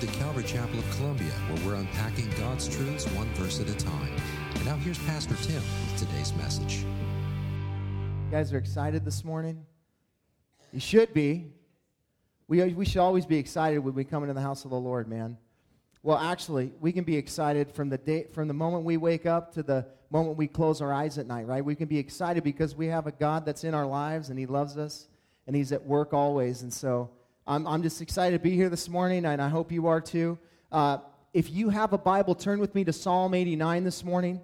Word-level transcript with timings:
to 0.00 0.06
Calvary 0.06 0.44
Chapel 0.44 0.78
of 0.78 0.90
Columbia, 0.96 1.28
where 1.28 1.66
we're 1.66 1.74
unpacking 1.74 2.26
God's 2.38 2.74
truths 2.74 3.04
one 3.08 3.28
verse 3.34 3.60
at 3.60 3.68
a 3.68 3.74
time. 3.74 4.10
And 4.54 4.64
now 4.64 4.76
here's 4.76 4.98
Pastor 5.00 5.34
Tim 5.42 5.56
with 5.56 5.98
today's 5.98 6.32
message. 6.36 6.78
You 6.78 8.30
guys 8.30 8.50
are 8.54 8.56
excited 8.56 9.04
this 9.04 9.26
morning? 9.26 9.62
You 10.72 10.80
should 10.80 11.12
be. 11.12 11.52
We, 12.48 12.64
we 12.72 12.86
should 12.86 13.02
always 13.02 13.26
be 13.26 13.36
excited 13.36 13.80
when 13.80 13.92
we 13.92 14.04
come 14.04 14.22
into 14.22 14.32
the 14.32 14.40
house 14.40 14.64
of 14.64 14.70
the 14.70 14.80
Lord, 14.80 15.06
man. 15.06 15.36
Well, 16.02 16.16
actually, 16.16 16.72
we 16.80 16.92
can 16.92 17.04
be 17.04 17.16
excited 17.16 17.70
from 17.70 17.90
the 17.90 17.98
day, 17.98 18.24
from 18.32 18.48
the 18.48 18.54
moment 18.54 18.84
we 18.84 18.96
wake 18.96 19.26
up 19.26 19.52
to 19.52 19.62
the 19.62 19.84
moment 20.08 20.38
we 20.38 20.48
close 20.48 20.80
our 20.80 20.94
eyes 20.94 21.18
at 21.18 21.26
night, 21.26 21.46
right? 21.46 21.62
We 21.62 21.74
can 21.74 21.88
be 21.88 21.98
excited 21.98 22.42
because 22.42 22.74
we 22.74 22.86
have 22.86 23.06
a 23.06 23.12
God 23.12 23.44
that's 23.44 23.64
in 23.64 23.74
our 23.74 23.86
lives 23.86 24.30
and 24.30 24.38
He 24.38 24.46
loves 24.46 24.78
us 24.78 25.08
and 25.46 25.54
He's 25.54 25.72
at 25.72 25.84
work 25.84 26.14
always. 26.14 26.62
And 26.62 26.72
so 26.72 27.10
I'm, 27.50 27.66
I'm 27.66 27.82
just 27.82 28.00
excited 28.00 28.36
to 28.36 28.40
be 28.40 28.54
here 28.54 28.68
this 28.68 28.88
morning, 28.88 29.24
and 29.24 29.42
I 29.42 29.48
hope 29.48 29.72
you 29.72 29.88
are 29.88 30.00
too. 30.00 30.38
Uh, 30.70 30.98
if 31.34 31.50
you 31.50 31.68
have 31.68 31.92
a 31.92 31.98
Bible, 31.98 32.36
turn 32.36 32.60
with 32.60 32.76
me 32.76 32.84
to 32.84 32.92
Psalm 32.92 33.34
89 33.34 33.82
this 33.82 34.04
morning. 34.04 34.40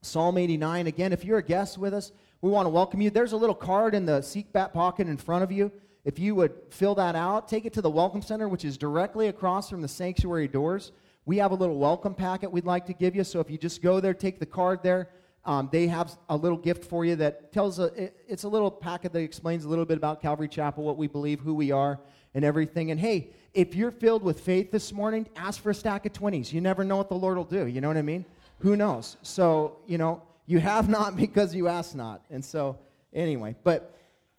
Psalm 0.00 0.38
89. 0.38 0.86
Again, 0.86 1.12
if 1.12 1.26
you're 1.26 1.36
a 1.36 1.42
guest 1.42 1.76
with 1.76 1.92
us, 1.92 2.10
we 2.40 2.50
want 2.50 2.64
to 2.64 2.70
welcome 2.70 3.02
you. 3.02 3.10
There's 3.10 3.32
a 3.32 3.36
little 3.36 3.54
card 3.54 3.94
in 3.94 4.06
the 4.06 4.22
seat 4.22 4.50
back 4.50 4.72
pocket 4.72 5.08
in 5.08 5.18
front 5.18 5.44
of 5.44 5.52
you. 5.52 5.70
If 6.06 6.18
you 6.18 6.34
would 6.36 6.54
fill 6.70 6.94
that 6.94 7.14
out, 7.14 7.48
take 7.48 7.66
it 7.66 7.74
to 7.74 7.82
the 7.82 7.90
Welcome 7.90 8.22
Center, 8.22 8.48
which 8.48 8.64
is 8.64 8.78
directly 8.78 9.28
across 9.28 9.68
from 9.68 9.82
the 9.82 9.88
sanctuary 9.88 10.48
doors. 10.48 10.92
We 11.26 11.36
have 11.36 11.50
a 11.50 11.54
little 11.54 11.76
welcome 11.76 12.14
packet 12.14 12.50
we'd 12.50 12.64
like 12.64 12.86
to 12.86 12.94
give 12.94 13.14
you. 13.14 13.24
So 13.24 13.40
if 13.40 13.50
you 13.50 13.58
just 13.58 13.82
go 13.82 14.00
there, 14.00 14.14
take 14.14 14.40
the 14.40 14.46
card 14.46 14.82
there. 14.82 15.10
Um, 15.44 15.68
they 15.72 15.88
have 15.88 16.16
a 16.28 16.36
little 16.36 16.56
gift 16.56 16.84
for 16.84 17.04
you 17.04 17.16
that 17.16 17.52
tells 17.52 17.78
a, 17.80 17.86
it, 18.04 18.16
it's 18.28 18.44
a 18.44 18.48
little 18.48 18.70
packet 18.70 19.12
that 19.12 19.18
explains 19.18 19.64
a 19.64 19.68
little 19.68 19.84
bit 19.84 19.96
about 19.98 20.22
Calvary 20.22 20.48
Chapel, 20.48 20.84
what 20.84 20.96
we 20.96 21.08
believe, 21.08 21.40
who 21.40 21.52
we 21.52 21.72
are, 21.72 21.98
and 22.34 22.44
everything. 22.44 22.90
And 22.90 22.98
hey, 22.98 23.30
if 23.54 23.74
you're 23.74 23.90
filled 23.90 24.22
with 24.22 24.40
faith 24.40 24.70
this 24.70 24.92
morning, 24.92 25.28
ask 25.36 25.62
for 25.62 25.70
a 25.70 25.74
stack 25.74 26.06
of 26.06 26.12
20s. 26.12 26.52
You 26.52 26.60
never 26.60 26.84
know 26.84 26.96
what 26.96 27.08
the 27.08 27.14
Lord 27.14 27.36
will 27.36 27.44
do. 27.44 27.66
You 27.66 27.80
know 27.80 27.88
what 27.88 27.96
I 27.96 28.02
mean? 28.02 28.24
Who 28.60 28.76
knows? 28.76 29.16
So, 29.22 29.78
you 29.86 29.98
know, 29.98 30.22
you 30.46 30.58
have 30.58 30.88
not 30.88 31.16
because 31.24 31.54
you 31.54 31.68
ask 31.68 31.94
not. 31.94 32.22
And 32.30 32.44
so, 32.44 32.78
anyway, 33.12 33.56
but 33.62 33.96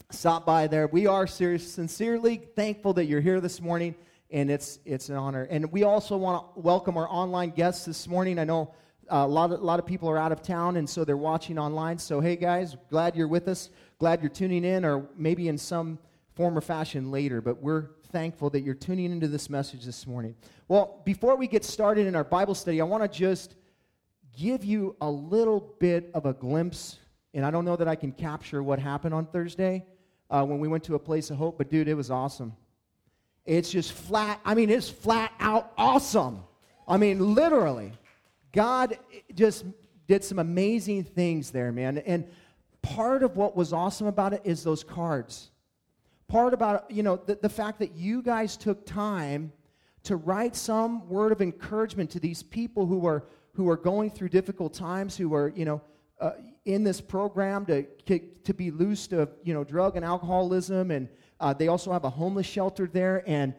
stop 0.10 0.46
by 0.46 0.68
there. 0.68 0.88
We 0.88 1.08
are 1.08 1.28
serious, 1.28 1.72
sincerely 1.72 2.38
thankful 2.56 2.94
that 2.94 3.06
you're 3.06 3.22
here 3.22 3.40
this 3.40 3.62
morning, 3.62 3.96
and 4.32 4.50
it's, 4.50 4.80
it's 4.86 5.10
an 5.10 5.16
honor. 5.16 5.48
And 5.50 5.72
we 5.72 5.84
also 5.84 6.18
want 6.18 6.56
to 6.56 6.60
welcome 6.60 6.98
our 6.98 7.08
online 7.10 7.52
guests 7.52 7.86
this 7.86 8.08
morning. 8.08 8.40
I 8.40 8.46
know 8.46 8.74
uh, 9.12 9.18
a 9.18 9.28
lot, 9.28 9.52
of, 9.52 9.60
a 9.60 9.64
lot 9.64 9.80
of 9.80 9.86
people 9.86 10.10
are 10.10 10.18
out 10.18 10.32
of 10.32 10.42
town, 10.42 10.78
and 10.78 10.90
so 10.90 11.04
they're 11.04 11.18
watching 11.18 11.60
online. 11.60 11.98
So, 12.00 12.20
hey, 12.20 12.36
guys, 12.36 12.76
glad 12.90 13.16
you're 13.16 13.28
with 13.28 13.48
us. 13.48 13.70
Glad 14.00 14.22
you're 14.22 14.30
tuning 14.30 14.64
in, 14.64 14.86
or 14.86 15.06
maybe 15.18 15.48
in 15.48 15.58
some 15.58 16.00
form 16.36 16.58
or 16.58 16.62
fashion 16.62 17.12
later, 17.12 17.42
but 17.42 17.62
we're 17.62 17.90
thankful 18.12 18.50
that 18.52 18.62
you're 18.62 18.74
tuning 18.74 19.12
into 19.12 19.28
this 19.28 19.50
message 19.50 19.86
this 19.86 20.08
morning. 20.08 20.36
Well, 20.68 21.02
before 21.06 21.36
we 21.36 21.48
get 21.48 21.64
started 21.64 22.08
in 22.08 22.16
our 22.16 22.24
Bible 22.24 22.56
study, 22.56 22.82
I 22.82 22.86
want 22.86 23.04
to 23.04 23.20
just 23.20 23.56
give 24.38 24.64
you 24.64 24.96
a 25.02 25.10
little 25.10 25.76
bit 25.80 26.10
of 26.14 26.26
a 26.26 26.34
glimpse, 26.34 26.98
and 27.34 27.46
I 27.46 27.52
don't 27.52 27.66
know 27.66 27.76
that 27.76 27.88
I 27.88 27.96
can 27.96 28.12
capture 28.12 28.64
what 28.64 28.80
happened 28.80 29.14
on 29.14 29.26
Thursday 29.28 29.86
uh, 30.30 30.44
when 30.44 30.60
we 30.60 30.68
went 30.68 30.84
to 30.86 30.96
a 30.96 31.00
place 31.00 31.30
of 31.30 31.38
hope, 31.38 31.58
but 31.58 31.70
dude, 31.70 31.88
it 31.88 31.94
was 31.94 32.10
awesome. 32.10 32.54
It's 33.46 33.70
just 33.70 33.92
flat, 33.92 34.40
I 34.44 34.56
mean, 34.56 34.70
it's 34.70 34.90
flat 34.90 35.32
out 35.40 35.72
awesome. 35.78 36.44
I 36.88 36.98
mean, 36.98 37.36
literally. 37.36 37.92
God 38.52 38.98
just 39.34 39.66
did 40.08 40.24
some 40.24 40.40
amazing 40.40 41.04
things 41.04 41.52
there, 41.52 41.72
man. 41.72 41.98
And 42.00 42.28
part 42.82 43.24
of 43.24 43.36
what 43.38 43.56
was 43.56 43.74
awesome 43.74 44.08
about 44.08 44.34
it 44.34 44.42
is 44.44 44.64
those 44.64 44.84
cards. 44.84 45.50
Part 46.28 46.54
about, 46.54 46.90
you 46.90 47.04
know, 47.04 47.18
the, 47.18 47.36
the 47.36 47.50
fact 47.50 47.80
that 47.80 47.96
you 47.96 48.22
guys 48.22 48.58
took 48.58 48.86
time 48.86 49.52
to 50.04 50.16
write 50.16 50.56
some 50.56 51.08
word 51.08 51.32
of 51.32 51.42
encouragement 51.42 52.10
to 52.12 52.20
these 52.20 52.44
people 52.44 52.86
who 52.86 53.06
are 53.06 53.26
who 53.54 53.70
are 53.70 53.78
going 53.78 54.10
through 54.10 54.30
difficult 54.30 54.74
times, 54.74 55.16
who 55.16 55.34
are, 55.34 55.50
you 55.56 55.64
know, 55.64 55.82
uh, 56.20 56.32
in 56.66 56.84
this 56.84 57.00
program 57.02 57.66
to, 57.66 57.84
to 58.44 58.54
be 58.54 58.72
loosed 58.72 59.14
of, 59.14 59.30
you 59.44 59.54
know, 59.54 59.64
drug 59.64 59.96
and 59.96 60.06
alcoholism. 60.06 60.92
And 60.92 61.08
uh, 61.40 61.54
they 61.54 61.68
also 61.68 61.92
have 61.92 62.04
a 62.04 62.10
homeless 62.10 62.48
shelter 62.48 62.88
there. 62.88 63.24
And 63.28 63.54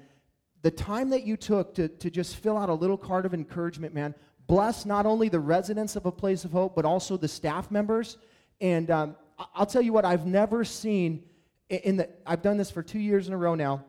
the 0.62 0.70
time 0.70 1.10
that 1.10 1.24
you 1.24 1.36
took 1.36 1.74
to, 1.74 1.88
to 1.88 2.10
just 2.10 2.36
fill 2.36 2.56
out 2.56 2.70
a 2.70 2.74
little 2.74 2.96
card 2.96 3.26
of 3.26 3.34
encouragement, 3.34 3.94
man, 3.94 4.14
bless 4.46 4.84
not 4.84 5.06
only 5.06 5.28
the 5.28 5.40
residents 5.40 5.94
of 5.96 6.06
a 6.06 6.12
place 6.12 6.44
of 6.44 6.50
hope, 6.52 6.74
but 6.74 6.84
also 6.84 7.16
the 7.16 7.28
staff 7.28 7.70
members. 7.70 8.16
And 8.60 8.90
um, 8.90 9.16
I'll 9.54 9.66
tell 9.66 9.82
you 9.82 9.92
what, 9.92 10.04
I've 10.04 10.26
never 10.26 10.64
seen 10.64 11.22
in 11.68 11.96
the, 11.96 12.08
I've 12.26 12.42
done 12.42 12.56
this 12.56 12.70
for 12.70 12.82
two 12.82 12.98
years 12.98 13.28
in 13.28 13.34
a 13.34 13.36
row 13.36 13.54
now, 13.54 13.84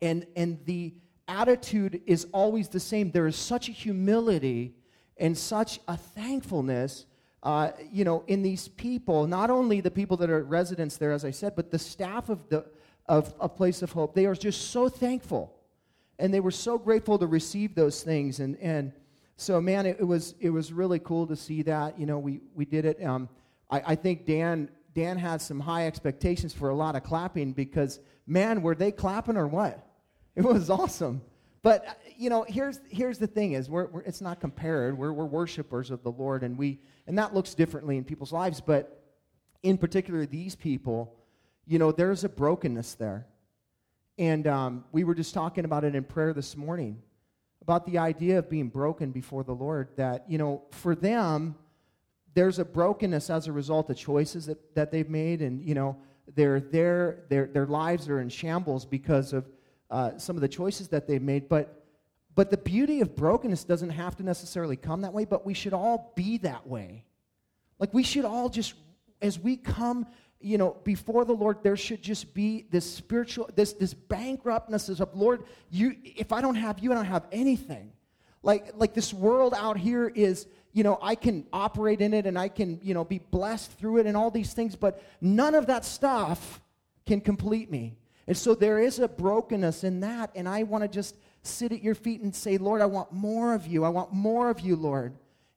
and, 0.00 0.26
and 0.36 0.58
the 0.64 0.94
attitude 1.26 2.02
is 2.06 2.26
always 2.32 2.68
the 2.68 2.80
same. 2.80 3.10
There 3.10 3.26
is 3.26 3.36
such 3.36 3.68
a 3.68 3.72
humility 3.72 4.74
and 5.16 5.36
such 5.36 5.80
a 5.88 5.96
thankfulness, 5.96 7.06
uh, 7.42 7.70
you 7.90 8.04
know, 8.04 8.24
in 8.26 8.42
these 8.42 8.68
people, 8.68 9.26
not 9.26 9.50
only 9.50 9.80
the 9.80 9.90
people 9.90 10.16
that 10.18 10.30
are 10.30 10.42
residents 10.42 10.96
there, 10.96 11.12
as 11.12 11.24
I 11.24 11.30
said, 11.30 11.54
but 11.56 11.70
the 11.70 11.78
staff 11.78 12.28
of 12.28 12.48
the 12.48 12.64
of 13.06 13.34
a 13.40 13.48
place 13.48 13.80
of 13.80 13.90
hope. 13.92 14.14
They 14.14 14.26
are 14.26 14.34
just 14.34 14.70
so 14.70 14.88
thankful, 14.88 15.54
and 16.18 16.32
they 16.32 16.40
were 16.40 16.50
so 16.50 16.78
grateful 16.78 17.18
to 17.18 17.26
receive 17.26 17.74
those 17.74 18.02
things. 18.02 18.40
And 18.40 18.56
and 18.58 18.92
so, 19.36 19.60
man, 19.60 19.86
it, 19.86 19.98
it 20.00 20.04
was 20.04 20.34
it 20.40 20.50
was 20.50 20.72
really 20.72 20.98
cool 20.98 21.26
to 21.26 21.36
see 21.36 21.62
that. 21.62 21.98
You 21.98 22.06
know, 22.06 22.18
we 22.18 22.40
we 22.54 22.64
did 22.64 22.84
it. 22.84 23.02
Um, 23.02 23.28
I, 23.70 23.82
I 23.86 23.94
think 23.94 24.26
Dan 24.26 24.68
Dan 24.94 25.18
had 25.18 25.40
some 25.40 25.60
high 25.60 25.86
expectations 25.86 26.52
for 26.52 26.70
a 26.70 26.74
lot 26.74 26.96
of 26.96 27.02
clapping 27.02 27.52
because, 27.52 28.00
man, 28.26 28.62
were 28.62 28.74
they 28.74 28.90
clapping 28.90 29.36
or 29.36 29.46
what? 29.46 29.84
It 30.34 30.44
was 30.44 30.70
awesome. 30.70 31.22
But 31.62 31.86
uh, 31.86 31.92
you 32.16 32.30
know, 32.30 32.44
here's 32.48 32.80
here's 32.88 33.18
the 33.18 33.26
thing: 33.26 33.52
is 33.52 33.68
we're, 33.68 33.86
we're, 33.86 34.02
it's 34.02 34.20
not 34.20 34.40
compared. 34.40 34.96
We're 34.96 35.12
we're 35.12 35.26
worshipers 35.26 35.90
of 35.90 36.02
the 36.02 36.10
Lord, 36.10 36.42
and 36.42 36.56
we 36.56 36.78
and 37.06 37.18
that 37.18 37.34
looks 37.34 37.54
differently 37.54 37.96
in 37.96 38.04
people's 38.04 38.32
lives. 38.32 38.60
But 38.60 39.02
in 39.62 39.78
particular, 39.78 40.24
these 40.26 40.54
people, 40.54 41.16
you 41.66 41.78
know, 41.78 41.92
there's 41.92 42.24
a 42.24 42.28
brokenness 42.28 42.94
there, 42.94 43.26
and 44.16 44.46
um, 44.46 44.84
we 44.92 45.04
were 45.04 45.14
just 45.14 45.34
talking 45.34 45.64
about 45.64 45.84
it 45.84 45.94
in 45.94 46.04
prayer 46.04 46.32
this 46.32 46.56
morning 46.56 47.02
about 47.60 47.84
the 47.86 47.98
idea 47.98 48.38
of 48.38 48.48
being 48.48 48.68
broken 48.68 49.10
before 49.10 49.42
the 49.42 49.54
Lord. 49.54 49.88
That 49.96 50.24
you 50.28 50.38
know, 50.38 50.62
for 50.70 50.94
them, 50.94 51.56
there's 52.34 52.58
a 52.58 52.64
brokenness 52.64 53.30
as 53.30 53.46
a 53.46 53.52
result 53.52 53.90
of 53.90 53.96
choices 53.96 54.46
that 54.46 54.74
that 54.74 54.90
they've 54.90 55.08
made, 55.08 55.42
and 55.42 55.62
you 55.62 55.74
know, 55.74 55.96
their 56.34 56.60
their 56.60 57.24
their 57.28 57.46
their 57.46 57.66
lives 57.66 58.08
are 58.08 58.20
in 58.20 58.28
shambles 58.28 58.84
because 58.84 59.32
of 59.32 59.46
uh, 59.90 60.18
some 60.18 60.36
of 60.36 60.42
the 60.42 60.48
choices 60.48 60.88
that 60.88 61.06
they've 61.06 61.22
made. 61.22 61.48
But, 61.48 61.84
but 62.34 62.50
the 62.50 62.56
beauty 62.56 63.00
of 63.00 63.16
brokenness 63.16 63.64
doesn't 63.64 63.90
have 63.90 64.16
to 64.16 64.22
necessarily 64.22 64.76
come 64.76 65.02
that 65.02 65.12
way, 65.12 65.24
but 65.24 65.46
we 65.46 65.54
should 65.54 65.72
all 65.72 66.12
be 66.14 66.38
that 66.38 66.66
way. 66.66 67.04
Like 67.78 67.94
we 67.94 68.02
should 68.02 68.24
all 68.24 68.48
just, 68.48 68.74
as 69.22 69.38
we 69.38 69.56
come, 69.56 70.06
you 70.40 70.58
know, 70.58 70.76
before 70.84 71.24
the 71.24 71.32
Lord, 71.32 71.58
there 71.62 71.76
should 71.76 72.02
just 72.02 72.32
be 72.34 72.66
this 72.70 72.90
spiritual, 72.90 73.50
this, 73.54 73.72
this 73.72 73.94
bankruptness 73.94 74.88
of, 74.88 75.14
Lord, 75.14 75.44
you, 75.70 75.96
if 76.04 76.32
I 76.32 76.40
don't 76.40 76.54
have 76.54 76.78
you, 76.78 76.92
I 76.92 76.94
don't 76.94 77.06
have 77.06 77.26
anything. 77.32 77.92
Like, 78.42 78.72
like 78.76 78.94
this 78.94 79.12
world 79.12 79.52
out 79.56 79.76
here 79.76 80.06
is, 80.06 80.46
you 80.78 80.84
know, 80.84 80.96
I 81.02 81.16
can 81.16 81.44
operate 81.52 82.00
in 82.00 82.14
it 82.14 82.24
and 82.24 82.38
I 82.38 82.46
can, 82.46 82.78
you 82.84 82.94
know, 82.94 83.02
be 83.02 83.18
blessed 83.18 83.72
through 83.72 83.98
it 83.98 84.06
and 84.06 84.16
all 84.16 84.30
these 84.30 84.54
things, 84.54 84.76
but 84.76 85.02
none 85.20 85.56
of 85.56 85.66
that 85.66 85.84
stuff 85.84 86.60
can 87.04 87.20
complete 87.20 87.68
me. 87.68 87.98
And 88.28 88.36
so 88.36 88.54
there 88.54 88.78
is 88.78 89.00
a 89.00 89.08
brokenness 89.08 89.82
in 89.82 89.98
that. 90.00 90.30
And 90.36 90.48
I 90.48 90.62
want 90.62 90.84
to 90.84 90.88
just 90.88 91.16
sit 91.42 91.72
at 91.72 91.82
your 91.82 91.96
feet 91.96 92.20
and 92.20 92.32
say, 92.32 92.58
Lord, 92.58 92.80
I 92.80 92.86
want 92.86 93.10
more 93.10 93.54
of 93.54 93.66
you. 93.66 93.82
I 93.82 93.88
want 93.88 94.12
more 94.12 94.50
of 94.50 94.60
you, 94.60 94.76
Lord. 94.76 95.14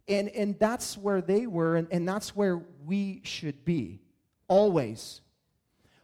And, 0.08 0.28
and 0.30 0.58
that's 0.58 0.98
where 0.98 1.22
they 1.22 1.46
were, 1.46 1.76
and, 1.76 1.88
and 1.92 2.10
that's 2.10 2.36
where 2.36 2.60
we 2.84 3.22
should 3.24 3.64
be, 3.64 4.02
always. 4.48 5.22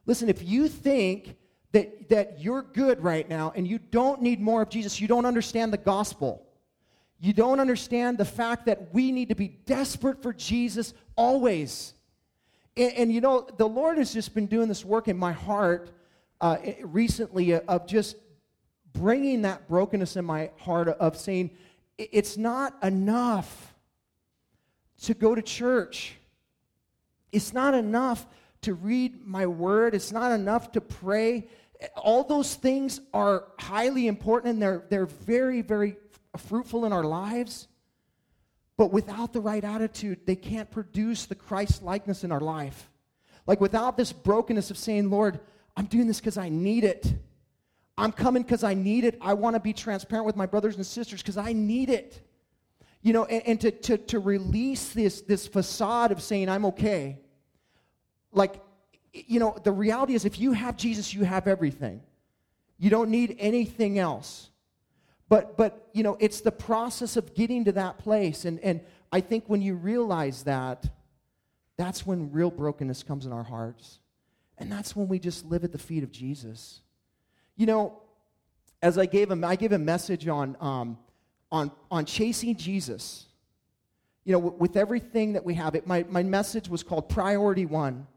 Listen, 0.05 0.29
if 0.29 0.43
you 0.43 0.67
think 0.67 1.37
that, 1.71 2.09
that 2.09 2.39
you're 2.39 2.61
good 2.61 3.01
right 3.01 3.27
now 3.27 3.51
and 3.55 3.67
you 3.67 3.79
don't 3.79 4.21
need 4.21 4.39
more 4.39 4.61
of 4.61 4.69
Jesus, 4.69 5.01
you 5.01 5.07
don't 5.07 5.25
understand 5.25 5.73
the 5.73 5.77
gospel. 5.77 6.46
You 7.19 7.33
don't 7.33 7.59
understand 7.59 8.17
the 8.17 8.25
fact 8.25 8.65
that 8.67 8.93
we 8.93 9.11
need 9.11 9.29
to 9.29 9.35
be 9.35 9.47
desperate 9.47 10.21
for 10.21 10.33
Jesus 10.33 10.93
always. 11.15 11.93
And, 12.75 12.93
and, 12.93 13.13
you 13.13 13.21
know, 13.21 13.47
the 13.57 13.67
Lord 13.67 13.97
has 13.97 14.13
just 14.13 14.35
been 14.35 14.45
doing 14.45 14.67
this 14.67 14.85
work 14.85 15.07
in 15.07 15.17
my 15.17 15.31
heart 15.31 15.89
uh, 16.39 16.57
recently 16.83 17.55
of 17.55 17.87
just 17.87 18.17
bringing 18.93 19.41
that 19.43 19.67
brokenness 19.67 20.15
in 20.15 20.25
my 20.25 20.51
heart 20.57 20.87
of 20.87 21.17
saying, 21.17 21.51
it's 21.97 22.37
not 22.37 22.75
enough 22.83 23.73
to 25.01 25.13
go 25.13 25.33
to 25.33 25.41
church. 25.41 26.15
It's 27.31 27.53
not 27.53 27.73
enough 27.73 28.25
to 28.61 28.73
read 28.73 29.25
my 29.25 29.47
word. 29.47 29.95
It's 29.95 30.11
not 30.11 30.31
enough 30.31 30.71
to 30.73 30.81
pray. 30.81 31.47
All 31.95 32.23
those 32.23 32.55
things 32.55 33.01
are 33.13 33.45
highly 33.59 34.07
important 34.07 34.53
and 34.53 34.61
they're, 34.61 34.83
they're 34.89 35.05
very, 35.05 35.61
very 35.61 35.97
fruitful 36.37 36.85
in 36.85 36.93
our 36.93 37.03
lives. 37.03 37.67
But 38.77 38.91
without 38.91 39.33
the 39.33 39.39
right 39.39 39.63
attitude, 39.63 40.25
they 40.25 40.35
can't 40.35 40.69
produce 40.69 41.25
the 41.25 41.35
Christ 41.35 41.81
likeness 41.81 42.23
in 42.23 42.31
our 42.31 42.39
life. 42.39 42.89
Like 43.47 43.59
without 43.59 43.97
this 43.97 44.13
brokenness 44.13 44.69
of 44.69 44.77
saying, 44.77 45.09
Lord, 45.09 45.39
I'm 45.75 45.85
doing 45.85 46.07
this 46.07 46.19
because 46.19 46.37
I 46.37 46.49
need 46.49 46.83
it. 46.83 47.13
I'm 47.97 48.11
coming 48.11 48.43
because 48.43 48.63
I 48.63 48.75
need 48.75 49.03
it. 49.03 49.17
I 49.21 49.33
want 49.33 49.55
to 49.55 49.59
be 49.59 49.73
transparent 49.73 50.25
with 50.25 50.35
my 50.35 50.45
brothers 50.45 50.75
and 50.75 50.85
sisters 50.85 51.21
because 51.21 51.37
I 51.37 51.53
need 51.53 51.89
it. 51.89 52.21
You 53.01 53.13
know, 53.13 53.25
and, 53.25 53.41
and 53.47 53.61
to, 53.61 53.71
to, 53.71 53.97
to 53.97 54.19
release 54.19 54.89
this, 54.89 55.21
this 55.21 55.47
facade 55.47 56.11
of 56.11 56.21
saying, 56.21 56.49
I'm 56.49 56.65
okay. 56.65 57.19
Like, 58.31 58.61
you 59.13 59.39
know, 59.39 59.57
the 59.63 59.71
reality 59.71 60.13
is 60.13 60.25
if 60.25 60.39
you 60.39 60.51
have 60.51 60.77
Jesus, 60.77 61.13
you 61.13 61.23
have 61.23 61.47
everything. 61.47 62.01
You 62.77 62.91
don't 62.91 63.09
need 63.09 63.35
anything 63.39 63.97
else. 63.97 64.49
But, 65.29 65.57
but 65.57 65.89
you 65.93 66.03
know, 66.03 66.17
it's 66.19 66.41
the 66.41 66.51
process 66.51 67.17
of 67.17 67.33
getting 67.33 67.65
to 67.65 67.71
that 67.73 67.97
place. 67.97 68.45
And, 68.45 68.59
and 68.61 68.81
I 69.11 69.21
think 69.21 69.45
when 69.47 69.61
you 69.61 69.75
realize 69.75 70.43
that, 70.43 70.85
that's 71.75 72.05
when 72.05 72.31
real 72.31 72.49
brokenness 72.49 73.03
comes 73.03 73.25
in 73.25 73.33
our 73.33 73.43
hearts. 73.43 73.99
And 74.57 74.71
that's 74.71 74.95
when 74.95 75.07
we 75.07 75.19
just 75.19 75.45
live 75.45 75.63
at 75.63 75.71
the 75.71 75.77
feet 75.77 76.03
of 76.03 76.11
Jesus. 76.11 76.81
You 77.55 77.65
know, 77.65 78.01
as 78.81 78.97
I 78.97 79.05
gave 79.05 79.29
him, 79.29 79.43
I 79.43 79.55
gave 79.55 79.71
a 79.71 79.79
message 79.79 80.27
on, 80.27 80.55
um, 80.59 80.97
on, 81.51 81.71
on 81.91 82.05
chasing 82.05 82.55
Jesus. 82.55 83.25
You 84.23 84.33
know, 84.33 84.39
with 84.39 84.75
everything 84.77 85.33
that 85.33 85.45
we 85.45 85.53
have, 85.55 85.75
it, 85.75 85.85
my, 85.85 86.05
my 86.09 86.23
message 86.23 86.69
was 86.69 86.83
called 86.83 87.09
Priority 87.09 87.65
One. 87.65 88.07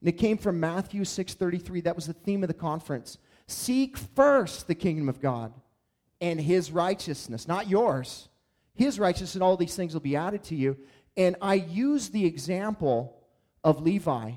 And 0.00 0.08
it 0.08 0.12
came 0.12 0.38
from 0.38 0.60
Matthew 0.60 1.02
6.33. 1.02 1.84
That 1.84 1.96
was 1.96 2.06
the 2.06 2.12
theme 2.12 2.42
of 2.42 2.48
the 2.48 2.54
conference. 2.54 3.18
Seek 3.46 3.96
first 3.96 4.66
the 4.66 4.74
kingdom 4.74 5.08
of 5.08 5.20
God 5.20 5.52
and 6.20 6.40
his 6.40 6.70
righteousness, 6.70 7.46
not 7.46 7.68
yours. 7.68 8.28
His 8.74 8.98
righteousness 8.98 9.34
and 9.34 9.42
all 9.42 9.56
these 9.56 9.76
things 9.76 9.92
will 9.92 10.00
be 10.00 10.16
added 10.16 10.44
to 10.44 10.54
you. 10.54 10.76
And 11.16 11.36
I 11.42 11.54
use 11.54 12.10
the 12.10 12.24
example 12.24 13.20
of 13.64 13.82
Levi 13.82 14.32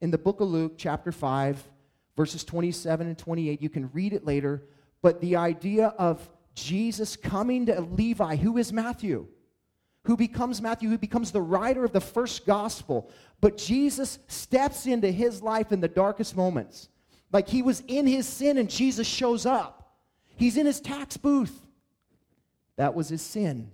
in 0.00 0.10
the 0.10 0.18
book 0.18 0.40
of 0.40 0.48
Luke, 0.48 0.74
chapter 0.76 1.12
5, 1.12 1.62
verses 2.16 2.44
27 2.44 3.06
and 3.06 3.18
28. 3.18 3.60
You 3.60 3.68
can 3.68 3.90
read 3.92 4.12
it 4.12 4.24
later. 4.24 4.62
But 5.02 5.20
the 5.20 5.36
idea 5.36 5.88
of 5.98 6.26
Jesus 6.54 7.16
coming 7.16 7.66
to 7.66 7.80
Levi, 7.80 8.36
who 8.36 8.56
is 8.58 8.72
Matthew, 8.72 9.26
who 10.04 10.16
becomes 10.16 10.60
Matthew, 10.60 10.88
who 10.88 10.98
becomes 10.98 11.30
the 11.30 11.40
writer 11.40 11.84
of 11.84 11.92
the 11.92 12.00
first 12.00 12.46
gospel. 12.46 13.10
But 13.40 13.56
Jesus 13.56 14.18
steps 14.26 14.86
into 14.86 15.10
his 15.10 15.42
life 15.42 15.72
in 15.72 15.80
the 15.80 15.88
darkest 15.88 16.36
moments. 16.36 16.88
Like 17.32 17.48
he 17.48 17.62
was 17.62 17.82
in 17.86 18.06
his 18.06 18.26
sin 18.26 18.58
and 18.58 18.68
Jesus 18.68 19.06
shows 19.06 19.46
up. 19.46 19.81
He's 20.42 20.56
in 20.56 20.66
his 20.66 20.80
tax 20.80 21.16
booth. 21.16 21.56
That 22.74 22.96
was 22.96 23.08
his 23.08 23.22
sin. 23.22 23.70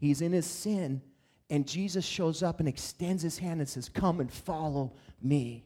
He's 0.00 0.20
in 0.20 0.32
his 0.32 0.46
sin 0.46 1.00
and 1.48 1.64
Jesus 1.64 2.04
shows 2.04 2.42
up 2.42 2.58
and 2.58 2.68
extends 2.68 3.22
his 3.22 3.38
hand 3.38 3.60
and 3.60 3.68
says, 3.68 3.88
Come 3.88 4.18
and 4.18 4.32
follow 4.32 4.94
me. 5.22 5.64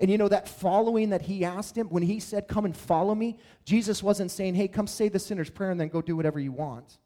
And 0.00 0.10
you 0.10 0.16
know 0.16 0.28
that 0.28 0.48
following 0.48 1.10
that 1.10 1.20
he 1.20 1.44
asked 1.44 1.76
him, 1.76 1.88
when 1.88 2.02
he 2.02 2.18
said, 2.18 2.48
Come 2.48 2.64
and 2.64 2.74
follow 2.74 3.14
me, 3.14 3.36
Jesus 3.66 4.02
wasn't 4.02 4.30
saying, 4.30 4.54
Hey, 4.54 4.68
come 4.68 4.86
say 4.86 5.10
the 5.10 5.18
sinner's 5.18 5.50
prayer 5.50 5.70
and 5.70 5.78
then 5.78 5.88
go 5.88 6.00
do 6.00 6.16
whatever 6.16 6.40
you 6.40 6.52
want. 6.52 6.96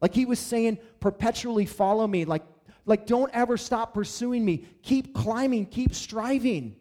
Like 0.00 0.12
he 0.12 0.24
was 0.24 0.40
saying, 0.40 0.78
perpetually 0.98 1.64
follow 1.64 2.08
me. 2.08 2.24
Like, 2.24 2.42
like 2.86 3.06
don't 3.06 3.30
ever 3.32 3.56
stop 3.56 3.94
pursuing 3.94 4.44
me. 4.44 4.64
Keep 4.82 5.14
climbing, 5.14 5.66
keep 5.66 5.94
striving. 5.94 6.74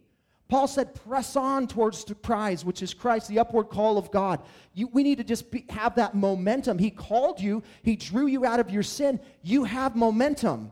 Paul 0.49 0.67
said, 0.67 0.95
press 0.95 1.35
on 1.35 1.67
towards 1.67 2.03
the 2.03 2.15
prize, 2.15 2.65
which 2.65 2.81
is 2.81 2.95
Christ, 2.95 3.27
the 3.27 3.37
upward 3.37 3.69
call 3.69 3.99
of 3.99 4.09
God. 4.09 4.41
You, 4.73 4.87
we 4.87 5.03
need 5.03 5.19
to 5.19 5.23
just 5.23 5.51
be, 5.51 5.63
have 5.69 5.93
that 5.95 6.15
momentum. 6.15 6.79
He 6.79 6.89
called 6.89 7.39
you, 7.39 7.61
He 7.83 7.95
drew 7.95 8.25
you 8.25 8.45
out 8.45 8.59
of 8.59 8.71
your 8.71 8.81
sin. 8.81 9.19
You 9.43 9.63
have 9.65 9.95
momentum. 9.95 10.71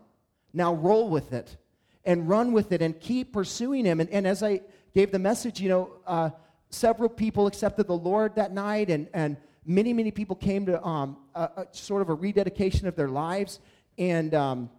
Now 0.52 0.74
roll 0.74 1.10
with 1.10 1.32
it 1.32 1.58
and 2.04 2.28
run 2.28 2.54
with 2.54 2.72
it 2.72 2.82
and 2.82 3.00
keep 3.00 3.32
pursuing 3.32 3.86
Him. 3.86 4.00
And, 4.00 4.10
and 4.10 4.26
as 4.26 4.42
I 4.42 4.62
gave 4.96 5.12
the 5.12 5.20
message, 5.20 5.62
you 5.62 5.70
know, 5.70 5.92
uh, 6.08 6.32
several 6.72 7.08
people 7.08 7.46
accepted 7.46 7.86
the 7.86 7.98
Lord 7.98 8.34
that 8.36 8.52
night, 8.52 8.90
and, 8.90 9.08
and 9.14 9.38
many, 9.64 9.94
many 9.94 10.10
people 10.10 10.36
came 10.36 10.66
to 10.66 10.84
um, 10.84 11.18
a, 11.36 11.42
a 11.58 11.68
sort 11.72 12.02
of 12.02 12.10
a 12.10 12.16
rededication 12.16 12.88
of 12.88 12.96
their 12.96 13.10
lives. 13.10 13.60
And 14.00 14.34
um, 14.34 14.72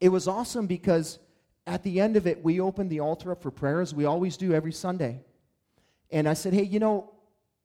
it 0.00 0.10
was 0.10 0.28
awesome 0.28 0.66
because 0.66 1.18
at 1.68 1.82
the 1.82 2.00
end 2.00 2.16
of 2.16 2.26
it, 2.26 2.42
we 2.42 2.60
opened 2.60 2.90
the 2.90 3.00
altar 3.00 3.30
up 3.30 3.42
for 3.42 3.50
prayer 3.50 3.80
as 3.80 3.94
we 3.94 4.06
always 4.06 4.36
do 4.36 4.54
every 4.54 4.72
Sunday. 4.72 5.20
And 6.10 6.26
I 6.26 6.32
said, 6.32 6.54
hey, 6.54 6.62
you 6.62 6.78
know, 6.78 7.12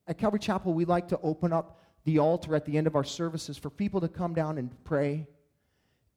at 0.08 0.18
Calvary 0.18 0.40
Chapel, 0.40 0.74
we 0.74 0.84
like 0.84 1.08
to 1.08 1.20
open 1.24 1.54
up 1.54 1.80
the 2.04 2.20
altar 2.20 2.54
at 2.54 2.66
the 2.66 2.78
end 2.78 2.86
of 2.86 2.96
our 2.96 3.06
services 3.06 3.58
for 3.58 3.70
people 3.70 4.02
to 4.02 4.10
come 4.10 4.34
down 4.34 4.58
and 4.58 4.72
pray. 4.84 5.26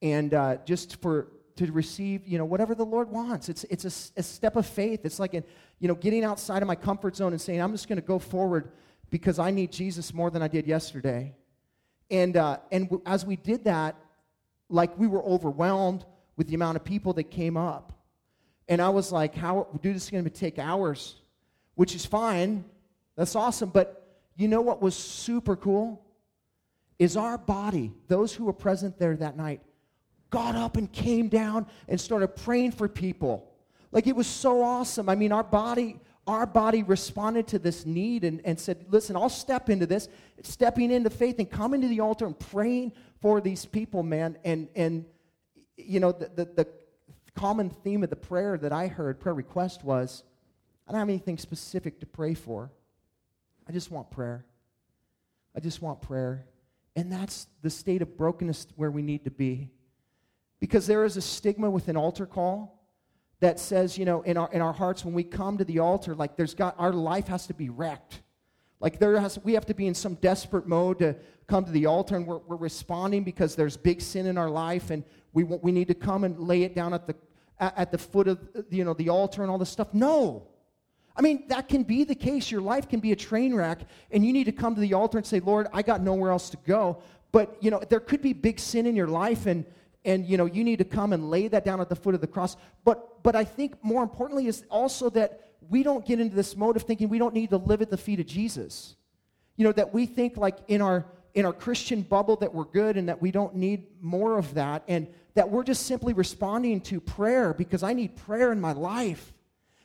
And 0.01 0.33
uh, 0.33 0.57
just 0.65 1.01
for 1.01 1.29
to 1.55 1.71
receive 1.71 2.27
you 2.27 2.37
know 2.37 2.45
whatever 2.45 2.75
the 2.75 2.85
lord 2.85 3.09
wants. 3.09 3.49
It's, 3.49 3.63
it's 3.63 3.83
a, 3.83 4.19
a 4.19 4.23
step 4.23 4.55
of 4.55 4.67
faith. 4.67 5.01
It's 5.05 5.17
like 5.17 5.33
a, 5.33 5.43
you 5.79 5.87
know 5.87 5.95
getting 5.95 6.23
outside 6.23 6.61
of 6.61 6.67
my 6.67 6.75
comfort 6.75 7.15
zone 7.15 7.33
and 7.33 7.41
saying 7.41 7.59
i'm 7.59 7.71
just 7.71 7.87
going 7.87 7.99
to 7.99 8.05
go 8.05 8.19
forward 8.19 8.71
because 9.09 9.39
i 9.39 9.49
need 9.49 9.71
jesus 9.71 10.13
more 10.13 10.29
than 10.29 10.43
i 10.43 10.47
did 10.47 10.67
yesterday. 10.67 11.33
And 12.11 12.37
uh, 12.37 12.59
and 12.71 12.85
w- 12.85 13.01
as 13.07 13.25
we 13.25 13.37
did 13.37 13.63
that 13.63 13.95
like 14.69 14.97
we 14.99 15.07
were 15.07 15.23
overwhelmed 15.23 16.05
with 16.37 16.47
the 16.47 16.55
amount 16.55 16.77
of 16.77 16.83
people 16.83 17.13
that 17.13 17.25
came 17.25 17.57
up. 17.57 17.91
And 18.69 18.81
I 18.81 18.89
was 18.89 19.11
like, 19.11 19.35
how, 19.35 19.67
dude, 19.81 19.95
this 19.95 20.05
is 20.05 20.09
going 20.09 20.23
to 20.23 20.29
take 20.29 20.59
hours, 20.59 21.15
which 21.75 21.95
is 21.95 22.05
fine. 22.05 22.63
That's 23.15 23.35
awesome. 23.35 23.69
But 23.69 24.07
you 24.35 24.47
know 24.47 24.61
what 24.61 24.81
was 24.81 24.95
super 24.95 25.55
cool? 25.55 26.05
Is 26.99 27.17
our 27.17 27.37
body, 27.37 27.91
those 28.07 28.33
who 28.33 28.45
were 28.45 28.53
present 28.53 28.97
there 28.99 29.15
that 29.17 29.35
night, 29.37 29.61
got 30.29 30.55
up 30.55 30.77
and 30.77 30.91
came 30.91 31.29
down 31.29 31.65
and 31.87 31.99
started 31.99 32.29
praying 32.29 32.71
for 32.71 32.87
people. 32.87 33.51
Like 33.91 34.07
it 34.07 34.15
was 34.15 34.27
so 34.27 34.61
awesome. 34.61 35.07
I 35.07 35.15
mean, 35.15 35.31
our 35.31 35.43
body, 35.43 35.99
our 36.25 36.45
body 36.45 36.83
responded 36.83 37.47
to 37.47 37.59
this 37.59 37.85
need 37.85 38.23
and, 38.25 38.41
and 38.43 38.59
said, 38.59 38.85
listen, 38.89 39.15
I'll 39.15 39.29
step 39.29 39.69
into 39.69 39.85
this, 39.85 40.09
stepping 40.43 40.91
into 40.91 41.09
faith 41.09 41.39
and 41.39 41.49
coming 41.49 41.81
to 41.81 41.87
the 41.87 42.01
altar 42.01 42.25
and 42.25 42.37
praying 42.37 42.91
for 43.21 43.39
these 43.39 43.65
people, 43.65 44.03
man. 44.03 44.37
And 44.43 44.67
and 44.75 45.05
you 45.77 45.99
know, 45.99 46.11
the, 46.11 46.29
the, 46.35 46.45
the 46.45 46.67
common 47.35 47.69
theme 47.69 48.03
of 48.03 48.09
the 48.09 48.15
prayer 48.15 48.57
that 48.57 48.73
I 48.73 48.87
heard, 48.87 49.19
prayer 49.19 49.35
request 49.35 49.83
was, 49.83 50.23
I 50.87 50.91
don't 50.91 50.99
have 50.99 51.09
anything 51.09 51.37
specific 51.37 51.99
to 51.99 52.05
pray 52.05 52.33
for. 52.33 52.71
I 53.67 53.71
just 53.71 53.91
want 53.91 54.09
prayer. 54.09 54.45
I 55.55 55.59
just 55.59 55.81
want 55.81 56.01
prayer. 56.01 56.45
And 56.95 57.11
that's 57.11 57.47
the 57.61 57.69
state 57.69 58.01
of 58.01 58.17
brokenness 58.17 58.67
where 58.75 58.89
we 58.89 59.01
need 59.01 59.25
to 59.25 59.31
be. 59.31 59.69
Because 60.59 60.87
there 60.87 61.05
is 61.05 61.17
a 61.17 61.21
stigma 61.21 61.69
with 61.69 61.87
an 61.87 61.97
altar 61.97 62.25
call 62.25 62.81
that 63.39 63.59
says, 63.59 63.97
you 63.97 64.05
know, 64.05 64.21
in 64.21 64.37
our, 64.37 64.49
in 64.51 64.61
our 64.61 64.73
hearts, 64.73 65.05
when 65.05 65.13
we 65.13 65.23
come 65.23 65.59
to 65.59 65.63
the 65.63 65.79
altar, 65.79 66.15
like 66.15 66.35
there's 66.35 66.55
got, 66.55 66.75
our 66.79 66.91
life 66.91 67.27
has 67.27 67.47
to 67.47 67.53
be 67.53 67.69
wrecked. 67.69 68.21
Like 68.79 68.99
there 68.99 69.19
has, 69.19 69.39
we 69.43 69.53
have 69.53 69.65
to 69.67 69.73
be 69.73 69.87
in 69.87 69.95
some 69.95 70.15
desperate 70.15 70.67
mode 70.67 70.99
to 70.99 71.15
come 71.47 71.65
to 71.65 71.71
the 71.71 71.85
altar 71.85 72.15
and 72.15 72.27
we're, 72.27 72.37
we're 72.37 72.57
responding 72.57 73.23
because 73.23 73.55
there's 73.55 73.75
big 73.77 74.01
sin 74.01 74.27
in 74.27 74.37
our 74.37 74.49
life 74.49 74.91
and 74.91 75.03
we, 75.33 75.43
we 75.43 75.71
need 75.71 75.87
to 75.87 75.95
come 75.95 76.23
and 76.23 76.39
lay 76.39 76.63
it 76.63 76.75
down 76.75 76.93
at 76.93 77.07
the, 77.07 77.15
at 77.59 77.91
the 77.91 77.97
foot 77.97 78.27
of 78.27 78.39
you 78.69 78.83
know, 78.83 78.93
the 78.93 79.09
altar 79.09 79.41
and 79.41 79.49
all 79.49 79.57
this 79.57 79.69
stuff. 79.69 79.93
No. 79.93 80.47
I 81.15 81.21
mean, 81.21 81.45
that 81.47 81.67
can 81.67 81.83
be 81.83 82.03
the 82.03 82.15
case. 82.15 82.51
Your 82.51 82.61
life 82.61 82.87
can 82.87 82.99
be 82.99 83.11
a 83.11 83.15
train 83.15 83.55
wreck, 83.55 83.79
and 84.11 84.23
you 84.23 84.31
need 84.31 84.43
to 84.43 84.51
come 84.51 84.75
to 84.75 84.81
the 84.81 84.93
altar 84.93 85.17
and 85.17 85.25
say, 85.25 85.39
Lord, 85.39 85.67
I 85.73 85.81
got 85.81 86.01
nowhere 86.01 86.29
else 86.29 86.51
to 86.51 86.57
go. 86.57 87.01
But, 87.31 87.57
you 87.59 87.71
know, 87.71 87.81
there 87.89 87.99
could 87.99 88.21
be 88.21 88.33
big 88.33 88.59
sin 88.59 88.85
in 88.85 88.95
your 88.95 89.07
life, 89.07 89.47
and, 89.47 89.65
and 90.05 90.27
you 90.27 90.37
know, 90.37 90.45
you 90.45 90.63
need 90.63 90.77
to 90.77 90.85
come 90.85 91.13
and 91.13 91.31
lay 91.31 91.47
that 91.47 91.65
down 91.65 91.81
at 91.81 91.89
the 91.89 91.95
foot 91.95 92.13
of 92.13 92.21
the 92.21 92.27
cross. 92.27 92.55
But, 92.85 93.23
but 93.23 93.35
I 93.35 93.43
think 93.43 93.83
more 93.83 94.03
importantly 94.03 94.45
is 94.45 94.63
also 94.69 95.09
that 95.11 95.46
we 95.69 95.83
don't 95.83 96.05
get 96.05 96.19
into 96.19 96.35
this 96.35 96.55
mode 96.55 96.75
of 96.75 96.83
thinking 96.83 97.09
we 97.09 97.19
don't 97.19 97.33
need 97.33 97.49
to 97.51 97.57
live 97.57 97.81
at 97.81 97.89
the 97.89 97.97
feet 97.97 98.19
of 98.19 98.25
Jesus. 98.25 98.95
You 99.55 99.65
know, 99.65 99.71
that 99.73 99.93
we 99.93 100.05
think 100.05 100.37
like 100.37 100.57
in 100.67 100.81
our 100.81 101.05
in 101.37 101.45
our 101.45 101.53
Christian 101.53 102.01
bubble 102.01 102.35
that 102.37 102.51
we're 102.51 102.65
good 102.65 102.97
and 102.97 103.09
that 103.09 103.21
we 103.21 103.29
don't 103.29 103.55
need 103.55 103.85
more 104.01 104.39
of 104.39 104.55
that. 104.55 104.83
And 104.87 105.07
that 105.35 105.51
we're 105.51 105.63
just 105.63 105.85
simply 105.85 106.13
responding 106.13 106.81
to 106.81 106.99
prayer 106.99 107.53
because 107.53 107.83
I 107.83 107.93
need 107.93 108.15
prayer 108.15 108.51
in 108.51 108.59
my 108.59 108.71
life, 108.71 109.33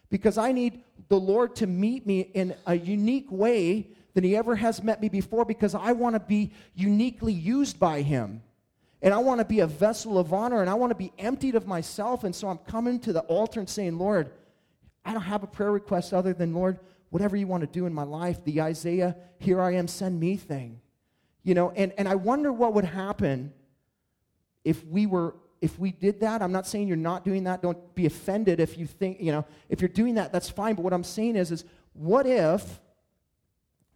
because 0.09 0.39
I 0.39 0.53
need 0.53 0.83
the 1.09 1.21
Lord 1.21 1.55
to 1.57 1.67
meet 1.67 2.07
me 2.07 2.21
in 2.21 2.55
a 2.67 2.75
unique 2.75 3.31
way 3.31 3.89
than 4.15 4.25
He 4.25 4.35
ever 4.35 4.57
has 4.57 4.83
met 4.83 5.03
me 5.03 5.11
before, 5.11 5.45
because 5.45 5.75
I 5.75 5.93
want 5.93 6.15
to 6.15 6.21
be 6.21 6.53
uniquely 6.75 7.35
used 7.35 7.79
by 7.79 8.01
Him. 8.01 8.43
And 9.03 9.13
I 9.13 9.19
want 9.19 9.41
to 9.41 9.45
be 9.45 9.61
a 9.61 9.67
vessel 9.67 10.17
of 10.19 10.33
honor 10.33 10.63
and 10.63 10.71
I 10.71 10.75
want 10.75 10.91
to 10.91 10.97
be 10.97 11.13
emptied 11.19 11.55
of 11.55 11.67
myself. 11.67 12.25
And 12.25 12.35
so 12.35 12.49
I'm 12.49 12.59
coming 12.59 12.99
to 13.01 13.13
the 13.13 13.21
altar 13.23 13.61
and 13.61 13.69
saying, 13.69 13.99
Lord, 13.99 14.31
I 15.05 15.13
don't 15.13 15.23
have 15.23 15.43
a 15.43 15.47
prayer 15.47 15.73
request 15.73 16.13
other 16.13 16.33
than, 16.33 16.55
Lord, 16.55 16.79
whatever 17.11 17.37
you 17.37 17.47
want 17.47 17.63
to 17.63 17.67
do 17.67 17.87
in 17.87 17.93
my 17.93 18.05
life, 18.05 18.45
the 18.45 18.61
Isaiah, 18.61 19.17
here 19.39 19.61
I 19.61 19.75
am, 19.75 19.89
send 19.89 20.19
me 20.19 20.37
thing. 20.37 20.81
You 21.43 21.55
know, 21.55 21.71
and, 21.71 21.93
and 21.99 22.09
I 22.09 22.15
wonder 22.15 22.53
what 22.53 22.75
would 22.75 22.85
happen 22.85 23.53
if 24.65 24.85
we 24.87 25.07
were 25.07 25.35
if 25.63 25.79
we 25.79 25.93
did 25.93 26.21
that, 26.21 26.43
I'm 26.43 26.51
not 26.51 26.67
saying 26.67 26.89
you're 26.89 26.97
not 26.97 27.25
doing 27.25 27.45
that. 27.45 27.63
Don't 27.63 27.95
be 27.95 28.05
offended 28.05 28.59
if 28.59 28.77
you 28.77 28.85
think, 28.85 29.21
you 29.21 29.31
know, 29.31 29.47
if 29.69 29.81
you're 29.81 29.89
doing 29.89 30.17
that, 30.17 30.33
that's 30.33 30.51
fine. 30.51 30.75
But 30.75 30.83
what 30.83 30.93
I'm 30.93 31.05
saying 31.05 31.37
is, 31.37 31.53
is 31.53 31.65
what 31.93 32.27
if 32.27 32.81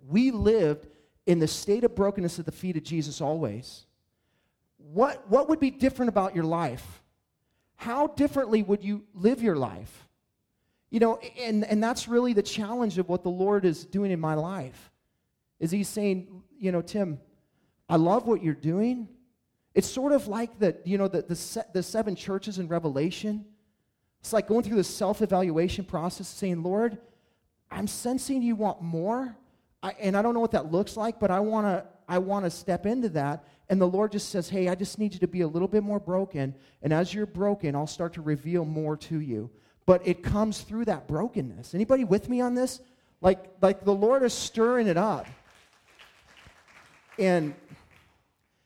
we 0.08 0.30
lived 0.30 0.86
in 1.26 1.40
the 1.40 1.48
state 1.48 1.82
of 1.82 1.96
brokenness 1.96 2.38
at 2.38 2.46
the 2.46 2.52
feet 2.52 2.76
of 2.76 2.84
Jesus 2.84 3.20
always? 3.20 3.84
What, 4.78 5.28
what 5.28 5.48
would 5.48 5.58
be 5.58 5.72
different 5.72 6.08
about 6.08 6.36
your 6.36 6.44
life? 6.44 7.02
How 7.75 8.06
differently 8.06 8.62
would 8.62 8.84
you 8.84 9.02
live 9.12 9.42
your 9.42 9.56
life? 9.56 10.05
You 10.90 11.00
know, 11.00 11.19
and, 11.40 11.64
and 11.64 11.83
that's 11.83 12.09
really 12.09 12.33
the 12.33 12.43
challenge 12.43 12.99
of 12.99 13.09
what 13.09 13.23
the 13.23 13.31
Lord 13.31 13.64
is 13.64 13.85
doing 13.85 14.11
in 14.11 14.21
my 14.21 14.35
life. 14.35 14.90
Is 15.59 15.71
he's 15.71 15.88
saying, 15.88 16.43
you 16.59 16.71
know, 16.71 16.83
Tim, 16.83 17.19
I 17.88 17.97
love 17.97 18.26
what 18.26 18.43
you're 18.43 18.55
doing. 18.55 19.09
It's 19.75 19.88
sort 19.88 20.12
of 20.12 20.28
like 20.28 20.59
the, 20.59 20.76
you 20.85 20.97
know, 20.97 21.09
the, 21.09 21.23
the, 21.23 21.37
se- 21.37 21.69
the 21.73 21.83
seven 21.83 22.14
churches 22.14 22.59
in 22.59 22.69
Revelation. 22.69 23.45
It's 24.21 24.33
like 24.33 24.49
going 24.49 24.62
through 24.62 24.76
the 24.76 24.85
self 24.85 25.23
evaluation 25.23 25.85
process, 25.85 26.28
saying, 26.28 26.62
Lord, 26.62 26.99
I'm 27.71 27.87
sensing 27.87 28.43
you 28.43 28.57
want 28.57 28.81
more. 28.81 29.37
I, 29.83 29.95
and 30.00 30.16
I 30.16 30.23
don't 30.23 30.35
know 30.35 30.40
what 30.40 30.52
that 30.52 30.73
looks 30.73 30.97
like, 30.97 31.21
but 31.21 31.31
I 31.31 31.40
want 31.40 31.66
to 31.66 31.87
I 32.09 32.19
want 32.19 32.45
to 32.45 32.50
step 32.50 32.87
into 32.87 33.09
that. 33.11 33.45
And 33.69 33.81
the 33.81 33.87
Lord 33.87 34.12
just 34.12 34.28
says, 34.28 34.49
Hey, 34.49 34.69
I 34.69 34.75
just 34.75 34.99
need 34.99 35.12
you 35.12 35.21
to 35.21 35.28
be 35.28 35.40
a 35.40 35.49
little 35.49 35.69
bit 35.69 35.83
more 35.83 36.00
broken. 36.00 36.55
And 36.83 36.93
as 36.93 37.12
you're 37.12 37.26
broken, 37.26 37.75
I'll 37.75 37.87
start 37.87 38.14
to 38.14 38.23
reveal 38.23 38.64
more 38.64 38.97
to 38.97 39.21
you. 39.21 39.50
But 39.87 40.07
it 40.07 40.23
comes 40.23 40.61
through 40.61 40.87
that 40.87 41.07
brokenness. 41.07 41.75
Anybody 41.75 42.05
with 42.05 42.28
me 42.28 42.40
on 42.40 42.55
this? 42.55 42.81
Like, 43.21 43.45
like 43.62 43.85
the 43.85 43.95
Lord 43.95 44.23
is 44.23 44.35
stirring 44.35 44.88
it 44.88 44.97
up. 44.97 45.26
And 47.19 47.55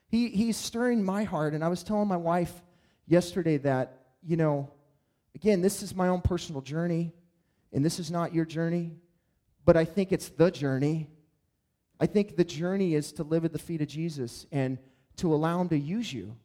he, 0.09 0.27
he's 0.29 0.57
stirring 0.57 1.03
my 1.03 1.23
heart. 1.23 1.53
And 1.53 1.63
I 1.63 1.69
was 1.69 1.83
telling 1.83 2.07
my 2.07 2.17
wife 2.17 2.51
yesterday 3.07 3.57
that, 3.57 3.99
you 4.25 4.35
know, 4.35 4.69
again, 5.35 5.61
this 5.61 5.81
is 5.81 5.95
my 5.95 6.07
own 6.07 6.21
personal 6.21 6.61
journey, 6.61 7.13
and 7.73 7.83
this 7.83 7.99
is 7.99 8.11
not 8.11 8.33
your 8.33 8.45
journey, 8.45 8.91
but 9.65 9.77
I 9.77 9.85
think 9.85 10.11
it's 10.11 10.29
the 10.29 10.51
journey. 10.51 11.07
I 11.99 12.05
think 12.05 12.35
the 12.35 12.43
journey 12.43 12.95
is 12.95 13.11
to 13.13 13.23
live 13.23 13.45
at 13.45 13.53
the 13.53 13.59
feet 13.59 13.81
of 13.81 13.87
Jesus 13.87 14.45
and 14.51 14.77
to 15.17 15.33
allow 15.33 15.61
Him 15.61 15.69
to 15.69 15.77
use 15.77 16.11
you. 16.11 16.35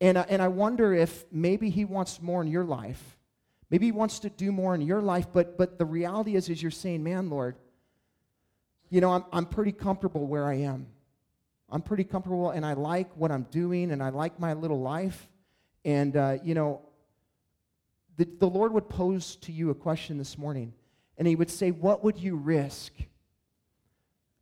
And, 0.00 0.18
and 0.18 0.40
I 0.40 0.48
wonder 0.48 0.92
if 0.92 1.24
maybe 1.32 1.70
He 1.70 1.84
wants 1.84 2.22
more 2.22 2.42
in 2.42 2.48
your 2.48 2.64
life. 2.64 3.18
Maybe 3.70 3.86
He 3.86 3.92
wants 3.92 4.18
to 4.20 4.30
do 4.30 4.52
more 4.52 4.74
in 4.74 4.80
your 4.80 5.00
life, 5.00 5.26
but, 5.32 5.56
but 5.56 5.78
the 5.78 5.84
reality 5.84 6.34
is, 6.34 6.48
is 6.48 6.60
you're 6.60 6.70
saying, 6.70 7.02
man, 7.02 7.30
Lord, 7.30 7.56
you 8.90 9.00
know, 9.00 9.12
I'm, 9.12 9.24
I'm 9.32 9.46
pretty 9.46 9.72
comfortable 9.72 10.26
where 10.26 10.44
I 10.44 10.54
am. 10.54 10.86
I'm 11.70 11.82
pretty 11.82 12.04
comfortable 12.04 12.50
and 12.50 12.66
I 12.66 12.72
like 12.72 13.16
what 13.16 13.30
I'm 13.30 13.44
doing 13.44 13.92
and 13.92 14.02
I 14.02 14.08
like 14.08 14.40
my 14.40 14.54
little 14.54 14.80
life. 14.80 15.28
And, 15.84 16.16
uh, 16.16 16.38
you 16.42 16.54
know, 16.54 16.82
the, 18.16 18.26
the 18.38 18.48
Lord 18.48 18.72
would 18.72 18.88
pose 18.88 19.36
to 19.36 19.52
you 19.52 19.70
a 19.70 19.74
question 19.74 20.18
this 20.18 20.36
morning 20.36 20.74
and 21.16 21.28
He 21.28 21.36
would 21.36 21.50
say, 21.50 21.70
What 21.70 22.02
would 22.02 22.18
you 22.18 22.34
risk 22.34 22.92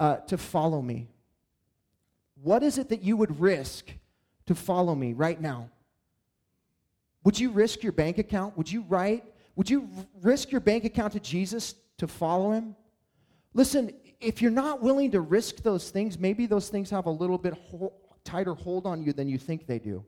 uh, 0.00 0.16
to 0.28 0.38
follow 0.38 0.80
me? 0.80 1.08
What 2.42 2.62
is 2.62 2.78
it 2.78 2.88
that 2.88 3.02
you 3.02 3.16
would 3.16 3.40
risk 3.40 3.90
to 4.47 4.54
follow 4.54 4.94
me 4.94 5.12
right 5.12 5.40
now? 5.40 5.70
Would 7.28 7.38
you 7.38 7.50
risk 7.50 7.82
your 7.82 7.92
bank 7.92 8.16
account? 8.16 8.56
Would 8.56 8.73
you 8.73 8.87
write? 8.88 9.23
Would 9.54 9.68
you 9.68 9.87
risk 10.23 10.50
your 10.50 10.62
bank 10.62 10.85
account 10.85 11.12
to 11.12 11.20
Jesus 11.20 11.75
to 11.99 12.06
follow 12.06 12.52
him? 12.52 12.75
Listen, 13.52 13.92
if 14.18 14.40
you're 14.40 14.50
not 14.50 14.80
willing 14.80 15.11
to 15.11 15.20
risk 15.20 15.56
those 15.56 15.90
things, 15.90 16.18
maybe 16.18 16.47
those 16.47 16.70
things 16.70 16.88
have 16.88 17.04
a 17.04 17.11
little 17.11 17.37
bit 17.37 17.52
ho- 17.52 17.92
tighter 18.25 18.54
hold 18.54 18.87
on 18.87 19.02
you 19.02 19.12
than 19.12 19.28
you 19.28 19.37
think 19.37 19.66
they 19.66 19.78
do. 19.78 20.02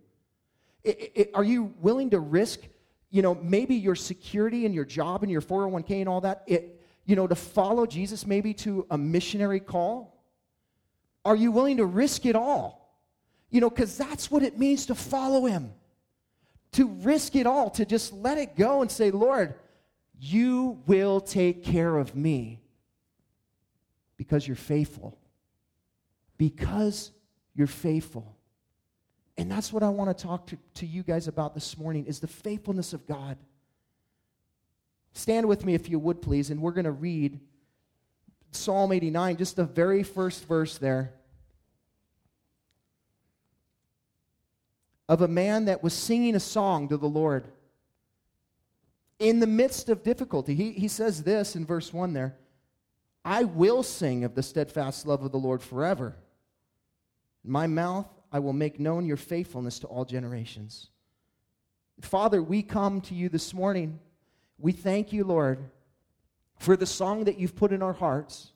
It, 0.83 1.13
it, 1.15 1.31
are 1.35 1.45
you 1.45 1.75
willing 1.83 2.09
to 2.09 2.21
risk, 2.21 2.61
you 3.11 3.21
know, 3.21 3.35
maybe 3.35 3.75
your 3.75 3.97
security 3.97 4.65
and 4.65 4.75
your 4.75 4.87
job 4.87 5.23
and 5.23 5.31
your 5.31 5.43
401k 5.43 6.01
and 6.01 6.09
all 6.09 6.23
that, 6.23 6.43
it, 6.47 6.81
you 7.05 7.17
know, 7.17 7.27
to 7.27 7.35
follow 7.35 7.85
Jesus 7.85 8.27
maybe 8.27 8.55
to 8.55 8.87
a 8.91 8.97
missionary 8.97 9.61
call? 9.61 10.25
Are 11.27 11.37
you 11.37 11.53
willing 11.53 11.77
to 11.77 11.85
risk 11.85 12.25
it 12.25 12.35
all? 12.35 12.99
You 13.51 13.61
know, 13.61 13.69
because 13.69 13.99
that's 13.99 14.31
what 14.31 14.43
it 14.43 14.59
means 14.59 14.87
to 14.87 14.95
follow 14.95 15.45
him. 15.45 15.75
To 16.73 16.87
risk 16.87 17.35
it 17.37 17.47
all, 17.47 17.71
to 17.71 17.85
just 17.85 18.13
let 18.13 18.39
it 18.39 18.57
go 18.57 18.83
and 18.83 18.91
say, 18.91 19.11
Lord, 19.11 19.55
you 20.21 20.81
will 20.87 21.21
take 21.21 21.65
care 21.65 21.97
of 21.97 22.15
me 22.15 22.61
because 24.17 24.47
you're 24.47 24.57
faithful. 24.57 25.19
Because 26.39 27.11
you're 27.55 27.67
faithful. 27.67 28.37
And 29.37 29.51
that's 29.51 29.73
what 29.73 29.83
I 29.83 29.89
want 29.89 30.17
to 30.17 30.23
talk 30.23 30.47
to, 30.49 30.59
to 30.75 30.87
you 30.87 31.03
guys 31.03 31.27
about 31.27 31.55
this 31.55 31.79
morning 31.79 32.07
is 32.07 32.21
the 32.21 32.27
faithfulness 32.27 32.93
of 32.93 33.07
God. 33.07 33.39
Stand 35.13 35.49
with 35.49 35.65
me 35.65 35.75
if 35.75 35.89
you 35.89 35.99
would 35.99 36.23
please, 36.23 36.51
and 36.51 36.61
we're 36.61 36.73
going 36.73 36.85
to 36.85 36.93
read 36.93 37.41
Psalm 38.53 38.93
89, 38.93 39.37
just 39.37 39.57
the 39.57 39.65
very 39.65 40.03
first 40.03 40.47
verse 40.47 40.79
there. 40.79 41.15
Of 45.11 45.23
a 45.23 45.29
man 45.29 45.65
that 45.65 45.83
was 45.83 45.93
singing 45.93 46.37
a 46.37 46.41
song 46.41 46.89
to 46.89 46.97
the 46.97 47.09
Lord 47.09 47.49
in 49.19 49.41
the 49.41 49.47
midst 49.47 49.89
of 49.89 50.05
difficulty. 50.05 50.55
He, 50.55 50.71
he 50.71 50.87
says 50.87 51.25
this 51.25 51.57
in 51.57 51.67
verse 51.67 51.93
1 51.93 52.13
there 52.13 52.37
I 53.25 53.43
will 53.43 53.83
sing 53.83 54.23
of 54.23 54.37
the 54.37 54.43
steadfast 54.43 55.07
love 55.07 55.25
of 55.25 55.33
the 55.33 55.39
Lord 55.39 55.63
forever. 55.63 56.15
In 57.45 57.51
my 57.51 57.67
mouth, 57.67 58.07
I 58.33 58.39
will 58.39 58.53
make 58.53 58.79
known 58.79 59.05
your 59.05 59.17
faithfulness 59.17 59.81
to 59.81 59.89
all 59.89 60.05
generations. 60.05 60.91
Father, 62.01 62.41
we 62.41 62.63
come 62.63 63.01
to 63.03 63.15
you 63.15 63.29
this 63.29 63.53
morning. 63.53 63.99
We 64.59 64.71
thank 64.71 65.13
you, 65.13 65.25
Lord, 65.25 65.59
for 66.57 66.77
the 66.77 66.87
song 66.87 67.25
that 67.25 67.37
you've 67.37 67.57
put 67.57 67.73
in 67.73 67.83
our 67.83 67.93
hearts. 67.93 68.53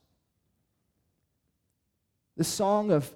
The 2.36 2.44
song 2.44 2.92
of 2.92 3.12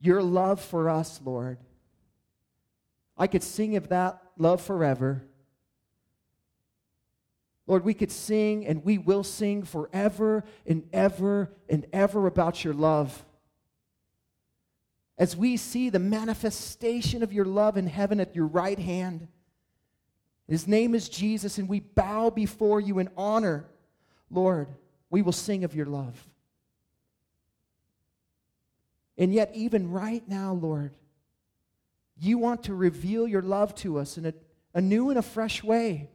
your 0.00 0.20
love 0.20 0.60
for 0.60 0.90
us, 0.90 1.20
Lord. 1.24 1.58
I 3.16 3.26
could 3.26 3.42
sing 3.42 3.76
of 3.76 3.88
that 3.88 4.20
love 4.36 4.60
forever. 4.60 5.22
Lord, 7.66 7.84
we 7.84 7.94
could 7.94 8.12
sing 8.12 8.66
and 8.66 8.84
we 8.84 8.98
will 8.98 9.24
sing 9.24 9.64
forever 9.64 10.44
and 10.66 10.88
ever 10.92 11.50
and 11.68 11.86
ever 11.92 12.26
about 12.26 12.62
your 12.62 12.74
love. 12.74 13.24
As 15.18 15.36
we 15.36 15.56
see 15.56 15.88
the 15.90 15.98
manifestation 15.98 17.22
of 17.22 17.32
your 17.32 17.46
love 17.46 17.76
in 17.76 17.86
heaven 17.86 18.20
at 18.20 18.36
your 18.36 18.46
right 18.46 18.78
hand, 18.78 19.28
his 20.46 20.68
name 20.68 20.94
is 20.94 21.08
Jesus, 21.08 21.58
and 21.58 21.68
we 21.68 21.80
bow 21.80 22.30
before 22.30 22.80
you 22.80 22.98
in 22.98 23.08
honor, 23.16 23.64
Lord, 24.30 24.68
we 25.10 25.22
will 25.22 25.32
sing 25.32 25.64
of 25.64 25.74
your 25.74 25.86
love. 25.86 26.24
And 29.18 29.32
yet, 29.32 29.50
even 29.54 29.90
right 29.90 30.22
now, 30.28 30.52
Lord, 30.52 30.92
you 32.18 32.38
want 32.38 32.64
to 32.64 32.74
reveal 32.74 33.28
your 33.28 33.42
love 33.42 33.74
to 33.76 33.98
us 33.98 34.18
in 34.18 34.26
a, 34.26 34.34
a 34.74 34.80
new 34.80 35.10
and 35.10 35.18
a 35.18 35.22
fresh 35.22 35.62
way 35.62 36.08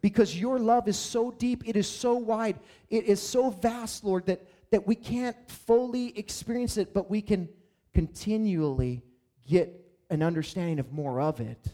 because 0.00 0.38
your 0.38 0.58
love 0.58 0.88
is 0.88 0.96
so 0.96 1.30
deep, 1.30 1.62
it 1.66 1.76
is 1.76 1.88
so 1.88 2.14
wide, 2.14 2.58
it 2.88 3.04
is 3.04 3.20
so 3.20 3.50
vast, 3.50 4.04
Lord, 4.04 4.26
that, 4.26 4.46
that 4.70 4.86
we 4.86 4.94
can't 4.94 5.36
fully 5.50 6.16
experience 6.16 6.76
it, 6.76 6.94
but 6.94 7.10
we 7.10 7.20
can 7.20 7.48
continually 7.94 9.02
get 9.46 9.74
an 10.10 10.22
understanding 10.22 10.78
of 10.78 10.92
more 10.92 11.20
of 11.20 11.40
it. 11.40 11.66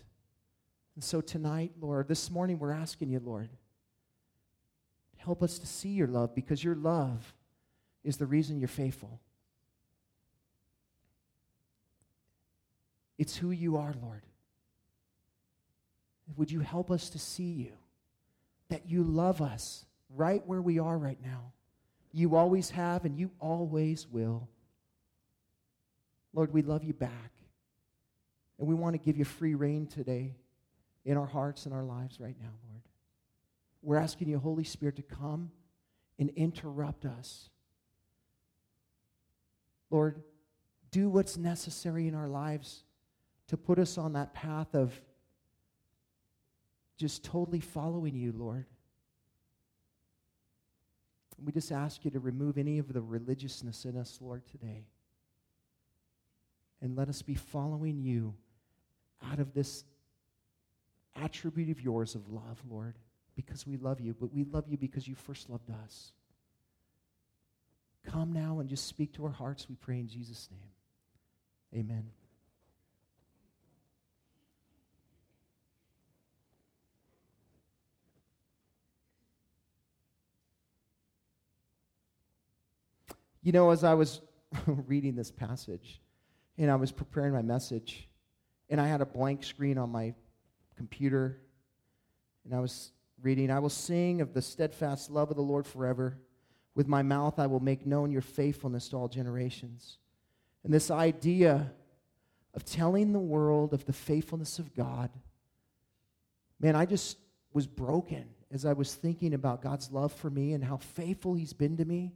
And 0.94 1.04
so 1.04 1.20
tonight, 1.20 1.72
Lord, 1.80 2.08
this 2.08 2.30
morning 2.30 2.58
we're 2.58 2.72
asking 2.72 3.10
you, 3.10 3.20
Lord, 3.20 3.50
help 5.16 5.42
us 5.42 5.58
to 5.58 5.66
see 5.66 5.90
your 5.90 6.06
love 6.06 6.34
because 6.34 6.62
your 6.62 6.76
love 6.76 7.34
is 8.04 8.16
the 8.16 8.26
reason 8.26 8.58
you're 8.58 8.68
faithful. 8.68 9.20
It's 13.18 13.36
who 13.36 13.50
you 13.50 13.76
are, 13.76 13.94
Lord. 14.02 14.22
Would 16.36 16.50
you 16.50 16.60
help 16.60 16.90
us 16.90 17.10
to 17.10 17.18
see 17.18 17.52
you? 17.52 17.72
that 18.68 18.88
you 18.88 19.02
love 19.02 19.42
us 19.42 19.84
right 20.14 20.42
where 20.46 20.62
we 20.62 20.78
are 20.78 20.96
right 20.96 21.18
now. 21.22 21.52
You 22.12 22.36
always 22.36 22.70
have, 22.70 23.04
and 23.04 23.18
you 23.18 23.30
always 23.40 24.06
will. 24.08 24.48
Lord, 26.32 26.52
we 26.52 26.62
love 26.62 26.84
you 26.84 26.92
back. 26.92 27.32
And 28.58 28.68
we 28.68 28.74
want 28.74 28.94
to 28.94 28.98
give 28.98 29.16
you 29.16 29.24
free 29.24 29.54
reign 29.54 29.86
today 29.86 30.36
in 31.04 31.16
our 31.16 31.26
hearts 31.26 31.66
and 31.66 31.74
our 31.74 31.82
lives 31.82 32.20
right 32.20 32.36
now, 32.40 32.52
Lord. 32.68 32.82
We're 33.82 33.98
asking 33.98 34.28
you, 34.28 34.38
Holy 34.38 34.64
Spirit, 34.64 34.96
to 34.96 35.02
come 35.02 35.50
and 36.18 36.30
interrupt 36.30 37.04
us. 37.04 37.50
Lord, 39.90 40.22
do 40.92 41.08
what's 41.08 41.36
necessary 41.36 42.06
in 42.06 42.14
our 42.14 42.28
lives 42.28 42.83
to 43.48 43.56
put 43.56 43.78
us 43.78 43.98
on 43.98 44.14
that 44.14 44.34
path 44.34 44.74
of 44.74 44.92
just 46.96 47.24
totally 47.24 47.60
following 47.60 48.14
you, 48.14 48.32
Lord. 48.32 48.66
We 51.44 51.52
just 51.52 51.72
ask 51.72 52.04
you 52.04 52.10
to 52.12 52.20
remove 52.20 52.58
any 52.58 52.78
of 52.78 52.92
the 52.92 53.00
religiousness 53.00 53.84
in 53.84 53.96
us, 53.96 54.18
Lord, 54.20 54.46
today. 54.46 54.86
And 56.80 56.96
let 56.96 57.08
us 57.08 57.22
be 57.22 57.34
following 57.34 57.98
you 57.98 58.34
out 59.30 59.40
of 59.40 59.52
this 59.52 59.84
attribute 61.16 61.70
of 61.70 61.80
yours 61.80 62.14
of 62.14 62.30
love, 62.30 62.62
Lord, 62.68 62.94
because 63.36 63.66
we 63.66 63.76
love 63.76 64.00
you, 64.00 64.14
but 64.18 64.32
we 64.32 64.44
love 64.44 64.68
you 64.68 64.76
because 64.76 65.08
you 65.08 65.14
first 65.14 65.50
loved 65.50 65.70
us. 65.84 66.12
Come 68.06 68.32
now 68.32 68.60
and 68.60 68.68
just 68.68 68.86
speak 68.86 69.12
to 69.14 69.24
our 69.24 69.30
hearts, 69.30 69.68
we 69.68 69.76
pray 69.76 69.98
in 69.98 70.08
Jesus' 70.08 70.48
name. 70.50 71.80
Amen. 71.82 72.04
You 83.44 83.52
know, 83.52 83.70
as 83.70 83.84
I 83.84 83.92
was 83.92 84.22
reading 84.66 85.14
this 85.14 85.30
passage 85.30 86.00
and 86.56 86.70
I 86.70 86.76
was 86.76 86.90
preparing 86.90 87.34
my 87.34 87.42
message, 87.42 88.08
and 88.70 88.80
I 88.80 88.88
had 88.88 89.02
a 89.02 89.06
blank 89.06 89.44
screen 89.44 89.76
on 89.76 89.90
my 89.90 90.14
computer, 90.76 91.38
and 92.46 92.54
I 92.54 92.60
was 92.60 92.92
reading, 93.20 93.50
I 93.50 93.58
will 93.58 93.68
sing 93.68 94.22
of 94.22 94.32
the 94.32 94.40
steadfast 94.40 95.10
love 95.10 95.30
of 95.30 95.36
the 95.36 95.42
Lord 95.42 95.66
forever. 95.66 96.16
With 96.74 96.88
my 96.88 97.02
mouth, 97.02 97.38
I 97.38 97.46
will 97.46 97.60
make 97.60 97.84
known 97.84 98.10
your 98.10 98.22
faithfulness 98.22 98.88
to 98.88 98.96
all 98.96 99.08
generations. 99.08 99.98
And 100.64 100.72
this 100.72 100.90
idea 100.90 101.70
of 102.54 102.64
telling 102.64 103.12
the 103.12 103.18
world 103.18 103.74
of 103.74 103.84
the 103.84 103.92
faithfulness 103.92 104.58
of 104.58 104.74
God, 104.74 105.10
man, 106.58 106.76
I 106.76 106.86
just 106.86 107.18
was 107.52 107.66
broken 107.66 108.24
as 108.50 108.64
I 108.64 108.72
was 108.72 108.94
thinking 108.94 109.34
about 109.34 109.60
God's 109.60 109.90
love 109.90 110.14
for 110.14 110.30
me 110.30 110.54
and 110.54 110.64
how 110.64 110.78
faithful 110.78 111.34
He's 111.34 111.52
been 111.52 111.76
to 111.76 111.84
me, 111.84 112.14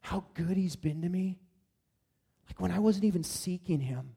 how 0.00 0.24
good 0.34 0.56
He's 0.56 0.76
been 0.76 1.02
to 1.02 1.08
me. 1.08 1.38
Like 2.48 2.60
when 2.60 2.70
I 2.70 2.78
wasn't 2.78 3.04
even 3.04 3.22
seeking 3.22 3.80
Him, 3.80 4.14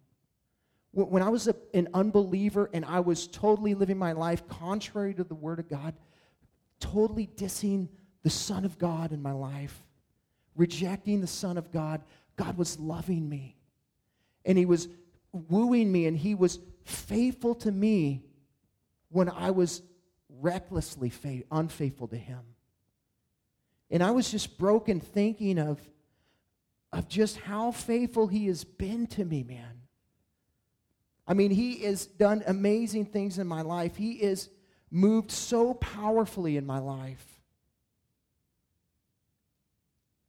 when 0.92 1.24
I 1.24 1.30
was 1.30 1.48
a, 1.48 1.56
an 1.74 1.90
unbeliever 1.94 2.70
and 2.72 2.86
I 2.86 3.00
was 3.00 3.28
totally 3.28 3.74
living 3.74 3.98
my 3.98 4.12
life 4.12 4.48
contrary 4.48 5.14
to 5.16 5.24
the 5.24 5.36
Word 5.36 5.60
of 5.60 5.68
God, 5.68 5.96
totally 6.80 7.28
dissing 7.36 7.90
the 8.22 8.30
Son 8.30 8.64
of 8.64 8.78
God 8.78 9.12
in 9.12 9.22
my 9.22 9.32
life, 9.32 9.84
rejecting 10.56 11.20
the 11.20 11.28
Son 11.28 11.58
of 11.58 11.72
God, 11.72 12.04
God 12.36 12.58
was 12.58 12.80
loving 12.80 13.28
me. 13.28 13.58
And 14.46 14.58
He 14.58 14.66
was 14.66 14.88
wooing 15.32 15.92
me, 15.92 16.06
and 16.06 16.18
He 16.18 16.36
was 16.36 16.60
faithful 16.86 17.56
to 17.56 17.72
me 17.72 18.24
when 19.10 19.30
I 19.30 19.52
was 19.52 19.82
recklessly 20.42 21.10
fa- 21.10 21.44
unfaithful 21.52 22.08
to 22.10 22.18
Him. 22.18 22.42
And 23.94 24.02
I 24.02 24.10
was 24.10 24.32
just 24.32 24.58
broken 24.58 25.00
thinking 25.00 25.60
of, 25.60 25.80
of 26.92 27.08
just 27.08 27.38
how 27.38 27.72
faithful 27.72 28.26
He 28.26 28.48
has 28.48 28.64
been 28.64 29.06
to 29.08 29.24
me, 29.24 29.44
man. 29.44 29.84
I 31.28 31.36
mean, 31.36 31.52
He 31.52 31.84
has 31.84 32.08
done 32.08 32.44
amazing 32.48 33.06
things 33.06 33.38
in 33.38 33.46
my 33.46 33.62
life. 33.62 33.96
He 33.96 34.14
is 34.14 34.50
moved 34.90 35.30
so 35.30 35.76
powerfully 35.76 36.58
in 36.58 36.66
my 36.66 36.80
life. 36.80 37.24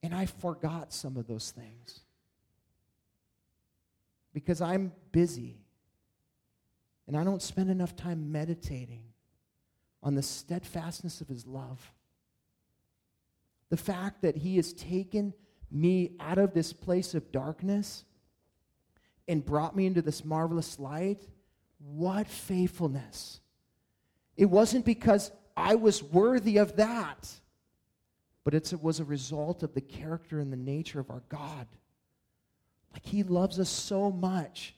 And 0.02 0.14
I 0.14 0.26
forgot 0.26 0.92
some 0.92 1.16
of 1.16 1.26
those 1.26 1.50
things 1.50 2.00
because 4.34 4.60
I'm 4.60 4.92
busy 5.10 5.56
and 7.06 7.16
I 7.16 7.24
don't 7.24 7.40
spend 7.40 7.70
enough 7.70 7.96
time 7.96 8.30
meditating 8.30 9.04
on 10.02 10.14
the 10.14 10.22
steadfastness 10.22 11.22
of 11.22 11.28
His 11.28 11.46
love. 11.46 11.93
The 13.70 13.76
fact 13.76 14.22
that 14.22 14.36
He 14.36 14.56
has 14.56 14.72
taken 14.72 15.34
me 15.70 16.12
out 16.20 16.38
of 16.38 16.54
this 16.54 16.72
place 16.72 17.14
of 17.14 17.32
darkness 17.32 18.04
and 19.26 19.44
brought 19.44 19.74
me 19.74 19.86
into 19.86 20.02
this 20.02 20.24
marvelous 20.24 20.78
light. 20.78 21.20
What 21.78 22.26
faithfulness! 22.26 23.40
It 24.36 24.46
wasn't 24.46 24.84
because 24.84 25.30
I 25.56 25.76
was 25.76 26.02
worthy 26.02 26.56
of 26.56 26.76
that 26.76 27.32
but 28.44 28.52
it 28.52 28.72
was 28.80 29.00
a 29.00 29.04
result 29.04 29.62
of 29.62 29.74
the 29.74 29.80
character 29.80 30.38
and 30.38 30.52
the 30.52 30.56
nature 30.56 31.00
of 31.00 31.10
our 31.10 31.22
God. 31.30 31.66
Like 32.92 33.06
he 33.06 33.22
loves 33.22 33.58
us 33.58 33.70
so 33.70 34.10
much 34.10 34.74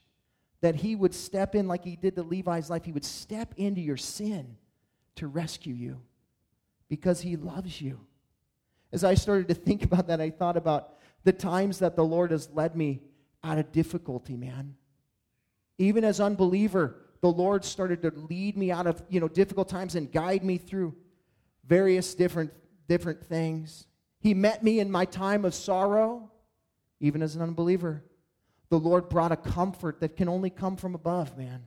that 0.61 0.77
he 0.77 0.95
would 0.95 1.15
step 1.15 1.55
in, 1.55 1.69
like 1.69 1.85
he 1.85 1.97
did 1.97 2.15
to 2.15 2.23
Levi's 2.23 2.71
life, 2.71 2.85
he 2.85 2.93
would 2.93 3.05
step 3.05 3.53
into 3.57 3.81
your 3.81 3.97
sin 3.97 4.57
to 5.17 5.27
rescue 5.27 5.75
you 5.75 6.01
because 6.89 7.21
he 7.21 7.37
loves 7.37 7.81
you. 7.81 7.99
As 8.97 9.05
I 9.05 9.13
started 9.13 9.49
to 9.49 9.55
think 9.55 9.85
about 9.85 10.07
that, 10.07 10.23
I 10.23 10.31
thought 10.31 10.57
about 10.57 10.95
the 11.23 11.33
times 11.35 11.81
that 11.81 11.97
the 11.97 12.03
Lord 12.03 12.31
has 12.31 12.49
led 12.55 12.75
me 12.75 13.03
out 13.45 13.59
of 13.59 13.71
difficulty, 13.71 14.39
man. 14.39 14.75
Even 15.77 16.03
as 16.03 16.19
unbeliever, 16.19 16.97
the 17.21 17.31
Lord 17.31 17.63
started 17.63 18.01
to 18.01 18.11
lead 18.31 18.57
me 18.57 18.73
out 18.73 18.87
of, 18.87 19.03
you 19.11 19.21
know, 19.21 19.29
difficult 19.29 19.69
times 19.69 19.97
and 19.97 20.11
guide 20.11 20.43
me 20.43 20.57
through 20.57 20.97
various 21.67 22.15
different 22.15 22.55
different 22.89 23.23
things. 23.23 23.87
He 24.19 24.33
met 24.33 24.65
me 24.65 24.81
in 24.81 24.91
my 24.91 25.05
time 25.05 25.45
of 25.45 25.53
sorrow, 25.53 26.31
even 26.99 27.21
as 27.21 27.37
an 27.37 27.43
unbeliever. 27.43 28.03
The 28.71 28.79
Lord 28.79 29.11
brought 29.11 29.31
a 29.31 29.37
comfort 29.37 30.01
that 30.01 30.17
can 30.17 30.31
only 30.31 30.49
come 30.49 30.77
from 30.79 30.95
above, 30.95 31.37
man. 31.37 31.67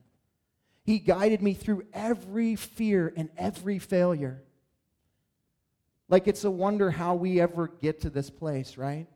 He 0.84 0.98
guided 0.98 1.44
me 1.44 1.54
through 1.54 1.84
every 1.94 2.56
fear 2.56 3.14
and 3.16 3.30
every 3.38 3.78
failure. 3.78 4.42
Like 6.10 6.28
it's 6.28 6.44
a 6.44 6.52
wonder 6.52 6.90
how 6.92 7.16
we 7.16 7.40
ever 7.40 7.68
get 7.68 8.02
to 8.02 8.10
this 8.10 8.30
place, 8.30 8.78
right? 8.78 9.08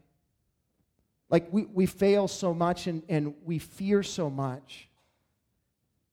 Like 1.29 1.51
we, 1.51 1.65
we 1.65 1.87
fail 1.87 2.27
so 2.27 2.53
much 2.53 2.85
and, 2.87 3.01
and 3.09 3.33
we 3.43 3.57
fear 3.57 4.03
so 4.03 4.29
much. 4.29 4.87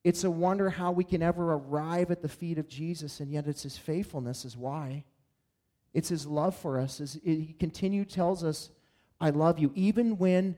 It's 0.03 0.23
a 0.23 0.31
wonder 0.31 0.69
how 0.69 0.91
we 0.91 1.03
can 1.03 1.21
ever 1.21 1.53
arrive 1.53 2.09
at 2.09 2.23
the 2.23 2.27
feet 2.27 2.57
of 2.57 2.67
Jesus, 2.67 3.19
and 3.19 3.31
yet 3.31 3.45
it's 3.45 3.61
his 3.61 3.77
faithfulness 3.77 4.45
is 4.45 4.57
why. 4.57 5.03
It's 5.93 6.09
his 6.09 6.25
love 6.25 6.55
for 6.55 6.79
us. 6.79 6.99
As 6.99 7.19
he 7.23 7.55
continued 7.59 8.09
tells 8.09 8.43
us, 8.43 8.71
I 9.19 9.29
love 9.29 9.59
you, 9.59 9.71
even 9.75 10.17
when 10.17 10.57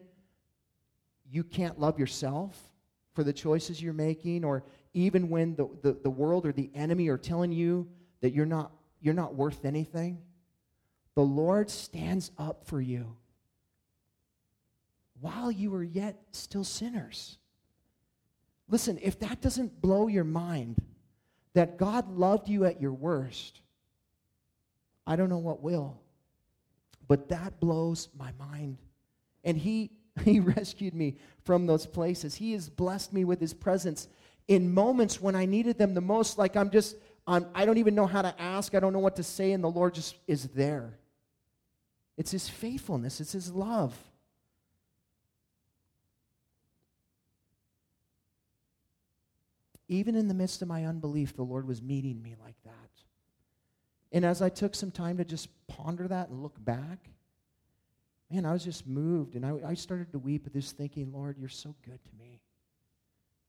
you 1.30 1.44
can't 1.44 1.78
love 1.78 2.00
yourself 2.00 2.58
for 3.14 3.26
the 3.26 3.34
choices 3.34 3.82
you're 3.82 3.92
making, 3.92 4.46
or 4.46 4.64
even 4.94 5.30
when 5.30 5.56
the, 5.56 5.68
the, 5.82 5.92
the 6.04 6.10
world 6.10 6.46
or 6.46 6.54
the 6.54 6.72
enemy 6.74 7.10
are 7.10 7.18
telling 7.18 7.52
you 7.52 7.88
that 8.22 8.32
you're 8.32 8.46
not, 8.46 8.72
you're 9.04 9.14
not 9.14 9.36
worth 9.36 9.66
anything. 9.66 10.18
The 11.14 11.22
Lord 11.22 11.70
stands 11.70 12.32
up 12.40 12.66
for 12.66 12.82
you 12.82 13.18
while 15.20 15.52
you 15.52 15.76
are 15.76 15.84
yet 15.84 16.20
still 16.32 16.64
sinners. 16.64 17.38
Listen, 18.70 18.98
if 19.02 19.20
that 19.20 19.42
doesn't 19.42 19.82
blow 19.82 20.08
your 20.08 20.24
mind, 20.24 20.78
that 21.54 21.78
God 21.78 22.10
loved 22.10 22.50
you 22.50 22.66
at 22.66 22.82
your 22.82 22.94
worst, 22.94 23.62
I 25.06 25.16
don't 25.16 25.30
know 25.30 25.38
what 25.38 25.62
will. 25.62 26.00
But 27.08 27.30
that 27.30 27.60
blows 27.60 28.08
my 28.18 28.32
mind. 28.40 28.78
And 29.44 29.58
he 29.58 29.92
he 30.24 30.40
rescued 30.40 30.94
me 30.94 31.18
from 31.44 31.66
those 31.66 31.86
places. 31.86 32.36
He 32.36 32.54
has 32.54 32.70
blessed 32.70 33.14
me 33.14 33.26
with 33.26 33.40
his 33.40 33.54
presence 33.54 34.08
in 34.48 34.74
moments 34.74 35.22
when 35.22 35.36
I 35.36 35.46
needed 35.46 35.78
them 35.78 35.94
the 35.94 36.02
most 36.02 36.38
like 36.38 36.56
I'm 36.56 36.70
just 36.70 36.96
I'm, 37.26 37.46
I 37.56 37.66
don't 37.66 37.78
even 37.78 37.96
know 37.96 38.06
how 38.06 38.22
to 38.22 38.42
ask, 38.42 38.76
I 38.76 38.80
don't 38.80 38.94
know 38.94 39.00
what 39.00 39.16
to 39.16 39.24
say 39.24 39.52
and 39.54 39.64
the 39.64 39.70
Lord 39.70 39.94
just 39.94 40.16
is 40.28 40.50
there. 40.50 40.98
It's 42.18 42.32
his 42.32 42.50
faithfulness, 42.50 43.22
it's 43.22 43.32
his 43.32 43.52
love. 43.52 43.98
Even 49.88 50.16
in 50.16 50.28
the 50.28 50.34
midst 50.34 50.62
of 50.62 50.68
my 50.68 50.86
unbelief, 50.86 51.36
the 51.36 51.44
Lord 51.44 51.68
was 51.68 51.82
meeting 51.82 52.22
me 52.22 52.36
like 52.44 52.56
that. 52.64 52.72
And 54.12 54.26
as 54.26 54.42
I 54.42 54.50
took 54.50 54.76
some 54.76 54.92
time 54.92 55.18
to 55.18 55.26
just 55.26 55.50
ponder 55.68 56.08
that 56.08 56.30
and 56.30 56.42
look 56.42 56.56
back, 56.64 57.10
man, 58.30 58.46
I 58.46 58.54
was 58.54 58.64
just 58.64 58.88
moved. 58.88 59.36
And 59.36 59.46
I, 59.46 59.54
I 59.68 59.74
started 59.74 60.12
to 60.12 60.20
weep 60.20 60.48
at 60.48 60.54
this 60.54 60.72
thinking, 60.72 61.12
Lord, 61.12 61.38
you're 61.38 61.50
so 61.50 61.76
good 61.86 62.00
to 62.04 62.12
me. 62.18 62.42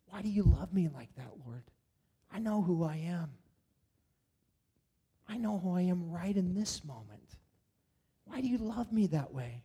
Why 0.07 0.23
do 0.23 0.29
you 0.29 0.43
love 0.43 0.73
me 0.73 0.89
like 0.93 1.15
that, 1.17 1.31
Lord? 1.47 1.65
I 2.33 2.39
know 2.39 2.63
who 2.63 2.85
I 2.85 2.97
am. 2.97 3.31
I 5.29 5.37
know 5.37 5.59
who 5.59 5.77
I 5.77 5.83
am 5.83 6.11
right 6.11 6.37
in 6.37 6.55
this 6.55 6.85
moment. 6.85 7.37
Why 8.25 8.41
do 8.41 8.49
you 8.49 8.59
love 8.59 8.93
me 8.93 9.07
that 9.09 9.33
way? 9.33 9.63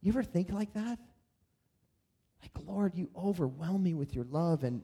You 0.00 0.12
ever 0.12 0.22
think 0.22 0.50
like 0.52 0.74
that? 0.74 0.98
Like, 2.42 2.66
Lord, 2.66 2.94
you 2.94 3.08
overwhelm 3.16 3.82
me 3.82 3.94
with 3.94 4.14
your 4.14 4.24
love. 4.24 4.64
And 4.64 4.82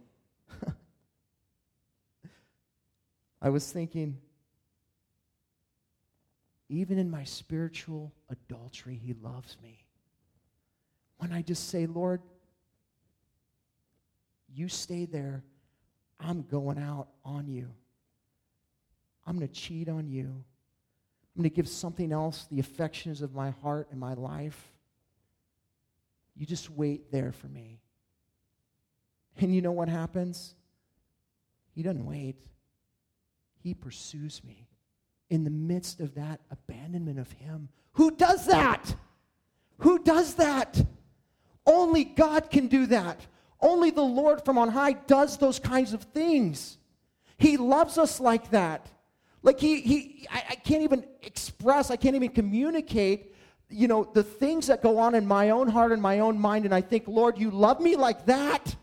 I 3.43 3.51
was 3.51 3.71
thinking, 3.71 4.17
even 6.71 6.99
in 6.99 7.11
my 7.11 7.25
spiritual 7.25 8.13
adultery, 8.31 8.97
He 8.97 9.13
loves 9.13 9.59
me. 9.63 9.85
When 11.19 11.33
I 11.33 11.43
just 11.43 11.69
say, 11.69 11.87
Lord, 11.87 12.23
you 14.55 14.69
stay 14.69 15.05
there, 15.05 15.45
I'm 16.19 16.43
going 16.43 16.79
out 16.79 17.09
on 17.25 17.47
you. 17.47 17.69
I'm 19.31 19.37
going 19.37 19.47
to 19.47 19.55
cheat 19.55 19.89
on 19.89 20.09
you. 20.09 20.25
I'm 20.25 21.43
going 21.43 21.49
to 21.49 21.55
give 21.55 21.69
something 21.69 22.11
else 22.11 22.49
the 22.51 22.59
affections 22.59 23.23
of 23.23 23.33
my 23.33 23.51
heart 23.51 23.87
and 23.93 24.01
my 24.01 24.15
life. 24.15 24.73
You 26.35 26.47
just 26.47 26.69
wait 26.69 27.13
there 27.13 27.31
for 27.31 27.47
me. 27.47 27.79
And 29.39 29.55
you 29.55 29.63
know 29.63 29.71
what 29.71 29.89
happens? 29.89 30.57
He 31.77 31.85
doesn't 31.85 32.05
wait, 32.05 32.41
He 33.63 33.73
pursues 33.73 34.43
me 34.43 34.67
in 35.29 35.45
the 35.45 35.51
midst 35.51 36.01
of 36.01 36.17
that 36.17 36.41
abandonment 36.51 37.21
of 37.21 37.31
Him. 37.31 37.69
Who 37.93 38.11
does 38.11 38.47
that? 38.47 38.97
Who 39.79 40.01
does 40.01 40.35
that? 40.35 40.85
Only 41.65 42.03
God 42.03 42.51
can 42.51 42.67
do 42.67 42.87
that. 42.87 43.25
Only 43.61 43.93
the 43.93 44.03
Lord 44.03 44.45
from 44.45 44.59
on 44.59 44.71
high 44.71 44.95
does 44.95 45.37
those 45.37 45.61
kinds 45.61 45.93
of 45.93 46.03
things. 46.03 46.79
He 47.39 47.57
loves 47.57 47.97
us 47.97 48.19
like 48.19 48.51
that. 48.51 48.91
Like 49.43 49.59
he, 49.59 49.81
he 49.81 50.27
I, 50.31 50.43
I 50.51 50.55
can't 50.55 50.83
even 50.83 51.05
express, 51.23 51.91
I 51.91 51.97
can't 51.97 52.17
even 52.17 52.31
communicate 52.31 53.35
you 53.71 53.87
know, 53.87 54.05
the 54.13 54.23
things 54.23 54.67
that 54.67 54.83
go 54.83 54.99
on 54.99 55.15
in 55.15 55.27
my 55.27 55.51
own 55.51 55.69
heart 55.69 55.93
and 55.93 56.03
my 56.03 56.19
own 56.19 56.39
mind, 56.39 56.65
and 56.65 56.75
I 56.75 56.81
think, 56.81 57.05
Lord, 57.07 57.39
you 57.39 57.51
love 57.51 57.81
me 57.81 57.97
like 57.97 58.27
that? 58.27 58.75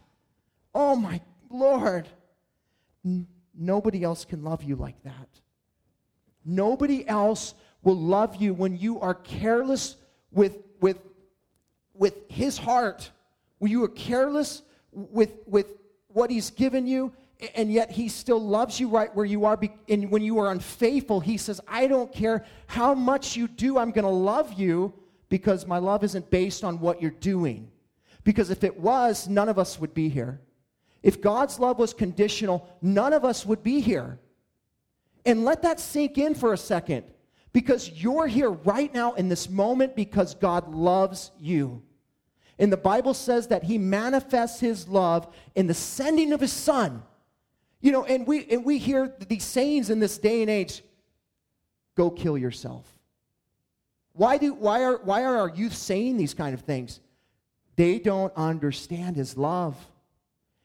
Oh 0.73 0.95
my 0.95 1.21
Lord. 1.49 2.07
Nobody 3.53 4.03
else 4.03 4.25
can 4.25 4.43
love 4.43 4.63
you 4.63 4.75
like 4.75 5.01
that. 5.03 5.27
Nobody 6.45 7.07
else 7.07 7.53
will 7.83 7.97
love 7.97 8.37
you 8.37 8.53
when 8.53 8.77
you 8.77 8.99
are 9.01 9.13
careless 9.13 9.97
with, 10.31 10.57
with, 10.79 10.97
with 11.93 12.15
his 12.29 12.57
heart, 12.57 13.11
when 13.59 13.71
you 13.71 13.83
are 13.83 13.89
careless 13.89 14.61
with, 14.91 15.31
with 15.45 15.73
what 16.07 16.29
he's 16.29 16.49
given 16.49 16.87
you, 16.87 17.11
and 17.55 17.71
yet 17.71 17.91
he 17.91 18.09
still 18.09 18.39
loves 18.39 18.79
you 18.79 18.87
right 18.87 19.13
where 19.15 19.25
you 19.25 19.45
are. 19.45 19.59
And 19.87 20.09
when 20.09 20.23
you 20.23 20.39
are 20.39 20.51
unfaithful, 20.51 21.19
he 21.19 21.37
says, 21.37 21.61
I 21.67 21.87
don't 21.87 22.11
care 22.11 22.45
how 22.65 22.93
much 22.93 23.35
you 23.35 23.47
do, 23.47 23.77
I'm 23.77 23.91
going 23.91 24.05
to 24.05 24.09
love 24.09 24.53
you 24.53 24.93
because 25.29 25.67
my 25.67 25.77
love 25.77 26.03
isn't 26.03 26.29
based 26.29 26.63
on 26.63 26.79
what 26.79 27.01
you're 27.01 27.11
doing. 27.11 27.69
Because 28.23 28.49
if 28.49 28.63
it 28.63 28.79
was, 28.79 29.27
none 29.27 29.49
of 29.49 29.59
us 29.59 29.79
would 29.79 29.93
be 29.93 30.09
here. 30.09 30.41
If 31.03 31.21
God's 31.21 31.59
love 31.59 31.79
was 31.79 31.93
conditional, 31.93 32.67
none 32.81 33.13
of 33.13 33.23
us 33.23 33.45
would 33.45 33.63
be 33.63 33.79
here. 33.81 34.19
And 35.25 35.45
let 35.45 35.61
that 35.61 35.79
sink 35.79 36.17
in 36.17 36.35
for 36.35 36.53
a 36.53 36.57
second 36.57 37.03
because 37.53 37.91
you're 37.91 38.27
here 38.27 38.49
right 38.49 38.93
now 38.93 39.13
in 39.13 39.29
this 39.29 39.49
moment 39.49 39.95
because 39.95 40.35
God 40.35 40.73
loves 40.73 41.31
you. 41.39 41.83
And 42.59 42.71
the 42.71 42.77
Bible 42.77 43.13
says 43.13 43.47
that 43.47 43.63
he 43.63 43.77
manifests 43.77 44.59
his 44.59 44.87
love 44.87 45.27
in 45.55 45.67
the 45.67 45.73
sending 45.73 46.33
of 46.33 46.41
his 46.41 46.53
son. 46.53 47.03
You 47.81 47.91
know, 47.91 48.05
and 48.05 48.25
we 48.25 48.45
and 48.49 48.65
we 48.65 48.77
hear 48.77 49.13
these 49.27 49.43
sayings 49.43 49.89
in 49.89 49.99
this 49.99 50.17
day 50.17 50.41
and 50.41 50.49
age, 50.49 50.83
go 51.95 52.09
kill 52.09 52.37
yourself. 52.37 52.85
Why 54.13 54.37
do 54.37 54.53
why 54.53 54.83
are 54.83 54.97
why 54.97 55.23
are 55.23 55.37
our 55.37 55.49
youth 55.49 55.75
saying 55.75 56.17
these 56.17 56.33
kind 56.33 56.53
of 56.53 56.61
things? 56.61 56.99
They 57.75 57.99
don't 57.99 58.33
understand 58.35 59.15
his 59.15 59.37
love. 59.37 59.75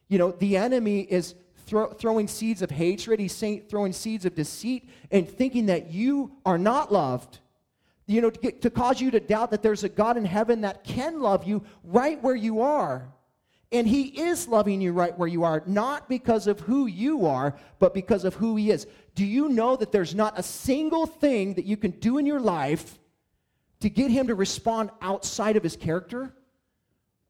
You 0.09 0.19
know, 0.19 0.31
the 0.33 0.57
enemy 0.57 1.01
is 1.01 1.35
throw, 1.67 1.89
throwing 1.93 2.29
seeds 2.29 2.63
of 2.63 2.71
hatred, 2.71 3.21
he's 3.21 3.35
saying, 3.35 3.65
throwing 3.69 3.93
seeds 3.93 4.25
of 4.25 4.35
deceit, 4.35 4.89
and 5.11 5.29
thinking 5.29 5.67
that 5.67 5.91
you 5.91 6.33
are 6.47 6.59
not 6.59 6.93
loved 6.93 7.39
you 8.07 8.21
know, 8.21 8.31
to, 8.31 8.41
get, 8.41 8.63
to 8.63 8.71
cause 8.71 9.01
you 9.01 9.11
to 9.11 9.21
doubt 9.21 9.51
that 9.51 9.63
there's 9.63 9.85
a 9.85 9.89
God 9.89 10.17
in 10.17 10.25
heaven 10.25 10.63
that 10.63 10.85
can 10.85 11.21
love 11.21 11.45
you 11.45 11.65
right 11.85 12.23
where 12.23 12.35
you 12.35 12.61
are. 12.61 13.09
And 13.73 13.89
He 13.89 14.03
is 14.03 14.47
loving 14.47 14.81
you 14.81 14.93
right 14.93 15.19
where 15.19 15.29
you 15.29 15.45
are, 15.45 15.63
not 15.67 16.09
because 16.09 16.47
of 16.47 16.61
who 16.61 16.87
you 16.87 17.27
are, 17.27 17.57
but 17.79 17.95
because 17.95 18.25
of 18.25 18.35
who 18.35 18.57
He 18.57 18.71
is. 18.71 18.87
Do 19.15 19.25
you 19.25 19.49
know 19.49 19.77
that 19.77 19.93
there's 19.93 20.15
not 20.15 20.39
a 20.39 20.43
single 20.43 21.07
thing 21.07 21.55
that 21.55 21.65
you 21.65 21.77
can 21.77 21.93
do 21.93 22.19
in 22.19 22.27
your 22.27 22.41
life 22.41 22.99
to 23.81 23.89
get 23.89 24.11
Him 24.11 24.29
to 24.29 24.35
respond 24.35 24.91
outside 25.01 25.57
of 25.57 25.63
His 25.63 25.77
character? 25.77 26.35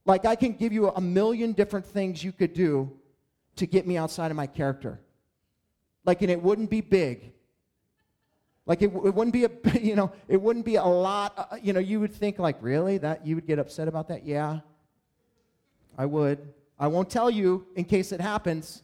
Like, 0.04 0.24
I 0.24 0.34
can 0.34 0.52
give 0.52 0.72
you 0.72 0.88
a 0.88 1.00
million 1.00 1.52
different 1.52 1.86
things 1.86 2.24
you 2.24 2.32
could 2.32 2.54
do 2.54 2.92
to 3.56 3.66
get 3.66 3.86
me 3.86 3.96
outside 3.96 4.30
of 4.30 4.36
my 4.36 4.46
character. 4.46 5.00
Like, 6.04 6.22
and 6.22 6.30
it 6.30 6.42
wouldn't 6.42 6.70
be 6.70 6.80
big. 6.80 7.32
Like 8.66 8.80
it, 8.82 8.86
it, 8.86 9.14
wouldn't 9.14 9.32
be 9.32 9.44
a, 9.44 9.50
you 9.80 9.96
know, 9.96 10.12
it 10.28 10.40
wouldn't 10.40 10.64
be 10.64 10.76
a 10.76 10.84
lot, 10.84 11.34
uh, 11.36 11.56
you 11.62 11.72
know, 11.72 11.80
you 11.80 12.00
would 12.00 12.14
think 12.14 12.38
like, 12.38 12.56
really? 12.60 12.98
That, 12.98 13.26
you 13.26 13.34
would 13.34 13.46
get 13.46 13.58
upset 13.58 13.88
about 13.88 14.08
that? 14.08 14.24
Yeah, 14.24 14.60
I 15.96 16.06
would. 16.06 16.52
I 16.78 16.88
won't 16.88 17.10
tell 17.10 17.30
you 17.30 17.66
in 17.76 17.84
case 17.84 18.12
it 18.12 18.20
happens, 18.20 18.82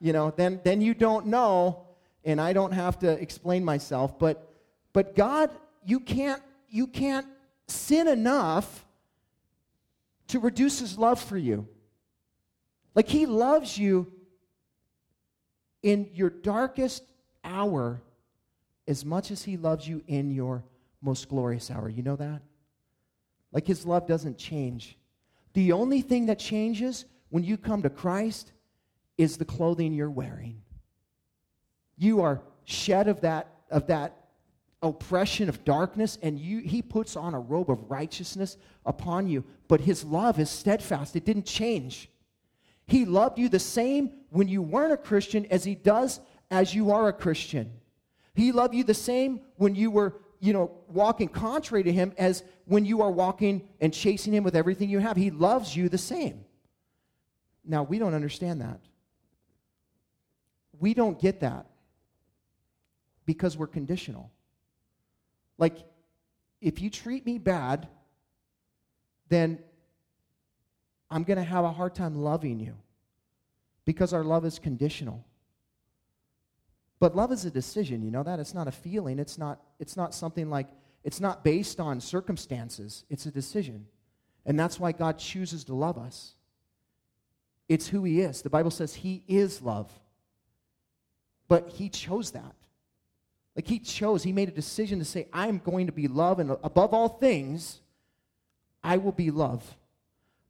you 0.00 0.12
know, 0.12 0.32
then, 0.36 0.60
then 0.64 0.80
you 0.80 0.94
don't 0.94 1.26
know 1.26 1.86
and 2.24 2.40
I 2.40 2.52
don't 2.52 2.72
have 2.72 2.98
to 3.00 3.10
explain 3.10 3.64
myself. 3.64 4.18
But, 4.18 4.52
but 4.92 5.14
God, 5.14 5.50
you 5.84 6.00
can't, 6.00 6.42
you 6.68 6.86
can't 6.86 7.26
sin 7.66 8.08
enough 8.08 8.84
to 10.28 10.38
reduce 10.38 10.78
his 10.78 10.98
love 10.98 11.20
for 11.20 11.36
you. 11.36 11.66
Like 12.94 13.08
he 13.08 13.26
loves 13.26 13.78
you 13.78 14.12
in 15.82 16.10
your 16.12 16.30
darkest 16.30 17.04
hour 17.44 18.02
as 18.86 19.04
much 19.04 19.30
as 19.30 19.42
he 19.42 19.56
loves 19.56 19.88
you 19.88 20.02
in 20.06 20.30
your 20.30 20.64
most 21.00 21.28
glorious 21.28 21.70
hour. 21.70 21.88
You 21.88 22.02
know 22.02 22.16
that? 22.16 22.42
Like 23.52 23.66
his 23.66 23.86
love 23.86 24.06
doesn't 24.06 24.38
change. 24.38 24.96
The 25.52 25.72
only 25.72 26.02
thing 26.02 26.26
that 26.26 26.38
changes 26.38 27.04
when 27.30 27.44
you 27.44 27.56
come 27.56 27.82
to 27.82 27.90
Christ 27.90 28.52
is 29.18 29.36
the 29.36 29.44
clothing 29.44 29.92
you're 29.92 30.10
wearing. 30.10 30.62
You 31.96 32.22
are 32.22 32.40
shed 32.64 33.08
of 33.08 33.20
that, 33.22 33.48
of 33.70 33.86
that 33.88 34.16
oppression 34.82 35.48
of 35.48 35.64
darkness, 35.64 36.18
and 36.22 36.38
you, 36.38 36.58
he 36.60 36.82
puts 36.82 37.16
on 37.16 37.34
a 37.34 37.40
robe 37.40 37.70
of 37.70 37.90
righteousness 37.90 38.56
upon 38.86 39.28
you. 39.28 39.44
But 39.68 39.82
his 39.82 40.04
love 40.04 40.38
is 40.38 40.50
steadfast, 40.50 41.16
it 41.16 41.24
didn't 41.24 41.46
change. 41.46 42.08
He 42.86 43.04
loved 43.04 43.38
you 43.38 43.48
the 43.48 43.58
same 43.58 44.10
when 44.30 44.48
you 44.48 44.62
weren't 44.62 44.92
a 44.92 44.96
Christian 44.96 45.46
as 45.46 45.64
he 45.64 45.74
does 45.74 46.20
as 46.50 46.74
you 46.74 46.90
are 46.90 47.08
a 47.08 47.12
Christian. 47.12 47.72
He 48.34 48.52
loved 48.52 48.74
you 48.74 48.84
the 48.84 48.94
same 48.94 49.40
when 49.56 49.74
you 49.74 49.90
were, 49.90 50.14
you 50.40 50.52
know, 50.54 50.70
walking 50.88 51.28
contrary 51.28 51.84
to 51.84 51.92
him 51.92 52.12
as 52.16 52.42
when 52.64 52.84
you 52.84 53.02
are 53.02 53.10
walking 53.10 53.68
and 53.80 53.92
chasing 53.92 54.32
him 54.32 54.42
with 54.42 54.56
everything 54.56 54.88
you 54.88 54.98
have. 54.98 55.16
He 55.16 55.30
loves 55.30 55.76
you 55.76 55.88
the 55.88 55.98
same. 55.98 56.44
Now, 57.64 57.82
we 57.82 57.98
don't 57.98 58.14
understand 58.14 58.62
that. 58.62 58.80
We 60.78 60.94
don't 60.94 61.20
get 61.20 61.40
that 61.40 61.66
because 63.26 63.56
we're 63.56 63.66
conditional. 63.66 64.30
Like, 65.58 65.76
if 66.62 66.80
you 66.80 66.88
treat 66.88 67.26
me 67.26 67.38
bad, 67.38 67.86
then 69.28 69.58
I'm 71.10 71.22
going 71.24 71.36
to 71.36 71.44
have 71.44 71.64
a 71.64 71.70
hard 71.70 71.94
time 71.94 72.16
loving 72.16 72.60
you 72.60 72.76
because 73.84 74.14
our 74.14 74.24
love 74.24 74.46
is 74.46 74.58
conditional. 74.58 75.24
But 77.00 77.16
love 77.16 77.32
is 77.32 77.46
a 77.46 77.50
decision, 77.50 78.02
you 78.02 78.10
know 78.10 78.22
that? 78.22 78.38
It's 78.38 78.54
not 78.54 78.68
a 78.68 78.72
feeling. 78.72 79.18
It's 79.18 79.38
not, 79.38 79.62
it's 79.78 79.96
not 79.96 80.14
something 80.14 80.50
like, 80.50 80.68
it's 81.02 81.18
not 81.18 81.42
based 81.42 81.80
on 81.80 81.98
circumstances. 81.98 83.04
It's 83.08 83.24
a 83.24 83.30
decision. 83.30 83.86
And 84.44 84.60
that's 84.60 84.78
why 84.78 84.92
God 84.92 85.18
chooses 85.18 85.64
to 85.64 85.74
love 85.74 85.96
us. 85.96 86.34
It's 87.70 87.88
who 87.88 88.04
He 88.04 88.20
is. 88.20 88.42
The 88.42 88.50
Bible 88.50 88.70
says 88.70 88.94
He 88.94 89.22
is 89.26 89.62
love. 89.62 89.90
But 91.48 91.70
He 91.70 91.88
chose 91.88 92.32
that. 92.32 92.54
Like 93.56 93.66
He 93.66 93.78
chose, 93.78 94.22
He 94.22 94.32
made 94.32 94.48
a 94.48 94.52
decision 94.52 94.98
to 94.98 95.04
say, 95.06 95.26
I'm 95.32 95.58
going 95.58 95.86
to 95.86 95.92
be 95.92 96.06
love, 96.06 96.38
and 96.38 96.50
above 96.62 96.92
all 96.92 97.08
things, 97.08 97.80
I 98.84 98.98
will 98.98 99.12
be 99.12 99.30
love. 99.30 99.76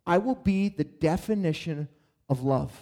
I 0.04 0.18
will 0.18 0.34
be 0.34 0.68
the 0.68 0.84
definition 0.84 1.88
of 2.28 2.42
love. 2.42 2.72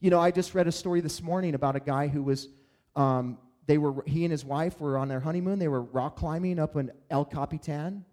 You 0.00 0.10
know, 0.10 0.20
I 0.20 0.30
just 0.30 0.54
read 0.54 0.68
a 0.68 0.72
story 0.72 1.00
this 1.00 1.20
morning 1.22 1.54
about 1.56 1.74
a 1.74 1.80
guy 1.80 2.06
who 2.06 2.22
was, 2.22 2.48
um, 2.94 3.36
they 3.66 3.78
were, 3.78 4.04
he 4.06 4.24
and 4.24 4.30
his 4.30 4.44
wife 4.44 4.80
were 4.80 4.96
on 4.96 5.08
their 5.08 5.18
honeymoon. 5.18 5.58
They 5.58 5.66
were 5.66 5.82
rock 5.82 6.14
climbing 6.16 6.60
up 6.60 6.76
in 6.76 6.92
El 7.10 7.24
Capitan. 7.24 8.04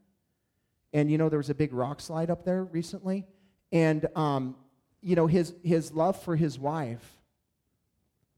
And, 0.94 1.12
you 1.12 1.20
know, 1.20 1.30
there 1.30 1.38
was 1.38 1.52
a 1.52 1.56
big 1.56 1.74
rock 1.74 2.02
slide 2.02 2.32
up 2.32 2.44
there 2.44 2.64
recently. 2.64 3.28
And, 3.72 4.08
um, 4.16 4.56
you 5.02 5.16
know, 5.16 5.28
his, 5.28 5.54
his 5.64 5.92
love 5.92 6.20
for 6.24 6.36
his 6.36 6.58
wife 6.58 7.06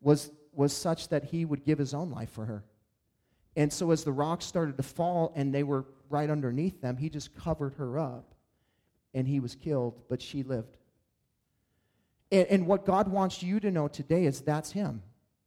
was, 0.01 0.29
was 0.51 0.73
such 0.73 1.07
that 1.07 1.23
he 1.23 1.45
would 1.45 1.63
give 1.63 1.77
his 1.77 1.93
own 1.93 2.12
life 2.12 2.31
for 2.31 2.45
her. 2.45 2.65
And 3.55 3.71
so 3.71 3.91
as 3.91 4.03
the 4.03 4.12
rocks 4.12 4.43
started 4.43 4.75
to 4.75 4.83
fall 4.83 5.31
and 5.36 5.55
they 5.55 5.63
were 5.63 5.86
right 6.10 6.29
underneath 6.29 6.81
them, 6.81 6.97
he 6.97 7.10
just 7.10 7.33
covered 7.33 7.75
her 7.75 7.97
up 7.97 8.36
and 9.13 9.25
he 9.25 9.39
was 9.39 9.55
killed, 9.55 10.01
but 10.10 10.21
she 10.21 10.43
lived. 10.43 10.75
And, 12.32 12.48
and 12.48 12.68
what 12.68 12.86
God 12.86 13.08
wants 13.08 13.42
you 13.42 13.60
to 13.60 13.72
know 13.72 13.88
today 13.88 14.26
is 14.26 14.42
that's 14.42 14.72
Him. 14.72 15.02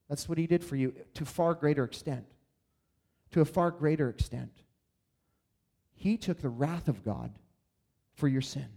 That's 0.08 0.28
what 0.28 0.38
He 0.38 0.46
did 0.46 0.64
for 0.64 0.76
you 0.76 0.94
to 1.14 1.24
far 1.24 1.54
greater 1.54 1.84
extent. 1.84 2.26
To 3.32 3.40
a 3.40 3.44
far 3.44 3.70
greater 3.70 4.08
extent. 4.08 4.50
He 5.94 6.16
took 6.16 6.40
the 6.40 6.48
wrath 6.48 6.88
of 6.88 7.04
God 7.04 7.32
for 8.14 8.26
your 8.26 8.40
sin. 8.40 8.68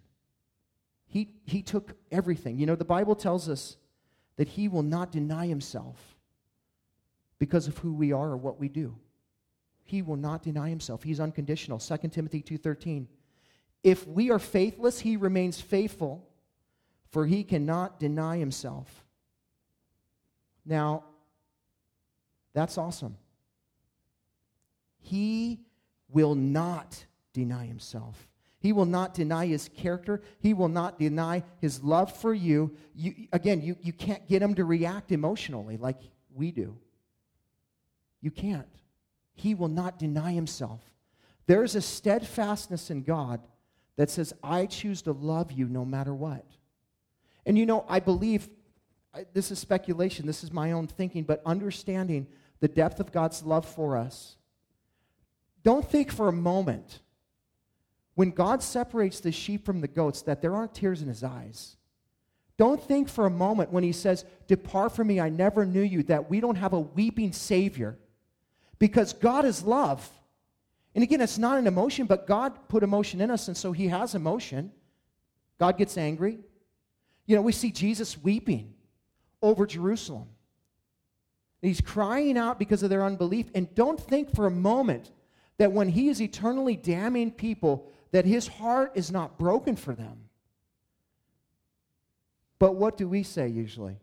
He, 1.07 1.35
he 1.45 1.61
took 1.61 1.93
everything. 2.11 2.59
You 2.59 2.65
know, 2.65 2.75
the 2.75 2.85
Bible 2.85 3.15
tells 3.15 3.47
us 3.47 3.77
that 4.35 4.47
He 4.47 4.67
will 4.67 4.83
not 4.83 5.11
deny 5.11 5.47
Himself 5.47 6.17
because 7.39 7.67
of 7.67 7.77
who 7.77 7.93
we 7.93 8.11
are 8.11 8.31
or 8.31 8.37
what 8.37 8.59
we 8.59 8.67
do. 8.67 8.95
He 9.83 10.01
will 10.01 10.15
not 10.15 10.43
deny 10.43 10.69
Himself. 10.69 11.03
He's 11.03 11.19
unconditional. 11.19 11.79
2 11.79 11.97
Timothy 12.09 12.41
2.13. 12.41 13.07
If 13.83 14.07
we 14.07 14.31
are 14.31 14.39
faithless, 14.39 14.99
He 14.99 15.17
remains 15.17 15.61
faithful 15.61 16.27
for 17.13 17.27
he 17.27 17.43
cannot 17.43 17.99
deny 17.99 18.37
himself. 18.37 19.05
Now, 20.65 21.03
that's 22.53 22.79
awesome. 22.79 23.17
He 24.99 25.59
will 26.09 26.33
not 26.33 27.05
deny 27.31 27.65
himself. 27.65 28.27
He 28.59 28.73
will 28.73 28.85
not 28.85 29.13
deny 29.13 29.45
his 29.45 29.69
character. 29.75 30.23
He 30.39 30.55
will 30.55 30.69
not 30.69 30.97
deny 30.97 31.43
his 31.61 31.83
love 31.83 32.15
for 32.15 32.33
you. 32.33 32.75
you 32.95 33.27
again, 33.31 33.61
you, 33.61 33.77
you 33.81 33.93
can't 33.93 34.27
get 34.27 34.41
him 34.41 34.55
to 34.55 34.65
react 34.65 35.11
emotionally 35.11 35.77
like 35.77 35.99
we 36.33 36.51
do. 36.51 36.75
You 38.21 38.31
can't. 38.31 38.65
He 39.35 39.53
will 39.53 39.67
not 39.67 39.99
deny 39.99 40.31
himself. 40.31 40.81
There's 41.45 41.75
a 41.75 41.81
steadfastness 41.81 42.89
in 42.89 43.03
God 43.03 43.41
that 43.97 44.09
says, 44.09 44.33
I 44.41 44.65
choose 44.65 45.03
to 45.03 45.11
love 45.11 45.51
you 45.51 45.67
no 45.67 45.85
matter 45.85 46.13
what. 46.15 46.45
And 47.45 47.57
you 47.57 47.65
know, 47.65 47.85
I 47.87 47.99
believe, 47.99 48.49
this 49.33 49.51
is 49.51 49.59
speculation, 49.59 50.25
this 50.25 50.43
is 50.43 50.51
my 50.51 50.71
own 50.71 50.87
thinking, 50.87 51.23
but 51.23 51.41
understanding 51.45 52.27
the 52.59 52.67
depth 52.67 52.99
of 52.99 53.11
God's 53.11 53.43
love 53.43 53.65
for 53.65 53.97
us, 53.97 54.37
don't 55.63 55.89
think 55.89 56.11
for 56.11 56.27
a 56.27 56.33
moment 56.33 56.99
when 58.15 58.31
God 58.31 58.61
separates 58.61 59.19
the 59.19 59.31
sheep 59.31 59.65
from 59.65 59.81
the 59.81 59.87
goats 59.87 60.21
that 60.23 60.41
there 60.41 60.55
aren't 60.55 60.73
tears 60.73 61.01
in 61.01 61.07
his 61.07 61.23
eyes. 61.23 61.77
Don't 62.57 62.81
think 62.81 63.09
for 63.09 63.25
a 63.25 63.31
moment 63.31 63.71
when 63.71 63.83
he 63.83 63.91
says, 63.91 64.25
Depart 64.47 64.95
from 64.95 65.07
me, 65.07 65.19
I 65.19 65.29
never 65.29 65.65
knew 65.65 65.81
you, 65.81 66.03
that 66.03 66.29
we 66.29 66.39
don't 66.39 66.55
have 66.55 66.73
a 66.73 66.79
weeping 66.79 67.31
Savior. 67.31 67.97
Because 68.77 69.13
God 69.13 69.45
is 69.45 69.63
love. 69.63 70.07
And 70.93 71.03
again, 71.03 71.21
it's 71.21 71.39
not 71.39 71.57
an 71.57 71.65
emotion, 71.65 72.05
but 72.05 72.27
God 72.27 72.67
put 72.67 72.83
emotion 72.83 73.21
in 73.21 73.31
us, 73.31 73.47
and 73.47 73.57
so 73.57 73.71
he 73.71 73.87
has 73.87 74.13
emotion. 74.13 74.71
God 75.59 75.77
gets 75.77 75.97
angry. 75.97 76.39
You 77.25 77.35
know, 77.35 77.41
we 77.41 77.51
see 77.51 77.71
Jesus 77.71 78.17
weeping 78.17 78.73
over 79.41 79.65
Jerusalem. 79.65 80.27
He's 81.61 81.81
crying 81.81 82.37
out 82.37 82.59
because 82.59 82.83
of 82.83 82.89
their 82.89 83.05
unbelief. 83.05 83.49
And 83.55 83.73
don't 83.73 83.99
think 83.99 84.35
for 84.35 84.45
a 84.45 84.51
moment 84.51 85.11
that 85.57 85.71
when 85.71 85.87
he 85.87 86.09
is 86.09 86.21
eternally 86.21 86.75
damning 86.75 87.31
people, 87.31 87.87
that 88.11 88.25
his 88.25 88.47
heart 88.47 88.91
is 88.95 89.11
not 89.11 89.39
broken 89.39 89.75
for 89.75 89.95
them. 89.95 90.25
But 92.59 92.75
what 92.75 92.97
do 92.97 93.07
we 93.07 93.23
say 93.23 93.47
usually? 93.47 93.97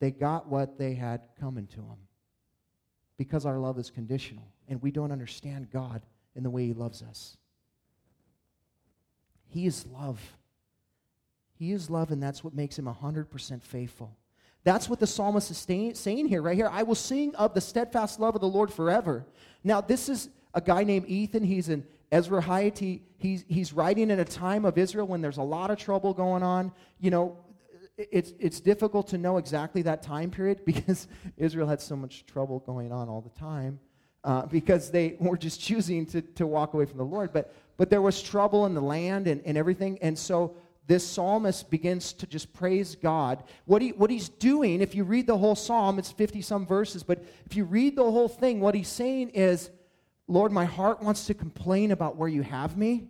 They 0.00 0.10
got 0.10 0.48
what 0.48 0.78
they 0.78 0.94
had 0.94 1.22
coming 1.38 1.68
to 1.68 1.76
them. 1.76 1.98
Because 3.16 3.46
our 3.46 3.58
love 3.58 3.78
is 3.78 3.90
conditional 3.90 4.48
and 4.68 4.82
we 4.82 4.90
don't 4.90 5.12
understand 5.12 5.70
God 5.70 6.02
in 6.34 6.42
the 6.42 6.50
way 6.50 6.66
he 6.66 6.72
loves 6.72 7.02
us. 7.02 7.36
He 9.48 9.66
is 9.66 9.86
love. 9.86 10.20
He 11.62 11.70
is 11.70 11.88
love, 11.88 12.10
and 12.10 12.20
that's 12.20 12.42
what 12.42 12.54
makes 12.54 12.76
him 12.76 12.86
100% 12.86 13.62
faithful. 13.62 14.16
That's 14.64 14.88
what 14.88 14.98
the 14.98 15.06
psalmist 15.06 15.48
is 15.52 15.96
saying 15.96 16.26
here, 16.26 16.42
right 16.42 16.56
here. 16.56 16.68
I 16.68 16.82
will 16.82 16.96
sing 16.96 17.36
of 17.36 17.54
the 17.54 17.60
steadfast 17.60 18.18
love 18.18 18.34
of 18.34 18.40
the 18.40 18.48
Lord 18.48 18.72
forever. 18.72 19.24
Now, 19.62 19.80
this 19.80 20.08
is 20.08 20.28
a 20.54 20.60
guy 20.60 20.82
named 20.82 21.06
Ethan. 21.06 21.44
He's 21.44 21.68
an 21.68 21.86
Ezrahite. 22.10 22.78
He, 22.78 23.02
he's, 23.16 23.44
he's 23.46 23.72
writing 23.72 24.10
in 24.10 24.18
a 24.18 24.24
time 24.24 24.64
of 24.64 24.76
Israel 24.76 25.06
when 25.06 25.20
there's 25.20 25.36
a 25.36 25.42
lot 25.44 25.70
of 25.70 25.78
trouble 25.78 26.12
going 26.12 26.42
on. 26.42 26.72
You 26.98 27.12
know, 27.12 27.36
it's, 27.96 28.32
it's 28.40 28.58
difficult 28.58 29.06
to 29.08 29.18
know 29.18 29.36
exactly 29.36 29.82
that 29.82 30.02
time 30.02 30.32
period 30.32 30.62
because 30.66 31.06
Israel 31.36 31.68
had 31.68 31.80
so 31.80 31.94
much 31.94 32.26
trouble 32.26 32.58
going 32.58 32.90
on 32.90 33.08
all 33.08 33.20
the 33.20 33.38
time 33.38 33.78
uh, 34.24 34.46
because 34.46 34.90
they 34.90 35.14
were 35.20 35.36
just 35.38 35.60
choosing 35.60 36.06
to, 36.06 36.22
to 36.22 36.44
walk 36.44 36.74
away 36.74 36.86
from 36.86 36.98
the 36.98 37.04
Lord. 37.04 37.32
But, 37.32 37.54
but 37.76 37.88
there 37.88 38.02
was 38.02 38.20
trouble 38.20 38.66
in 38.66 38.74
the 38.74 38.82
land 38.82 39.28
and, 39.28 39.40
and 39.46 39.56
everything. 39.56 40.00
And 40.02 40.18
so 40.18 40.56
this 40.92 41.08
psalmist 41.08 41.70
begins 41.70 42.12
to 42.12 42.26
just 42.26 42.52
praise 42.52 42.96
God. 42.96 43.44
What, 43.64 43.80
he, 43.80 43.92
what 43.92 44.10
he's 44.10 44.28
doing, 44.28 44.82
if 44.82 44.94
you 44.94 45.04
read 45.04 45.26
the 45.26 45.38
whole 45.38 45.54
psalm, 45.54 45.98
it's 45.98 46.12
50 46.12 46.42
some 46.42 46.66
verses, 46.66 47.02
but 47.02 47.24
if 47.46 47.56
you 47.56 47.64
read 47.64 47.96
the 47.96 48.02
whole 48.02 48.28
thing, 48.28 48.60
what 48.60 48.74
he's 48.74 48.88
saying 48.88 49.30
is, 49.30 49.70
Lord, 50.28 50.52
my 50.52 50.66
heart 50.66 51.02
wants 51.02 51.26
to 51.28 51.34
complain 51.34 51.92
about 51.92 52.16
where 52.16 52.28
you 52.28 52.42
have 52.42 52.76
me, 52.76 53.08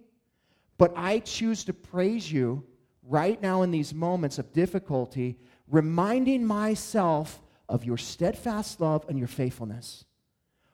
but 0.78 0.92
I 0.94 1.18
choose 1.18 1.64
to 1.64 1.72
praise 1.72 2.30
you 2.30 2.62
right 3.02 3.42
now 3.42 3.62
in 3.62 3.72
these 3.72 3.92
moments 3.92 4.38
of 4.38 4.52
difficulty, 4.52 5.36
reminding 5.66 6.44
myself 6.44 7.42
of 7.68 7.84
your 7.84 7.98
steadfast 7.98 8.80
love 8.80 9.04
and 9.08 9.18
your 9.18 9.26
faithfulness. 9.26 10.04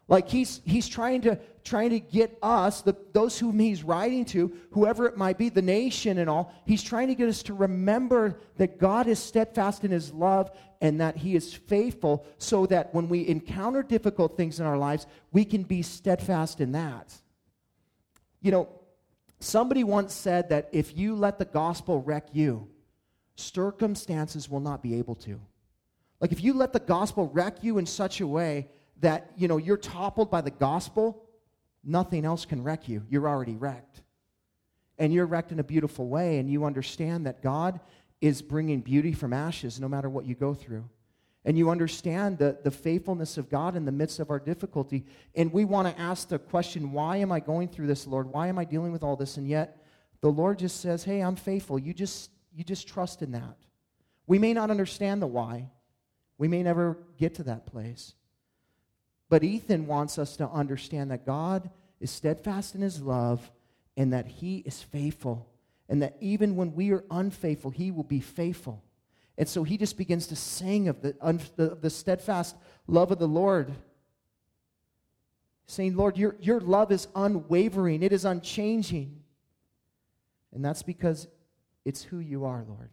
Like 0.09 0.29
he's, 0.29 0.61
he's 0.67 0.89
trying, 0.89 1.23
to, 1.23 1.39
trying 1.69 1.91
to 1.91 2.01
get 2.01 2.39
us, 2.43 2.83
the, 2.83 2.97
those 3.13 3.39
whom 3.39 3.59
he's 3.59 3.85
writing 3.85 4.25
to, 4.25 4.53
whoever 4.71 5.07
it 5.07 5.17
might 5.17 5.37
be, 5.37 5.49
the 5.49 5.63
nation 5.63 6.19
and 6.19 6.29
all, 6.29 6.53
he's 6.65 6.83
trying 6.83 7.09
to 7.09 7.15
get 7.15 7.29
us 7.29 7.43
to 7.45 7.55
remember 7.55 8.41
that 8.57 8.79
God 8.79 9.07
is 9.07 9.19
steadfast 9.19 9.85
in 9.85 9.91
his 9.91 10.13
love 10.13 10.51
and 10.81 11.01
that 11.01 11.17
he 11.17 11.37
is 11.37 11.53
faithful 11.53 12.27
so 12.39 12.67
that 12.67 12.95
when 12.95 13.09
we 13.09 13.29
encounter 13.29 13.83
difficult 13.83 14.37
things 14.37 14.61
in 14.61 14.67
our 14.67 14.79
lives, 14.79 15.07
we 15.33 15.45
can 15.45 15.63
be 15.63 15.83
steadfast 15.83 16.61
in 16.61 16.73
that. 16.73 17.13
You 18.41 18.51
know, 18.51 18.69
somebody 19.41 19.85
once 19.85 20.15
said 20.15 20.49
that 20.49 20.69
if 20.73 20.97
you 20.97 21.15
let 21.15 21.39
the 21.39 21.45
gospel 21.45 22.01
wreck 22.03 22.29
you, 22.33 22.69
circumstances 23.37 24.49
will 24.49 24.61
not 24.61 24.83
be 24.83 24.95
able 24.95 25.15
to. 25.17 25.41
Like 26.21 26.33
if 26.33 26.43
you 26.43 26.55
let 26.55 26.73
the 26.73 26.81
gospel 26.81 27.29
wreck 27.29 27.63
you 27.63 27.79
in 27.79 27.87
such 27.87 28.21
a 28.21 28.27
way 28.27 28.69
that, 29.01 29.31
you 29.37 29.47
know, 29.47 29.59
you're 29.59 29.77
toppled 29.77 30.31
by 30.31 30.41
the 30.41 30.51
gospel, 30.51 31.25
nothing 31.85 32.25
else 32.25 32.45
can 32.45 32.63
wreck 32.63 32.89
you. 32.89 33.05
You're 33.09 33.29
already 33.29 33.57
wrecked. 33.57 34.03
And 34.99 35.13
you're 35.13 35.27
wrecked 35.27 35.53
in 35.53 35.61
a 35.61 35.65
beautiful 35.65 36.09
way, 36.09 36.39
and 36.39 36.51
you 36.51 36.65
understand 36.65 37.27
that 37.27 37.43
God 37.43 37.81
is 38.21 38.43
bringing 38.43 38.81
beauty 38.81 39.13
from 39.13 39.33
ashes 39.33 39.79
no 39.79 39.89
matter 39.89 40.11
what 40.11 40.25
you 40.25 40.35
go 40.35 40.55
through. 40.55 40.89
And 41.45 41.57
you 41.57 41.71
understand 41.71 42.39
the, 42.39 42.59
the 42.63 42.71
faithfulness 42.71 43.39
of 43.39 43.49
God 43.49 43.77
in 43.77 43.85
the 43.85 43.93
midst 43.93 44.19
of 44.19 44.29
our 44.29 44.41
difficulty. 44.41 45.07
And 45.35 45.53
we 45.53 45.65
want 45.65 45.89
to 45.89 46.01
ask 46.01 46.29
the 46.29 46.39
question, 46.39 46.93
why 46.93 47.19
am 47.19 47.31
I 47.31 47.41
going 47.41 47.69
through 47.69 47.87
this, 47.87 48.07
Lord? 48.07 48.27
Why 48.27 48.49
am 48.49 48.59
I 48.59 48.65
dealing 48.65 48.93
with 48.93 49.03
all 49.03 49.17
this? 49.17 49.37
And 49.37 49.49
yet, 49.49 49.83
the 50.21 50.31
Lord 50.31 50.59
just 50.59 50.81
says, 50.81 51.05
hey, 51.05 51.21
I'm 51.21 51.37
faithful. 51.37 51.79
You 51.79 51.95
just, 51.95 52.31
you 52.53 52.65
just 52.65 52.89
trust 52.89 53.23
in 53.23 53.33
that. 53.33 53.57
We 54.27 54.39
may 54.39 54.53
not 54.53 54.71
understand 54.71 55.23
the 55.23 55.27
why, 55.27 55.71
we 56.37 56.49
may 56.49 56.63
never 56.63 56.99
get 57.17 57.35
to 57.37 57.45
that 57.45 57.67
place. 57.67 58.15
But 59.29 59.45
Ethan 59.45 59.87
wants 59.87 60.19
us 60.19 60.37
to 60.37 60.49
understand 60.49 61.11
that 61.11 61.27
God 61.27 61.71
is 62.01 62.11
steadfast 62.11 62.75
in 62.75 62.81
his 62.81 63.01
love 63.01 63.51
and 63.97 64.13
that 64.13 64.27
he 64.27 64.59
is 64.59 64.83
faithful. 64.83 65.49
And 65.89 66.03
that 66.03 66.17
even 66.21 66.57
when 66.57 66.75
we 66.75 66.93
are 66.93 67.05
unfaithful, 67.11 67.71
he 67.71 67.91
will 67.91 68.05
be 68.05 68.21
faithful. 68.21 68.83
And 69.37 69.49
so 69.49 69.63
he 69.63 69.77
just 69.77 69.97
begins 69.97 70.27
to 70.29 70.37
sing 70.37 70.89
of 70.89 71.01
the, 71.01 71.15
the, 71.57 71.79
the 71.81 71.91
steadfast 71.91 72.57
love 72.87 73.11
of 73.11 73.19
the 73.19 73.29
Lord. 73.29 73.73
Saying, 75.67 75.97
Lord, 75.97 76.17
your, 76.17 76.37
your 76.41 76.61
love 76.61 76.91
is 76.93 77.09
unwavering, 77.15 78.03
it 78.03 78.13
is 78.13 78.25
unchanging. 78.25 79.23
And 80.53 80.65
that's 80.65 80.83
because 80.83 81.29
it's 81.85 82.03
who 82.03 82.19
you 82.19 82.45
are, 82.45 82.65
Lord. 82.67 82.91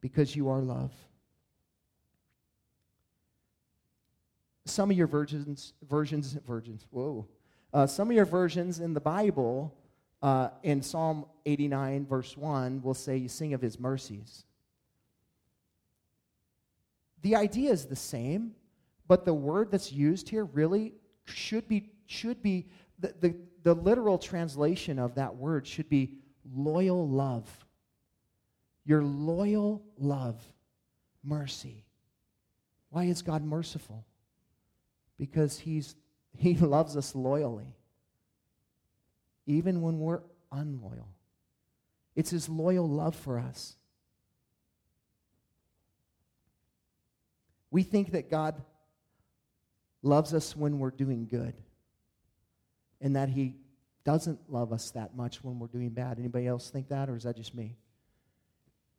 Because 0.00 0.34
you 0.34 0.48
are 0.48 0.60
love. 0.60 0.92
Some 4.68 4.90
of 4.90 4.96
your 4.96 5.06
versions, 5.06 5.72
versions, 5.88 6.36
versions, 6.46 6.86
whoa. 6.90 7.26
Uh, 7.72 7.86
some 7.86 8.08
of 8.08 8.16
your 8.16 8.24
versions 8.24 8.80
in 8.80 8.94
the 8.94 9.00
Bible, 9.00 9.74
uh, 10.22 10.48
in 10.62 10.82
Psalm 10.82 11.26
89, 11.46 12.06
verse 12.06 12.36
1, 12.36 12.82
will 12.82 12.94
say, 12.94 13.16
You 13.16 13.28
sing 13.28 13.54
of 13.54 13.60
his 13.60 13.78
mercies. 13.78 14.44
The 17.22 17.36
idea 17.36 17.72
is 17.72 17.86
the 17.86 17.96
same, 17.96 18.52
but 19.06 19.24
the 19.24 19.34
word 19.34 19.70
that's 19.70 19.92
used 19.92 20.28
here 20.28 20.44
really 20.44 20.94
should 21.24 21.68
be, 21.68 21.90
should 22.06 22.42
be 22.42 22.66
the, 22.98 23.14
the, 23.20 23.36
the 23.62 23.74
literal 23.74 24.18
translation 24.18 24.98
of 24.98 25.14
that 25.16 25.36
word 25.36 25.66
should 25.66 25.88
be 25.88 26.14
loyal 26.54 27.08
love. 27.08 27.66
Your 28.84 29.02
loyal 29.02 29.82
love, 29.98 30.40
mercy. 31.22 31.84
Why 32.90 33.04
is 33.04 33.20
God 33.20 33.44
merciful? 33.44 34.04
Because 35.18 35.58
he's, 35.58 35.94
he 36.36 36.54
loves 36.54 36.96
us 36.96 37.14
loyally, 37.14 37.76
even 39.46 39.80
when 39.82 39.98
we're 39.98 40.20
unloyal. 40.52 41.08
It's 42.14 42.30
his 42.30 42.48
loyal 42.48 42.88
love 42.88 43.14
for 43.14 43.38
us. 43.38 43.76
We 47.70 47.82
think 47.82 48.12
that 48.12 48.30
God 48.30 48.60
loves 50.02 50.32
us 50.32 50.56
when 50.56 50.78
we're 50.78 50.90
doing 50.90 51.26
good 51.26 51.54
and 53.00 53.16
that 53.16 53.28
he 53.28 53.56
doesn't 54.04 54.40
love 54.48 54.72
us 54.72 54.90
that 54.92 55.14
much 55.14 55.44
when 55.44 55.58
we're 55.58 55.68
doing 55.68 55.90
bad. 55.90 56.18
Anybody 56.18 56.46
else 56.46 56.70
think 56.70 56.88
that 56.88 57.10
or 57.10 57.16
is 57.16 57.24
that 57.24 57.36
just 57.36 57.54
me? 57.54 57.76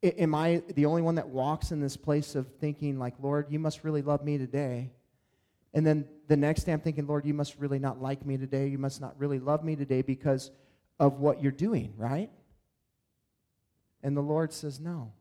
Am 0.03 0.33
I 0.33 0.61
the 0.75 0.85
only 0.85 1.01
one 1.01 1.15
that 1.15 1.27
walks 1.27 1.71
in 1.71 1.81
this 1.81 1.97
place 1.97 2.35
of 2.35 2.47
thinking 2.59 2.99
like, 2.99 3.15
"Lord, 3.19 3.47
you 3.49 3.59
must 3.59 3.83
really 3.83 4.01
love 4.01 4.23
me 4.23 4.37
today?" 4.37 4.93
And 5.73 5.85
then 5.85 6.05
the 6.27 6.37
next 6.37 6.63
day 6.63 6.73
I'm 6.73 6.79
thinking, 6.79 7.05
Lord, 7.07 7.25
you 7.25 7.33
must 7.33 7.57
really 7.57 7.79
not 7.79 8.01
like 8.01 8.25
me 8.25 8.37
today. 8.37 8.67
You 8.67 8.77
must 8.77 9.01
not 9.01 9.19
really 9.19 9.39
love 9.39 9.63
me 9.63 9.75
today 9.75 10.01
because 10.01 10.51
of 10.99 11.19
what 11.19 11.41
you're 11.41 11.51
doing, 11.51 11.93
right? 11.97 12.29
And 14.03 14.15
the 14.15 14.21
Lord 14.21 14.51
says, 14.53 14.79
No. 14.79 15.13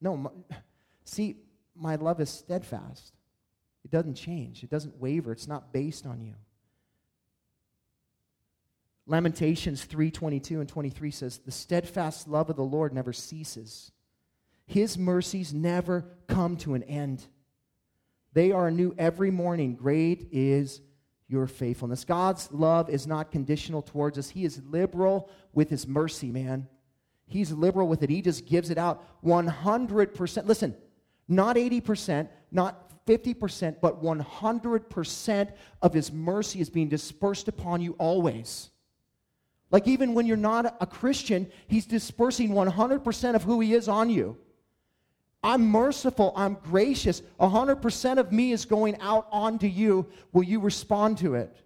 No. 0.00 0.16
My, 0.16 0.30
see, 1.04 1.36
my 1.74 1.96
love 1.96 2.20
is 2.20 2.30
steadfast. 2.30 3.14
It 3.84 3.90
doesn't 3.90 4.14
change, 4.14 4.62
it 4.62 4.70
doesn't 4.70 5.00
waver, 5.00 5.32
it's 5.32 5.48
not 5.48 5.72
based 5.72 6.06
on 6.06 6.20
you. 6.20 6.34
Lamentations 9.06 9.84
3:22 9.86 10.60
and 10.60 10.68
23 10.68 11.10
says, 11.10 11.38
"The 11.38 11.50
steadfast 11.50 12.28
love 12.28 12.50
of 12.50 12.56
the 12.56 12.64
Lord 12.64 12.92
never 12.92 13.12
ceases. 13.12 13.90
His 14.66 14.96
mercies 14.96 15.52
never 15.52 16.04
come 16.28 16.56
to 16.58 16.74
an 16.74 16.84
end." 16.84 17.26
They 18.32 18.52
are 18.52 18.70
new 18.70 18.94
every 18.98 19.30
morning. 19.30 19.74
Great 19.74 20.28
is 20.30 20.80
your 21.28 21.46
faithfulness. 21.46 22.04
God's 22.04 22.50
love 22.52 22.90
is 22.90 23.06
not 23.06 23.30
conditional 23.30 23.82
towards 23.82 24.18
us, 24.18 24.30
He 24.30 24.44
is 24.44 24.60
liberal 24.68 25.30
with 25.52 25.70
His 25.70 25.86
mercy, 25.86 26.30
man. 26.30 26.68
He's 27.26 27.52
liberal 27.52 27.86
with 27.86 28.02
it. 28.02 28.10
He 28.10 28.22
just 28.22 28.46
gives 28.46 28.70
it 28.70 28.78
out 28.78 29.22
100%. 29.24 30.46
Listen, 30.46 30.74
not 31.28 31.54
80%, 31.54 32.28
not 32.50 33.06
50%, 33.06 33.76
but 33.80 34.02
100% 34.02 35.52
of 35.80 35.94
His 35.94 36.12
mercy 36.12 36.60
is 36.60 36.68
being 36.68 36.88
dispersed 36.88 37.46
upon 37.46 37.80
you 37.80 37.92
always. 37.98 38.70
Like 39.70 39.86
even 39.86 40.14
when 40.14 40.26
you're 40.26 40.36
not 40.36 40.76
a 40.80 40.86
Christian, 40.86 41.50
He's 41.68 41.86
dispersing 41.86 42.50
100% 42.50 43.34
of 43.36 43.44
who 43.44 43.60
He 43.60 43.74
is 43.74 43.88
on 43.88 44.10
you. 44.10 44.36
I'm 45.42 45.66
merciful. 45.66 46.32
I'm 46.36 46.54
gracious. 46.54 47.22
100% 47.40 48.18
of 48.18 48.30
me 48.30 48.52
is 48.52 48.64
going 48.64 49.00
out 49.00 49.26
onto 49.32 49.66
you. 49.66 50.06
Will 50.32 50.42
you 50.42 50.60
respond 50.60 51.18
to 51.18 51.34
it? 51.34 51.56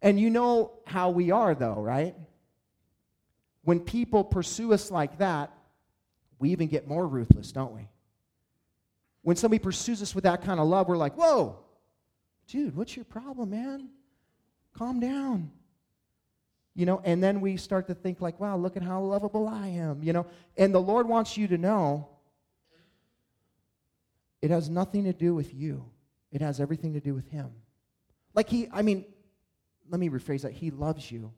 And 0.00 0.18
you 0.18 0.30
know 0.30 0.72
how 0.86 1.10
we 1.10 1.30
are, 1.30 1.54
though, 1.54 1.74
right? 1.74 2.14
When 3.64 3.80
people 3.80 4.24
pursue 4.24 4.72
us 4.72 4.90
like 4.90 5.18
that, 5.18 5.52
we 6.38 6.50
even 6.50 6.68
get 6.68 6.88
more 6.88 7.06
ruthless, 7.06 7.52
don't 7.52 7.74
we? 7.74 7.88
When 9.22 9.36
somebody 9.36 9.58
pursues 9.58 10.00
us 10.00 10.14
with 10.14 10.24
that 10.24 10.42
kind 10.42 10.58
of 10.58 10.66
love, 10.68 10.88
we're 10.88 10.96
like, 10.96 11.14
whoa, 11.14 11.58
dude, 12.46 12.74
what's 12.76 12.96
your 12.96 13.04
problem, 13.04 13.50
man? 13.50 13.88
Calm 14.72 15.00
down. 15.00 15.50
You 16.74 16.86
know, 16.86 17.02
and 17.04 17.22
then 17.22 17.40
we 17.40 17.56
start 17.56 17.88
to 17.88 17.94
think, 17.94 18.20
like, 18.20 18.38
wow, 18.40 18.56
look 18.56 18.76
at 18.76 18.82
how 18.82 19.02
lovable 19.02 19.48
I 19.48 19.66
am, 19.66 20.02
you 20.02 20.12
know. 20.12 20.26
And 20.56 20.72
the 20.72 20.80
Lord 20.80 21.08
wants 21.08 21.36
you 21.36 21.48
to 21.48 21.58
know 21.58 22.08
it 24.40 24.50
has 24.50 24.68
nothing 24.68 25.04
to 25.04 25.12
do 25.12 25.34
with 25.34 25.54
you, 25.54 25.84
it 26.32 26.40
has 26.40 26.60
everything 26.60 26.94
to 26.94 27.00
do 27.00 27.14
with 27.14 27.28
Him. 27.28 27.50
Like 28.34 28.48
He, 28.48 28.68
I 28.72 28.82
mean, 28.82 29.04
let 29.90 30.00
me 30.00 30.08
rephrase 30.08 30.42
that. 30.42 30.52
He 30.52 30.70
loves 30.70 31.10
you. 31.10 31.32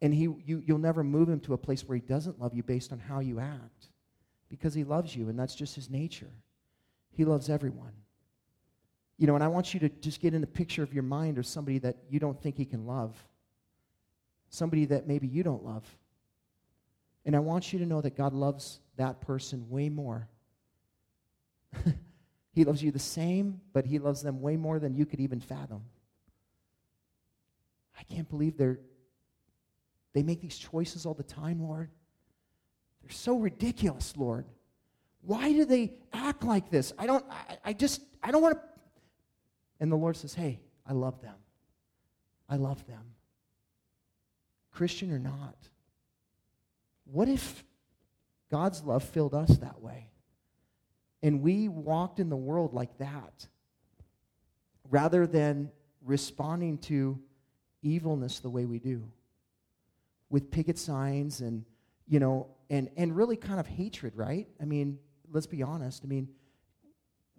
And 0.00 0.14
he, 0.14 0.22
you, 0.22 0.62
you'll 0.64 0.78
never 0.78 1.02
move 1.02 1.28
him 1.28 1.40
to 1.40 1.54
a 1.54 1.58
place 1.58 1.82
where 1.82 1.96
he 1.96 2.00
doesn't 2.00 2.40
love 2.40 2.54
you 2.54 2.62
based 2.62 2.92
on 2.92 3.00
how 3.00 3.18
you 3.18 3.40
act 3.40 3.88
because 4.48 4.72
he 4.72 4.84
loves 4.84 5.14
you, 5.14 5.28
and 5.28 5.38
that's 5.38 5.54
just 5.54 5.74
his 5.74 5.90
nature. 5.90 6.30
He 7.10 7.24
loves 7.24 7.50
everyone. 7.50 7.92
You 9.18 9.26
know, 9.26 9.34
and 9.34 9.42
I 9.42 9.48
want 9.48 9.74
you 9.74 9.80
to 9.80 9.88
just 9.88 10.20
get 10.20 10.34
in 10.34 10.40
the 10.40 10.46
picture 10.46 10.82
of 10.82 10.94
your 10.94 11.02
mind 11.02 11.38
of 11.38 11.46
somebody 11.46 11.78
that 11.78 11.96
you 12.08 12.20
don't 12.20 12.40
think 12.40 12.56
he 12.56 12.64
can 12.64 12.86
love, 12.86 13.16
somebody 14.50 14.84
that 14.86 15.08
maybe 15.08 15.26
you 15.26 15.42
don't 15.42 15.64
love. 15.64 15.84
And 17.24 17.34
I 17.34 17.40
want 17.40 17.72
you 17.72 17.80
to 17.80 17.86
know 17.86 18.00
that 18.00 18.16
God 18.16 18.32
loves 18.32 18.78
that 18.96 19.20
person 19.20 19.68
way 19.68 19.88
more 19.88 20.28
he 22.52 22.64
loves 22.64 22.82
you 22.82 22.90
the 22.90 22.98
same, 22.98 23.60
but 23.72 23.86
he 23.86 23.98
loves 23.98 24.22
them 24.22 24.40
way 24.40 24.56
more 24.56 24.78
than 24.78 24.94
you 24.94 25.06
could 25.06 25.20
even 25.20 25.40
fathom. 25.40 25.82
I 27.98 28.02
can't 28.04 28.28
believe 28.28 28.56
they're 28.56 28.78
they 30.14 30.22
make 30.22 30.40
these 30.40 30.58
choices 30.58 31.06
all 31.06 31.14
the 31.14 31.22
time, 31.22 31.62
Lord. 31.62 31.90
They're 33.02 33.10
so 33.10 33.38
ridiculous, 33.38 34.16
Lord. 34.16 34.46
Why 35.20 35.52
do 35.52 35.64
they 35.64 35.92
act 36.12 36.42
like 36.42 36.70
this? 36.70 36.92
I 36.98 37.06
don't 37.06 37.24
I, 37.30 37.58
I 37.66 37.72
just 37.72 38.02
I 38.22 38.30
don't 38.30 38.42
want 38.42 38.56
to 38.56 38.62
And 39.80 39.92
the 39.92 39.96
Lord 39.96 40.16
says, 40.16 40.34
"Hey, 40.34 40.60
I 40.86 40.92
love 40.92 41.20
them. 41.20 41.36
I 42.48 42.56
love 42.56 42.86
them." 42.86 43.14
Christian 44.70 45.12
or 45.12 45.18
not. 45.18 45.56
What 47.04 47.28
if 47.28 47.64
God's 48.50 48.82
love 48.82 49.02
filled 49.02 49.34
us 49.34 49.58
that 49.58 49.80
way? 49.80 50.10
And 51.22 51.42
we 51.42 51.68
walked 51.68 52.20
in 52.20 52.28
the 52.28 52.36
world 52.36 52.74
like 52.74 52.96
that 52.98 53.46
rather 54.90 55.26
than 55.26 55.70
responding 56.04 56.78
to 56.78 57.18
evilness 57.82 58.40
the 58.40 58.50
way 58.50 58.64
we 58.64 58.78
do 58.78 59.02
with 60.30 60.50
picket 60.50 60.78
signs 60.78 61.40
and 61.40 61.64
you 62.06 62.20
know 62.20 62.48
and 62.70 62.90
and 62.96 63.16
really 63.16 63.36
kind 63.36 63.60
of 63.60 63.66
hatred 63.66 64.16
right? 64.16 64.46
I 64.60 64.64
mean 64.64 64.98
let's 65.30 65.46
be 65.46 65.62
honest. 65.62 66.02
I 66.04 66.06
mean 66.06 66.28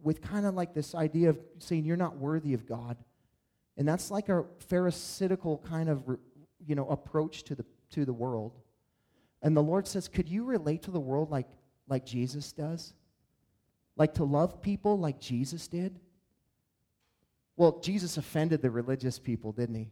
with 0.02 0.22
kind 0.22 0.46
of 0.46 0.56
like 0.56 0.74
this 0.74 0.96
idea 0.96 1.30
of 1.30 1.40
saying 1.60 1.86
you're 1.86 1.98
not 1.98 2.18
worthy 2.18 2.54
of 2.54 2.66
god. 2.66 2.98
And 3.78 3.88
that's 3.88 4.12
like 4.12 4.28
a 4.30 4.44
pharisaical 4.60 5.60
kind 5.60 5.90
of 5.90 6.04
you 6.66 6.76
know 6.76 6.88
approach 6.90 7.44
to 7.46 7.56
the 7.56 7.66
to 7.92 8.06
the 8.06 8.14
world. 8.14 8.58
And 9.42 9.56
the 9.56 9.64
lord 9.64 9.88
says 9.88 10.08
could 10.08 10.28
you 10.28 10.44
relate 10.44 10.84
to 10.84 10.92
the 10.92 11.00
world 11.00 11.32
like 11.32 11.48
like 11.88 12.06
jesus 12.06 12.52
does 12.52 12.94
like 14.00 14.16
to 14.16 14.24
love 14.24 14.62
people 14.62 14.98
like 14.98 15.20
Jesus 15.20 15.68
did? 15.68 16.00
Well, 17.58 17.80
Jesus 17.82 18.18
offended 18.18 18.62
the 18.62 18.72
religious 18.72 19.20
people, 19.20 19.52
didn't 19.52 19.76
he? 19.76 19.92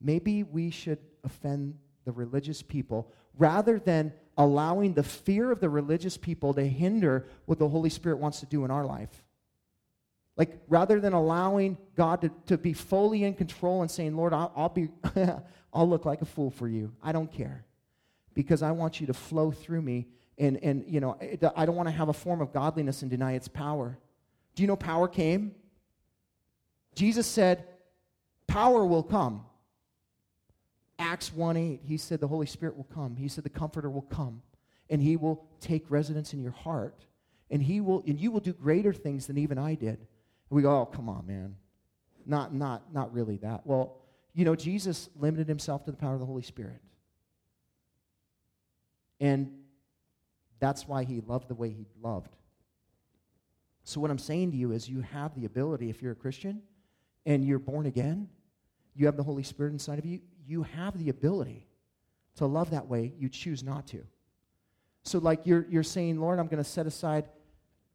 Maybe 0.00 0.42
we 0.42 0.70
should 0.70 0.98
offend 1.22 1.78
the 2.06 2.12
religious 2.12 2.62
people 2.62 3.12
rather 3.36 3.78
than 3.78 4.14
allowing 4.38 4.94
the 4.94 5.02
fear 5.02 5.52
of 5.52 5.60
the 5.60 5.68
religious 5.68 6.16
people 6.16 6.54
to 6.54 6.64
hinder 6.66 7.26
what 7.44 7.58
the 7.58 7.68
Holy 7.68 7.90
Spirit 7.90 8.18
wants 8.18 8.40
to 8.40 8.46
do 8.46 8.64
in 8.64 8.70
our 8.70 8.86
life. 8.86 9.22
Like, 10.36 10.58
rather 10.68 11.00
than 11.00 11.12
allowing 11.12 11.76
God 11.96 12.22
to, 12.22 12.30
to 12.46 12.56
be 12.56 12.72
fully 12.72 13.24
in 13.24 13.34
control 13.34 13.82
and 13.82 13.90
saying, 13.90 14.16
Lord, 14.16 14.32
I'll, 14.32 14.50
I'll 14.56 14.68
be, 14.70 14.88
I'll 15.74 15.88
look 15.88 16.06
like 16.06 16.22
a 16.22 16.24
fool 16.24 16.50
for 16.50 16.66
you. 16.66 16.94
I 17.02 17.12
don't 17.12 17.30
care. 17.30 17.66
Because 18.32 18.62
I 18.62 18.70
want 18.70 19.02
you 19.02 19.06
to 19.08 19.12
flow 19.12 19.50
through 19.50 19.82
me 19.82 20.06
and, 20.40 20.56
and 20.62 20.84
you 20.88 21.00
know, 21.00 21.18
I 21.54 21.66
don't 21.66 21.76
want 21.76 21.88
to 21.88 21.94
have 21.94 22.08
a 22.08 22.14
form 22.14 22.40
of 22.40 22.52
godliness 22.52 23.02
and 23.02 23.10
deny 23.10 23.34
its 23.34 23.46
power. 23.46 23.98
Do 24.54 24.62
you 24.62 24.66
know 24.66 24.74
power 24.74 25.06
came? 25.06 25.54
Jesus 26.94 27.26
said, 27.26 27.64
Power 28.46 28.84
will 28.84 29.02
come. 29.02 29.44
Acts 30.98 31.32
1 31.32 31.56
8, 31.56 31.80
he 31.84 31.96
said, 31.98 32.20
The 32.20 32.26
Holy 32.26 32.46
Spirit 32.46 32.76
will 32.76 32.88
come. 32.92 33.16
He 33.16 33.28
said, 33.28 33.44
The 33.44 33.50
Comforter 33.50 33.90
will 33.90 34.02
come, 34.02 34.42
and 34.88 35.00
he 35.00 35.16
will 35.16 35.44
take 35.60 35.84
residence 35.90 36.32
in 36.32 36.40
your 36.42 36.52
heart. 36.52 37.04
And, 37.50 37.62
he 37.62 37.80
will, 37.80 38.02
and 38.06 38.18
you 38.18 38.30
will 38.30 38.40
do 38.40 38.52
greater 38.52 38.92
things 38.92 39.26
than 39.26 39.36
even 39.36 39.58
I 39.58 39.74
did. 39.74 39.98
And 39.98 39.98
we 40.50 40.62
go, 40.62 40.80
Oh, 40.80 40.86
come 40.86 41.08
on, 41.10 41.26
man. 41.26 41.54
Not, 42.24 42.54
not, 42.54 42.94
not 42.94 43.12
really 43.12 43.36
that. 43.38 43.66
Well, 43.66 43.98
you 44.32 44.46
know, 44.46 44.56
Jesus 44.56 45.10
limited 45.16 45.48
himself 45.48 45.84
to 45.84 45.90
the 45.90 45.96
power 45.98 46.14
of 46.14 46.20
the 46.20 46.26
Holy 46.26 46.42
Spirit. 46.42 46.80
And 49.20 49.50
that's 50.60 50.86
why 50.86 51.04
he 51.04 51.20
loved 51.20 51.48
the 51.48 51.54
way 51.54 51.70
he 51.70 51.86
loved. 52.00 52.36
So, 53.82 54.00
what 54.00 54.10
I'm 54.10 54.18
saying 54.18 54.52
to 54.52 54.56
you 54.56 54.72
is, 54.72 54.88
you 54.88 55.00
have 55.00 55.34
the 55.34 55.46
ability, 55.46 55.90
if 55.90 56.02
you're 56.02 56.12
a 56.12 56.16
Christian 56.16 56.62
and 57.26 57.44
you're 57.44 57.58
born 57.58 57.86
again, 57.86 58.28
you 58.94 59.06
have 59.06 59.16
the 59.16 59.22
Holy 59.22 59.42
Spirit 59.42 59.72
inside 59.72 59.98
of 59.98 60.04
you, 60.04 60.20
you 60.46 60.62
have 60.62 60.98
the 60.98 61.08
ability 61.08 61.66
to 62.36 62.46
love 62.46 62.70
that 62.70 62.86
way. 62.86 63.12
You 63.18 63.28
choose 63.28 63.62
not 63.64 63.86
to. 63.88 64.06
So, 65.02 65.18
like 65.18 65.40
you're, 65.44 65.66
you're 65.70 65.82
saying, 65.82 66.20
Lord, 66.20 66.38
I'm 66.38 66.46
going 66.46 66.62
to 66.62 66.68
set 66.68 66.86
aside 66.86 67.24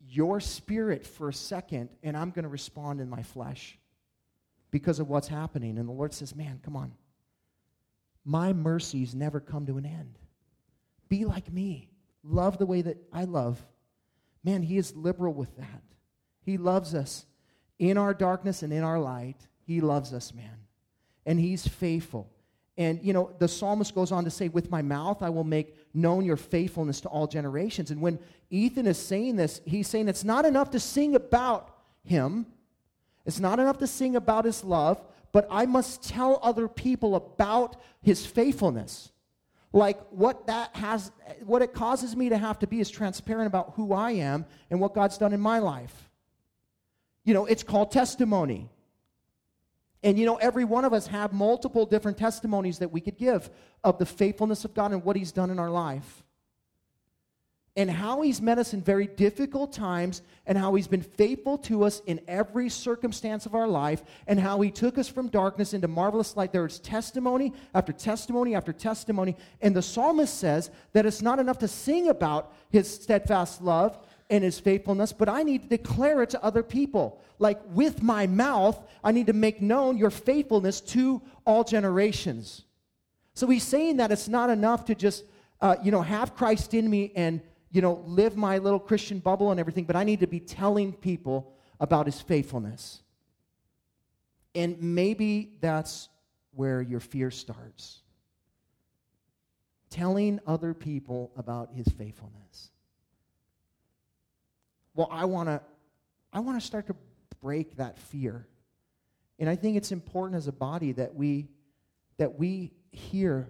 your 0.08 0.40
spirit 0.40 1.06
for 1.06 1.30
a 1.30 1.34
second 1.34 1.90
and 2.04 2.16
I'm 2.16 2.32
going 2.32 2.44
to 2.44 2.50
respond 2.50 3.00
in 3.00 3.10
my 3.10 3.24
flesh 3.24 3.78
because 4.72 5.00
of 5.00 5.08
what's 5.08 5.28
happening. 5.28 5.78
And 5.78 5.88
the 5.88 5.94
Lord 5.94 6.14
says, 6.14 6.36
Man, 6.36 6.60
come 6.64 6.76
on. 6.76 6.94
My 8.24 8.54
mercies 8.54 9.14
never 9.14 9.40
come 9.40 9.68
to 9.68 9.78
an 9.78 9.86
end. 9.86 10.18
Be 11.10 11.26
like 11.26 11.52
me 11.52 11.90
love 12.26 12.58
the 12.58 12.66
way 12.66 12.82
that 12.82 12.98
I 13.14 13.26
love, 13.26 13.64
man, 14.44 14.64
He 14.64 14.78
is 14.78 14.96
liberal 14.96 15.34
with 15.34 15.56
that. 15.58 15.84
He 16.42 16.58
loves 16.58 16.94
us 16.94 17.26
in 17.80 17.98
our 17.98 18.14
darkness 18.14 18.64
and 18.64 18.72
in 18.72 18.84
our 18.84 19.00
light. 19.00 19.38
He 19.66 19.82
loves 19.82 20.14
us, 20.14 20.34
man. 20.34 20.66
And 21.26 21.40
He's 21.40 21.68
faithful. 21.68 22.30
And, 22.78 23.00
you 23.02 23.14
know, 23.14 23.32
the 23.40 23.48
psalmist 23.48 23.96
goes 23.96 24.12
on 24.12 24.26
to 24.26 24.30
say, 24.30 24.50
With 24.50 24.70
my 24.70 24.82
mouth 24.82 25.22
I 25.24 25.30
will 25.30 25.44
make 25.44 25.76
known 25.94 26.26
your 26.26 26.38
faithfulness 26.38 27.02
to 27.02 27.10
all 27.10 27.28
generations. 27.28 27.90
And 27.92 28.02
when 28.02 28.20
Ethan 28.50 28.86
is 28.86 28.98
saying 28.98 29.38
this, 29.38 29.62
he's 29.66 29.88
saying 29.88 30.08
it's 30.10 30.24
not 30.24 30.46
enough 30.46 30.72
to 30.72 30.80
sing 30.80 31.16
about 31.16 31.74
Him, 32.04 32.46
it's 33.26 33.40
not 33.40 33.60
enough 33.60 33.78
to 33.80 33.88
sing 33.88 34.16
about 34.16 34.46
His 34.46 34.64
love, 34.64 35.02
but 35.32 35.48
I 35.50 35.66
must 35.66 36.04
tell 36.04 36.40
other 36.44 36.68
people 36.68 37.16
about 37.16 37.78
His 38.02 38.26
faithfulness 38.26 39.12
like 39.76 40.00
what 40.10 40.48
that 40.48 40.74
has 40.76 41.12
what 41.44 41.62
it 41.62 41.74
causes 41.74 42.16
me 42.16 42.30
to 42.30 42.38
have 42.38 42.58
to 42.60 42.68
be 42.68 42.80
is 42.80 42.90
transparent 42.90 43.46
about 43.46 43.74
who 43.76 43.94
i 43.94 44.12
am 44.12 44.46
and 44.72 44.80
what 44.80 44.96
god's 44.96 45.18
done 45.18 45.34
in 45.34 45.40
my 45.40 45.60
life. 45.60 46.10
You 47.26 47.34
know 47.34 47.46
it's 47.46 47.62
called 47.62 47.92
testimony. 47.92 48.70
And 50.02 50.18
you 50.18 50.26
know 50.26 50.38
every 50.38 50.64
one 50.64 50.86
of 50.86 50.94
us 50.94 51.08
have 51.08 51.34
multiple 51.34 51.86
different 51.86 52.18
testimonies 52.18 52.80
that 52.80 52.92
we 52.92 53.02
could 53.02 53.18
give 53.18 53.50
of 53.84 53.98
the 53.98 54.06
faithfulness 54.06 54.64
of 54.64 54.74
god 54.74 54.94
and 54.94 55.04
what 55.04 55.16
he's 55.16 55.32
done 55.32 55.50
in 55.50 55.60
our 55.60 55.70
life 55.70 56.25
and 57.78 57.92
how 57.92 58.22
he's 58.22 58.42
met 58.42 58.58
us 58.58 58.74
in 58.74 58.82
very 58.82 59.06
difficult 59.06 59.74
times 59.74 60.22
and 60.46 60.58
how 60.58 60.74
he's 60.76 60.88
been 60.88 61.02
faithful 61.02 61.58
to 61.58 61.84
us 61.84 62.02
in 62.06 62.22
every 62.28 62.70
circumstance 62.70 63.46
of 63.46 63.54
our 63.54 63.68
life 63.68 64.04
and 64.28 64.40
how 64.40 64.62
he 64.62 64.72
took 64.72 64.98
us 64.98 65.10
from 65.10 65.28
darkness 65.28 65.74
into 65.74 65.88
marvelous 65.88 66.38
light. 66.38 66.54
There 66.54 66.66
is 66.66 66.80
testimony 66.80 67.52
after 67.74 67.92
testimony 67.92 68.56
after 68.56 68.72
testimony. 68.72 69.36
And 69.62 69.76
the 69.76 69.82
psalmist 69.82 70.40
says 70.40 70.72
that 70.94 71.06
it's 71.06 71.22
not 71.22 71.40
enough 71.40 71.60
to 71.60 71.68
sing 71.68 72.08
about 72.08 72.54
his 72.70 72.90
steadfast 72.90 73.62
love, 73.62 73.98
and 74.30 74.44
his 74.44 74.60
faithfulness, 74.60 75.14
but 75.14 75.30
I 75.30 75.44
need 75.44 75.64
to 75.64 75.70
declare 75.70 76.24
it 76.24 76.32
to 76.32 76.44
other 76.44 76.64
people. 76.64 77.22
Like 77.38 77.60
with 77.70 78.02
my 78.02 78.26
mouth, 78.26 78.82
I 79.04 79.12
need 79.12 79.28
to 79.28 79.34
make 79.34 79.62
known 79.62 79.98
your 79.98 80.10
faithfulness 80.10 80.82
to 80.82 81.22
all 81.46 81.64
generations. 81.64 82.64
So 83.34 83.48
he's 83.48 83.64
saying 83.64 83.98
that 83.98 84.12
it's 84.12 84.28
not 84.28 84.50
enough 84.50 84.86
to 84.86 84.96
just, 84.96 85.26
uh, 85.62 85.76
you 85.84 85.92
know, 85.92 86.02
have 86.02 86.36
Christ 86.36 86.74
in 86.74 86.90
me 86.90 87.12
and, 87.16 87.42
you 87.72 87.82
know, 87.82 88.04
live 88.06 88.36
my 88.38 88.58
little 88.58 88.80
Christian 88.80 89.20
bubble 89.20 89.52
and 89.52 89.60
everything, 89.60 89.86
but 89.86 89.96
I 89.96 90.04
need 90.04 90.22
to 90.22 90.28
be 90.28 90.40
telling 90.40 90.94
people 90.94 91.54
about 91.80 92.06
his 92.06 92.22
faithfulness. 92.22 93.02
And 94.54 94.82
maybe 94.82 95.58
that's 95.60 96.10
where 96.54 96.82
your 96.82 97.02
fear 97.02 97.30
starts. 97.32 98.02
Telling 99.90 100.40
other 100.48 100.74
people 100.74 101.32
about 101.36 101.72
his 101.74 101.88
faithfulness. 101.88 102.72
Well, 104.94 105.10
I 105.12 105.26
want 105.26 105.50
to 105.50 105.62
I 106.32 106.40
want 106.40 106.60
to 106.60 106.66
start 106.66 106.88
to 106.88 106.96
break 107.42 107.78
that 107.78 107.98
fear. 107.98 108.48
And 109.40 109.50
I 109.50 109.56
think 109.56 109.78
it's 109.78 109.92
important 109.92 110.38
as 110.38 110.48
a 110.48 110.54
body 110.54 110.94
that 110.94 111.16
we 111.16 111.50
that 112.18 112.40
we 112.40 112.72
hear 112.92 113.50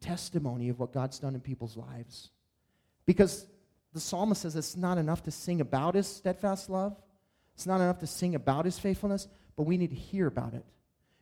testimony 0.00 0.70
of 0.70 0.78
what 0.78 0.92
God's 0.92 1.18
done 1.18 1.34
in 1.34 1.40
people's 1.40 1.76
lives. 1.76 2.30
Because 3.10 3.44
the 3.92 3.98
psalmist 3.98 4.42
says 4.42 4.54
it's 4.54 4.76
not 4.76 4.96
enough 4.96 5.24
to 5.24 5.32
sing 5.32 5.60
about 5.60 5.96
his 5.96 6.06
steadfast 6.06 6.70
love. 6.70 6.96
It's 7.56 7.66
not 7.66 7.80
enough 7.80 7.98
to 7.98 8.06
sing 8.06 8.36
about 8.36 8.64
his 8.64 8.78
faithfulness, 8.78 9.26
but 9.56 9.64
we 9.64 9.76
need 9.76 9.90
to 9.90 9.96
hear 9.96 10.28
about 10.28 10.54
it. 10.54 10.64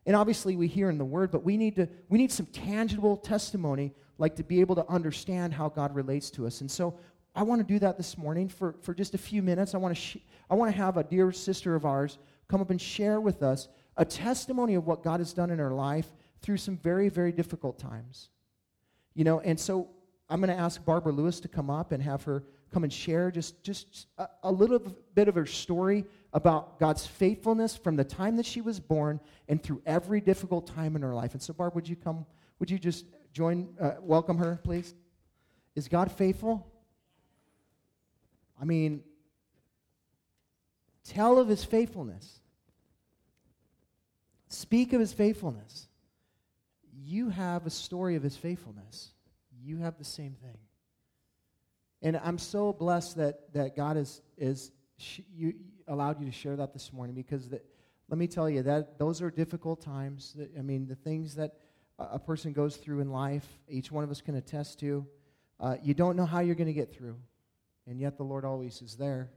And 0.05 0.15
obviously 0.15 0.55
we 0.55 0.69
hear 0.69 0.91
in 0.91 0.99
the 0.99 1.07
word, 1.07 1.31
but 1.31 1.45
we 1.45 1.57
need 1.57 1.77
to 1.77 1.89
we 2.11 2.19
need 2.19 2.31
some 2.31 2.45
tangible 2.45 3.17
testimony 3.17 3.95
like 4.19 4.37
to 4.37 4.43
be 4.43 4.61
able 4.61 4.75
to 4.75 4.87
understand 4.87 5.55
how 5.55 5.71
God 5.71 5.95
relates 5.95 6.31
to 6.33 6.47
us. 6.47 6.61
And 6.61 6.71
so 6.71 6.99
I 7.35 7.43
want 7.43 7.67
to 7.67 7.67
do 7.67 7.79
that 7.79 7.97
this 7.97 8.19
morning 8.19 8.51
for, 8.51 8.75
for 8.83 8.93
just 8.93 9.15
a 9.15 9.19
few 9.19 9.41
minutes. 9.41 9.75
I 9.75 9.79
want 9.79 9.97
to 9.97 10.01
sh- 10.03 10.19
I 10.51 10.57
want 10.57 10.71
to 10.71 10.77
have 10.77 10.99
a 10.99 11.05
dear 11.05 11.33
sister 11.33 11.75
of 11.75 11.87
ours 11.87 12.19
come 12.49 12.61
up 12.61 12.69
and 12.69 12.79
share 12.79 13.19
with 13.19 13.43
us 13.43 13.67
a 13.97 14.05
testimony 14.05 14.75
of 14.75 14.87
what 14.87 15.03
God 15.03 15.21
has 15.21 15.33
done 15.33 15.49
in 15.49 15.59
her 15.59 15.73
life 15.73 16.09
through 16.43 16.59
some 16.59 16.77
very 16.77 17.09
very 17.09 17.33
difficult 17.33 17.79
times. 17.79 18.29
You 19.15 19.25
know, 19.25 19.41
and 19.41 19.59
so 19.59 19.89
I'm 20.31 20.41
going 20.41 20.55
to 20.55 20.63
ask 20.63 20.85
Barbara 20.85 21.13
Lewis 21.13 21.41
to 21.41 21.49
come 21.49 21.71
up 21.71 21.93
and 21.93 22.03
have 22.03 22.23
her 22.25 22.45
come 22.71 22.85
and 22.85 22.93
share 22.93 23.31
just 23.31 23.63
just 23.63 24.09
a, 24.19 24.29
a 24.43 24.53
little 24.53 24.79
bit 25.15 25.29
of 25.29 25.35
her 25.35 25.47
story 25.47 26.05
about 26.33 26.79
God's 26.79 27.07
faithfulness 27.07 27.77
from 27.77 27.97
the 27.97 28.05
time 28.05 28.37
that 28.37 28.45
she 28.45 28.61
was 28.61 28.79
born 28.79 29.21
and 29.49 29.63
through 29.63 29.81
every 29.87 30.21
difficult 30.21 30.67
time 30.67 30.97
in 30.97 31.03
her 31.03 31.15
life. 31.15 31.33
And 31.33 31.43
so, 31.43 31.53
Barb, 31.55 31.75
would 31.75 31.89
you 31.89 31.97
come? 31.97 32.27
Would 32.59 32.71
you 32.71 32.79
just 32.79 33.07
join, 33.33 33.69
uh, 33.81 33.93
welcome 34.01 34.37
her, 34.39 34.61
please? 34.63 34.95
Is 35.75 35.89
God 35.89 36.11
faithful? 36.13 36.67
I 38.61 38.65
mean, 38.65 39.03
tell 41.05 41.39
of 41.39 41.49
his 41.49 41.65
faithfulness. 41.65 42.41
Speak 44.49 44.93
of 44.93 45.01
his 45.01 45.13
faithfulness. 45.13 45.89
You 47.01 47.31
have 47.31 47.65
a 47.65 47.71
story 47.71 48.17
of 48.17 48.23
his 48.23 48.37
faithfulness. 48.37 49.11
You 49.63 49.79
have 49.79 49.99
the 49.99 50.05
same 50.05 50.35
thing. 50.43 50.59
And 52.03 52.21
I'm 52.23 52.39
so 52.39 52.73
blessed 52.73 53.17
that, 53.17 53.53
that 53.55 53.77
God 53.77 53.97
is, 53.97 54.23
is 54.37 54.71
sh- 54.99 55.21
you, 55.35 55.55
allowed 55.89 56.21
you 56.21 56.27
to 56.27 56.33
share 56.33 56.57
that 56.57 56.73
this 56.73 56.93
morning 56.93 57.15
because 57.15 57.49
let 58.09 58.19
me 58.19 58.27
tell 58.27 58.49
you 58.49 58.63
that 58.63 58.99
those 58.99 59.21
are 59.21 59.31
difficult 59.31 59.81
times. 59.81 60.37
I 60.57 60.63
mean, 60.63 60.87
the 60.87 60.95
things 60.95 61.35
that 61.35 61.55
a 61.99 62.19
person 62.19 62.53
goes 62.53 62.77
through 62.77 63.01
in 63.01 63.11
life, 63.11 63.47
each 63.69 63.91
one 63.91 64.05
of 64.05 64.11
us 64.11 64.21
can 64.21 64.37
attest 64.37 64.79
to. 64.81 65.07
Uh, 65.59 65.77
you 65.83 65.95
don't 65.95 66.17
know 66.17 66.27
how 66.27 66.41
you're 66.41 66.55
going 66.55 66.69
to 66.69 66.73
get 66.73 66.95
through, 66.95 67.17
and 67.87 68.01
yet 68.01 68.17
the 68.17 68.23
Lord 68.23 68.45
always 68.45 68.81
is 68.81 68.95
there, 68.95 69.31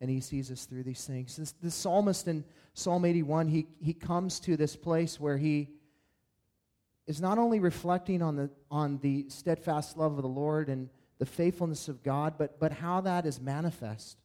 and 0.00 0.10
He 0.10 0.20
sees 0.20 0.50
us 0.50 0.66
through 0.66 0.82
these 0.82 1.06
things. 1.06 1.36
This, 1.36 1.52
this 1.62 1.74
psalmist 1.74 2.28
in 2.28 2.44
Psalm 2.74 3.04
81, 3.04 3.48
he, 3.48 3.66
he 3.80 3.94
comes 3.94 4.38
to 4.40 4.56
this 4.56 4.76
place 4.76 5.18
where 5.18 5.36
he 5.36 5.70
is 7.08 7.20
not 7.20 7.38
only 7.38 7.58
reflecting 7.58 8.22
on 8.22 8.36
the, 8.36 8.50
on 8.70 8.98
the 8.98 9.26
steadfast 9.28 9.96
love 9.96 10.16
of 10.16 10.22
the 10.22 10.28
Lord 10.28 10.68
and 10.68 10.88
the 11.18 11.26
faithfulness 11.26 11.88
of 11.88 12.04
God, 12.04 12.34
but, 12.38 12.60
but 12.60 12.70
how 12.70 13.00
that 13.00 13.26
is 13.26 13.40
manifest 13.40 14.18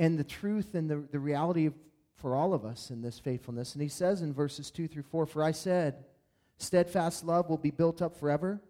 and 0.00 0.18
the 0.18 0.24
truth 0.24 0.74
and 0.74 0.88
the, 0.90 1.04
the 1.12 1.18
reality 1.18 1.66
of, 1.66 1.74
for 2.14 2.34
all 2.34 2.54
of 2.54 2.64
us 2.64 2.90
in 2.90 3.02
this 3.02 3.18
faithfulness. 3.18 3.74
And 3.74 3.82
he 3.82 3.88
says 3.88 4.22
in 4.22 4.32
verses 4.32 4.70
2 4.70 4.88
through 4.88 5.02
4 5.02 5.26
For 5.26 5.44
I 5.44 5.50
said, 5.52 6.06
steadfast 6.56 7.22
love 7.22 7.50
will 7.50 7.58
be 7.58 7.70
built 7.70 8.00
up 8.00 8.16
forever. 8.16 8.62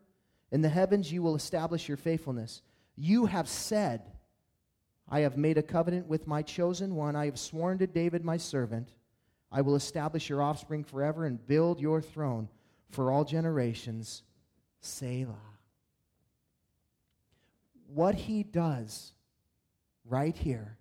In 0.50 0.60
the 0.60 0.68
heavens 0.68 1.12
you 1.12 1.22
will 1.22 1.36
establish 1.36 1.86
your 1.86 1.96
faithfulness. 1.96 2.62
You 2.96 3.26
have 3.26 3.48
said, 3.48 4.02
I 5.08 5.20
have 5.20 5.36
made 5.36 5.56
a 5.56 5.62
covenant 5.62 6.08
with 6.08 6.26
my 6.26 6.42
chosen 6.42 6.96
one. 6.96 7.14
I 7.14 7.26
have 7.26 7.38
sworn 7.38 7.78
to 7.78 7.86
David 7.86 8.24
my 8.24 8.36
servant. 8.36 8.88
I 9.52 9.62
will 9.62 9.74
establish 9.74 10.28
your 10.28 10.42
offspring 10.42 10.84
forever 10.84 11.24
and 11.24 11.44
build 11.46 11.80
your 11.80 12.00
throne 12.00 12.48
for 12.90 13.10
all 13.10 13.24
generations. 13.24 14.22
Selah. 14.80 15.34
What 17.92 18.14
he 18.14 18.42
does 18.42 19.12
right 20.04 20.36
here 20.36 20.78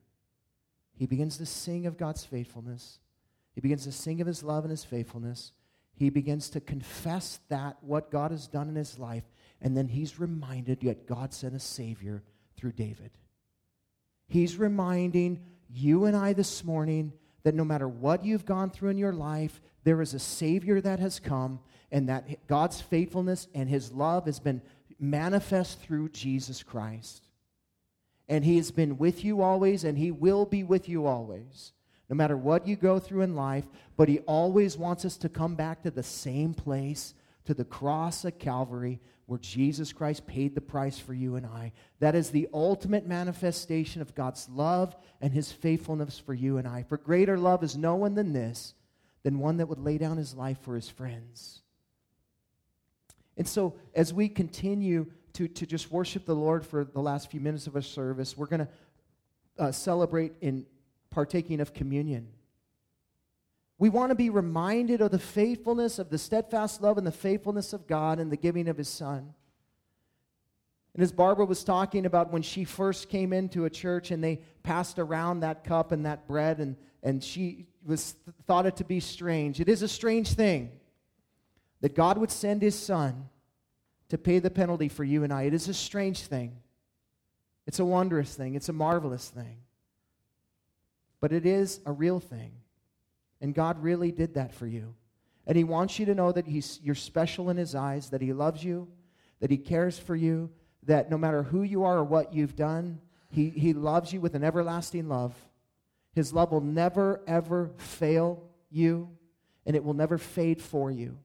he 0.99 1.05
begins 1.07 1.37
to 1.37 1.45
sing 1.45 1.85
of 1.85 1.97
God's 1.97 2.25
faithfulness. 2.25 2.99
He 3.55 3.61
begins 3.61 3.85
to 3.85 3.91
sing 3.93 4.19
of 4.19 4.27
his 4.27 4.43
love 4.43 4.65
and 4.65 4.71
his 4.71 4.83
faithfulness. 4.83 5.53
He 5.95 6.09
begins 6.09 6.49
to 6.49 6.59
confess 6.59 7.39
that 7.47 7.77
what 7.81 8.11
God 8.11 8.31
has 8.31 8.47
done 8.47 8.67
in 8.67 8.75
his 8.75 8.99
life. 8.99 9.23
And 9.61 9.77
then 9.77 9.87
he's 9.87 10.19
reminded 10.19 10.81
that 10.81 11.07
God 11.07 11.33
sent 11.33 11.55
a 11.55 11.59
Savior 11.59 12.21
through 12.57 12.73
David. 12.73 13.11
He's 14.27 14.57
reminding 14.57 15.39
you 15.69 16.03
and 16.03 16.17
I 16.17 16.33
this 16.33 16.65
morning 16.65 17.13
that 17.43 17.55
no 17.55 17.63
matter 17.63 17.87
what 17.87 18.25
you've 18.25 18.45
gone 18.45 18.69
through 18.69 18.89
in 18.89 18.97
your 18.97 19.13
life, 19.13 19.61
there 19.83 20.01
is 20.01 20.13
a 20.13 20.19
Savior 20.19 20.81
that 20.81 20.99
has 20.99 21.19
come, 21.19 21.59
and 21.91 22.09
that 22.09 22.47
God's 22.47 22.81
faithfulness 22.81 23.47
and 23.53 23.69
his 23.69 23.91
love 23.91 24.25
has 24.25 24.39
been 24.39 24.61
manifest 24.99 25.79
through 25.79 26.09
Jesus 26.09 26.63
Christ 26.63 27.29
and 28.29 28.45
He 28.45 28.57
has 28.57 28.71
been 28.71 28.97
with 28.97 29.25
you 29.25 29.41
always, 29.41 29.83
and 29.83 29.97
He 29.97 30.11
will 30.11 30.45
be 30.45 30.63
with 30.63 30.87
you 30.87 31.07
always, 31.07 31.73
no 32.09 32.15
matter 32.15 32.37
what 32.37 32.67
you 32.67 32.75
go 32.75 32.99
through 32.99 33.23
in 33.23 33.35
life. 33.35 33.65
But 33.97 34.07
He 34.07 34.19
always 34.19 34.77
wants 34.77 35.03
us 35.03 35.17
to 35.17 35.29
come 35.29 35.55
back 35.55 35.81
to 35.81 35.91
the 35.91 36.03
same 36.03 36.53
place, 36.53 37.15
to 37.45 37.55
the 37.55 37.65
cross 37.65 38.23
at 38.23 38.39
Calvary, 38.39 39.01
where 39.29 39.39
Jesus 39.39 39.93
Christ 39.93 40.27
paid 40.27 40.55
the 40.55 40.61
price 40.61 40.97
for 40.97 41.13
you 41.13 41.35
and 41.35 41.45
I. 41.45 41.71
That 41.99 42.15
is 42.15 42.31
the 42.31 42.49
ultimate 42.53 43.07
manifestation 43.07 44.01
of 44.01 44.15
God's 44.15 44.49
love 44.49 44.95
and 45.21 45.31
His 45.31 45.51
faithfulness 45.51 46.17
for 46.19 46.33
you 46.33 46.57
and 46.57 46.67
I. 46.67 46.83
For 46.83 46.97
greater 46.97 47.37
love 47.37 47.63
is 47.63 47.77
no 47.77 47.95
one 47.95 48.15
than 48.15 48.33
this, 48.33 48.73
than 49.23 49.39
one 49.39 49.57
that 49.57 49.67
would 49.67 49.79
lay 49.79 49.97
down 49.97 50.17
his 50.17 50.33
life 50.33 50.57
for 50.61 50.75
his 50.75 50.89
friends. 50.89 51.61
And 53.37 53.47
so, 53.47 53.75
as 53.93 54.13
we 54.13 54.29
continue 54.29 55.05
to, 55.33 55.47
to 55.47 55.65
just 55.65 55.91
worship 55.91 56.25
the 56.25 56.35
Lord 56.35 56.65
for 56.65 56.83
the 56.83 56.99
last 56.99 57.31
few 57.31 57.39
minutes 57.39 57.67
of 57.67 57.75
our 57.75 57.81
service. 57.81 58.35
We're 58.37 58.47
going 58.47 58.67
to 58.67 58.67
uh, 59.57 59.71
celebrate 59.71 60.33
in 60.41 60.65
partaking 61.11 61.61
of 61.61 61.73
communion. 61.73 62.27
We 63.79 63.87
want 63.87 64.09
to 64.09 64.15
be 64.15 64.29
reminded 64.29 65.01
of 65.01 65.11
the 65.11 65.19
faithfulness 65.19 65.99
of 65.99 66.09
the 66.09 66.17
steadfast 66.17 66.81
love 66.81 66.97
and 66.97 67.07
the 67.07 67.11
faithfulness 67.11 67.71
of 67.71 67.87
God 67.87 68.19
and 68.19 68.29
the 68.29 68.37
giving 68.37 68.67
of 68.67 68.77
His 68.77 68.89
Son. 68.89 69.33
And 70.93 71.01
as 71.01 71.13
Barbara 71.13 71.45
was 71.45 71.63
talking 71.63 72.05
about 72.05 72.31
when 72.31 72.41
she 72.41 72.65
first 72.65 73.07
came 73.07 73.31
into 73.31 73.63
a 73.63 73.69
church 73.69 74.11
and 74.11 74.21
they 74.21 74.41
passed 74.63 74.99
around 74.99 75.39
that 75.39 75.63
cup 75.63 75.93
and 75.93 76.05
that 76.05 76.27
bread, 76.27 76.59
and, 76.59 76.75
and 77.01 77.23
she 77.23 77.67
was 77.85 78.15
thought 78.45 78.65
it 78.65 78.75
to 78.75 78.83
be 78.83 78.99
strange. 78.99 79.61
It 79.61 79.69
is 79.69 79.81
a 79.81 79.87
strange 79.87 80.33
thing 80.33 80.71
that 81.79 81.95
God 81.95 82.17
would 82.17 82.31
send 82.31 82.61
His 82.61 82.77
Son 82.77 83.29
to 84.09 84.17
pay 84.17 84.39
the 84.39 84.49
penalty 84.49 84.89
for 84.89 85.05
you 85.05 85.23
and 85.23 85.31
I. 85.31 85.43
It 85.43 85.53
is 85.53 85.69
a 85.69 85.73
strange 85.73 86.23
thing. 86.23 86.57
It's 87.65 87.79
a 87.79 87.85
wondrous 87.85 88.35
thing. 88.35 88.55
It's 88.55 88.67
a 88.67 88.73
marvelous 88.73 89.29
thing. 89.29 89.59
But 91.21 91.31
it 91.31 91.45
is 91.45 91.79
a 91.85 91.93
real 91.93 92.19
thing. 92.19 92.51
And 93.41 93.53
God 93.53 93.81
really 93.81 94.11
did 94.11 94.33
that 94.35 94.53
for 94.53 94.67
you. 94.67 94.95
And 95.47 95.57
He 95.57 95.63
wants 95.63 95.97
you 95.99 96.05
to 96.05 96.15
know 96.15 96.31
that 96.31 96.47
he's, 96.47 96.79
you're 96.83 96.95
special 96.95 97.49
in 97.49 97.57
His 97.57 97.75
eyes, 97.75 98.09
that 98.09 98.21
He 98.21 98.33
loves 98.33 98.63
you, 98.63 98.87
that 99.39 99.51
He 99.51 99.57
cares 99.57 99.97
for 99.97 100.15
you, 100.15 100.49
that 100.83 101.09
no 101.09 101.17
matter 101.17 101.43
who 101.43 101.63
you 101.63 101.83
are 101.83 101.97
or 101.97 102.03
what 102.03 102.33
you've 102.33 102.55
done, 102.55 102.99
He, 103.29 103.49
he 103.49 103.73
loves 103.73 104.13
you 104.13 104.21
with 104.21 104.35
an 104.35 104.43
everlasting 104.43 105.07
love. 105.07 105.35
His 106.13 106.33
love 106.33 106.51
will 106.51 106.61
never, 106.61 107.21
ever 107.27 107.71
fail 107.77 108.43
you, 108.69 109.09
and 109.65 109.75
it 109.75 109.83
will 109.83 109.93
never 109.93 110.17
fade 110.17 110.61
for 110.61 110.91
you. 110.91 111.17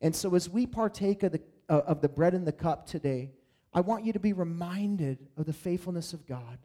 And 0.00 0.14
so, 0.14 0.34
as 0.34 0.48
we 0.48 0.66
partake 0.66 1.22
of 1.22 1.32
the 1.32 1.40
uh, 1.70 1.82
of 1.86 2.00
the 2.00 2.08
bread 2.08 2.34
and 2.34 2.46
the 2.46 2.52
cup 2.52 2.86
today, 2.86 3.30
I 3.72 3.80
want 3.80 4.04
you 4.04 4.12
to 4.12 4.18
be 4.18 4.32
reminded 4.32 5.18
of 5.36 5.46
the 5.46 5.52
faithfulness 5.52 6.12
of 6.12 6.26
God 6.26 6.58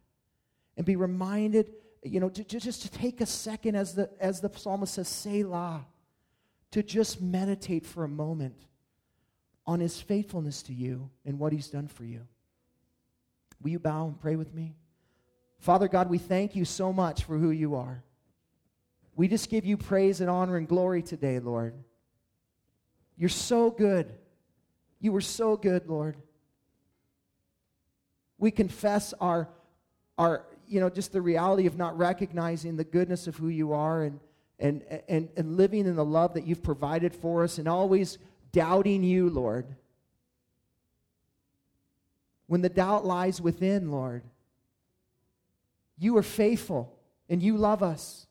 and 0.75 0.85
be 0.85 0.95
reminded, 0.95 1.71
you 2.05 2.19
know, 2.19 2.29
to, 2.29 2.43
to 2.43 2.59
just 2.59 2.83
to 2.83 2.91
take 2.91 3.19
a 3.19 3.25
second 3.25 3.75
as 3.75 3.95
the, 3.95 4.09
as 4.19 4.39
the 4.39 4.51
psalmist 4.55 4.93
says, 4.93 5.07
Selah, 5.07 5.85
to 6.71 6.83
just 6.83 7.21
meditate 7.21 7.85
for 7.85 8.03
a 8.03 8.07
moment 8.07 8.55
on 9.65 9.79
his 9.79 9.99
faithfulness 9.99 10.61
to 10.63 10.73
you 10.73 11.09
and 11.25 11.39
what 11.39 11.51
he's 11.51 11.67
done 11.67 11.87
for 11.87 12.03
you. 12.03 12.21
Will 13.61 13.71
you 13.71 13.79
bow 13.79 14.07
and 14.07 14.19
pray 14.19 14.35
with 14.35 14.53
me? 14.53 14.75
Father 15.57 15.87
God, 15.87 16.09
we 16.09 16.19
thank 16.19 16.55
you 16.55 16.65
so 16.65 16.93
much 16.93 17.23
for 17.23 17.37
who 17.37 17.49
you 17.49 17.75
are. 17.75 18.03
We 19.15 19.27
just 19.27 19.49
give 19.49 19.65
you 19.65 19.77
praise 19.77 20.21
and 20.21 20.29
honor 20.29 20.57
and 20.57 20.67
glory 20.67 21.01
today, 21.01 21.39
Lord. 21.39 21.73
You're 23.17 23.29
so 23.29 23.71
good. 23.71 24.13
You 24.99 25.11
were 25.11 25.21
so 25.21 25.55
good, 25.55 25.87
Lord. 25.87 26.17
We 28.37 28.51
confess 28.51 29.13
our, 29.13 29.47
our, 30.17 30.45
you 30.67 30.79
know, 30.79 30.89
just 30.89 31.11
the 31.11 31.21
reality 31.21 31.67
of 31.67 31.77
not 31.77 31.97
recognizing 31.97 32.75
the 32.75 32.83
goodness 32.83 33.27
of 33.27 33.35
who 33.35 33.49
you 33.49 33.73
are 33.73 34.03
and, 34.03 34.19
and, 34.59 34.83
and, 35.07 35.29
and 35.35 35.57
living 35.57 35.85
in 35.85 35.95
the 35.95 36.05
love 36.05 36.33
that 36.33 36.45
you've 36.45 36.63
provided 36.63 37.13
for 37.15 37.43
us 37.43 37.57
and 37.57 37.67
always 37.67 38.17
doubting 38.51 39.03
you, 39.03 39.29
Lord. 39.29 39.65
When 42.47 42.61
the 42.61 42.69
doubt 42.69 43.05
lies 43.05 43.41
within, 43.41 43.91
Lord, 43.91 44.23
you 45.97 46.15
are 46.17 46.23
faithful 46.23 46.95
and 47.29 47.41
you 47.41 47.57
love 47.57 47.81
us. 47.81 48.27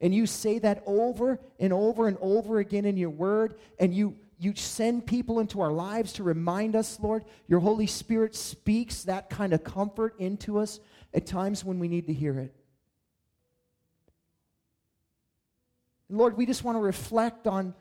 And 0.00 0.14
you 0.14 0.26
say 0.26 0.58
that 0.60 0.82
over 0.86 1.40
and 1.58 1.72
over 1.72 2.06
and 2.06 2.16
over 2.20 2.58
again 2.58 2.84
in 2.84 2.96
your 2.96 3.10
word, 3.10 3.58
and 3.80 3.92
you, 3.92 4.16
you 4.38 4.54
send 4.54 5.06
people 5.06 5.40
into 5.40 5.60
our 5.60 5.72
lives 5.72 6.12
to 6.14 6.22
remind 6.22 6.76
us, 6.76 7.00
Lord. 7.00 7.24
Your 7.48 7.60
Holy 7.60 7.88
Spirit 7.88 8.36
speaks 8.36 9.02
that 9.04 9.28
kind 9.28 9.52
of 9.52 9.64
comfort 9.64 10.14
into 10.20 10.58
us 10.58 10.78
at 11.14 11.26
times 11.26 11.64
when 11.64 11.78
we 11.78 11.88
need 11.88 12.06
to 12.06 12.12
hear 12.12 12.38
it. 12.38 12.54
Lord, 16.10 16.36
we 16.36 16.46
just 16.46 16.64
want 16.64 16.76
to 16.76 16.80
reflect 16.80 17.46
on 17.46 17.74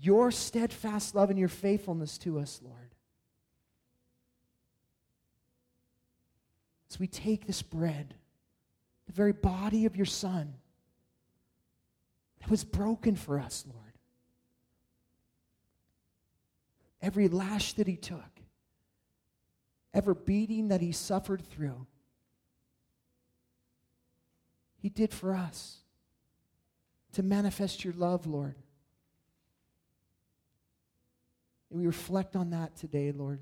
your 0.00 0.30
steadfast 0.30 1.14
love 1.14 1.30
and 1.30 1.38
your 1.38 1.48
faithfulness 1.48 2.18
to 2.18 2.38
us, 2.38 2.60
Lord. 2.62 2.94
As 6.90 6.98
we 6.98 7.06
take 7.06 7.46
this 7.46 7.62
bread, 7.62 8.14
the 9.06 9.12
very 9.12 9.32
body 9.32 9.86
of 9.86 9.96
your 9.96 10.06
Son 10.06 10.54
that 12.40 12.50
was 12.50 12.64
broken 12.64 13.16
for 13.16 13.38
us, 13.38 13.64
Lord. 13.66 13.84
Every 17.02 17.28
lash 17.28 17.74
that 17.74 17.86
he 17.86 17.96
took, 17.96 18.40
every 19.94 20.14
beating 20.14 20.68
that 20.68 20.80
he 20.80 20.92
suffered 20.92 21.42
through, 21.42 21.86
he 24.80 24.88
did 24.88 25.12
for 25.12 25.34
us 25.34 25.78
to 27.12 27.22
manifest 27.22 27.84
your 27.84 27.92
love, 27.94 28.26
Lord. 28.26 28.54
And 31.70 31.80
we 31.80 31.86
reflect 31.86 32.34
on 32.34 32.50
that 32.50 32.76
today, 32.76 33.12
Lord. 33.12 33.40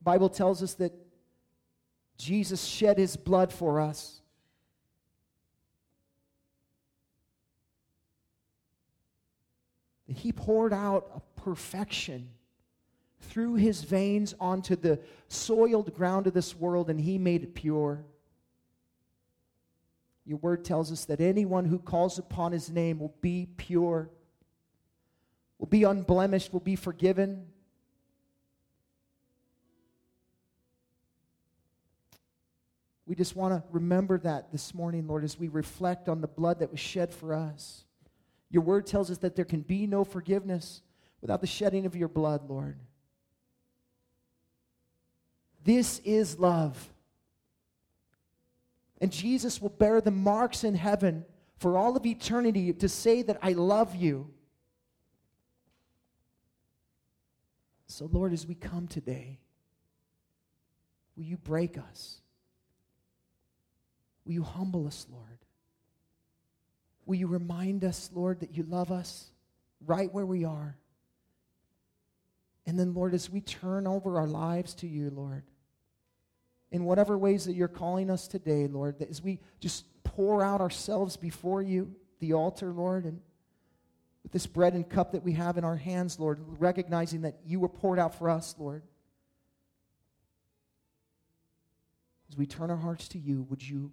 The 0.00 0.04
Bible 0.04 0.28
tells 0.28 0.62
us 0.62 0.74
that 0.74 0.92
Jesus 2.18 2.64
shed 2.64 2.98
his 2.98 3.16
blood 3.16 3.52
for 3.52 3.80
us. 3.80 4.20
He 10.06 10.32
poured 10.32 10.72
out 10.72 11.10
a 11.14 11.40
perfection 11.40 12.28
through 13.24 13.54
his 13.54 13.82
veins 13.82 14.34
onto 14.38 14.76
the 14.76 15.00
soiled 15.28 15.94
ground 15.94 16.26
of 16.26 16.34
this 16.34 16.54
world 16.54 16.90
and 16.90 17.00
he 17.00 17.18
made 17.18 17.42
it 17.42 17.54
pure. 17.54 18.04
Your 20.26 20.38
word 20.38 20.64
tells 20.64 20.90
us 20.90 21.04
that 21.06 21.20
anyone 21.20 21.66
who 21.66 21.78
calls 21.78 22.18
upon 22.18 22.52
his 22.52 22.70
name 22.70 22.98
will 22.98 23.14
be 23.20 23.46
pure, 23.56 24.08
will 25.58 25.66
be 25.66 25.84
unblemished, 25.84 26.52
will 26.52 26.60
be 26.60 26.76
forgiven. 26.76 27.46
We 33.06 33.14
just 33.14 33.36
want 33.36 33.52
to 33.52 33.62
remember 33.70 34.18
that 34.20 34.50
this 34.50 34.72
morning, 34.72 35.06
Lord, 35.06 35.24
as 35.24 35.38
we 35.38 35.48
reflect 35.48 36.08
on 36.08 36.22
the 36.22 36.26
blood 36.26 36.60
that 36.60 36.70
was 36.70 36.80
shed 36.80 37.12
for 37.12 37.34
us. 37.34 37.84
Your 38.50 38.62
word 38.62 38.86
tells 38.86 39.10
us 39.10 39.18
that 39.18 39.36
there 39.36 39.44
can 39.44 39.60
be 39.60 39.86
no 39.86 40.04
forgiveness 40.04 40.80
without 41.20 41.40
the 41.40 41.46
shedding 41.46 41.84
of 41.84 41.96
your 41.96 42.08
blood, 42.08 42.48
Lord. 42.48 42.78
This 45.64 46.00
is 46.04 46.38
love. 46.38 46.92
And 49.00 49.10
Jesus 49.10 49.60
will 49.60 49.70
bear 49.70 50.00
the 50.00 50.10
marks 50.10 50.62
in 50.62 50.74
heaven 50.74 51.24
for 51.56 51.76
all 51.76 51.96
of 51.96 52.06
eternity 52.06 52.72
to 52.72 52.88
say 52.88 53.22
that 53.22 53.38
I 53.42 53.52
love 53.52 53.94
you. 53.94 54.30
So, 57.86 58.08
Lord, 58.10 58.32
as 58.32 58.46
we 58.46 58.54
come 58.54 58.88
today, 58.88 59.38
will 61.16 61.24
you 61.24 61.36
break 61.36 61.78
us? 61.78 62.20
Will 64.24 64.32
you 64.32 64.42
humble 64.42 64.86
us, 64.86 65.06
Lord? 65.10 65.38
Will 67.06 67.16
you 67.16 67.26
remind 67.26 67.84
us, 67.84 68.10
Lord, 68.12 68.40
that 68.40 68.56
you 68.56 68.64
love 68.64 68.90
us 68.90 69.26
right 69.86 70.12
where 70.12 70.26
we 70.26 70.44
are? 70.44 70.76
And 72.66 72.78
then, 72.78 72.94
Lord, 72.94 73.14
as 73.14 73.28
we 73.28 73.40
turn 73.40 73.86
over 73.86 74.18
our 74.18 74.26
lives 74.26 74.74
to 74.76 74.86
you, 74.86 75.10
Lord, 75.10 75.44
in 76.74 76.84
whatever 76.84 77.16
ways 77.16 77.46
that 77.46 77.54
you're 77.54 77.68
calling 77.68 78.10
us 78.10 78.28
today, 78.28 78.66
Lord, 78.66 78.98
that 78.98 79.08
as 79.08 79.22
we 79.22 79.40
just 79.60 79.86
pour 80.02 80.42
out 80.42 80.60
ourselves 80.60 81.16
before 81.16 81.62
you, 81.62 81.94
the 82.20 82.34
altar, 82.34 82.72
Lord, 82.72 83.04
and 83.04 83.20
with 84.22 84.32
this 84.32 84.46
bread 84.46 84.74
and 84.74 84.88
cup 84.88 85.12
that 85.12 85.22
we 85.22 85.32
have 85.32 85.56
in 85.56 85.64
our 85.64 85.76
hands, 85.76 86.18
Lord, 86.18 86.40
recognizing 86.58 87.22
that 87.22 87.38
you 87.46 87.60
were 87.60 87.68
poured 87.68 87.98
out 87.98 88.14
for 88.14 88.28
us, 88.28 88.54
Lord. 88.58 88.82
As 92.28 92.36
we 92.36 92.46
turn 92.46 92.70
our 92.70 92.76
hearts 92.76 93.08
to 93.08 93.18
you, 93.18 93.46
would 93.48 93.66
you 93.66 93.92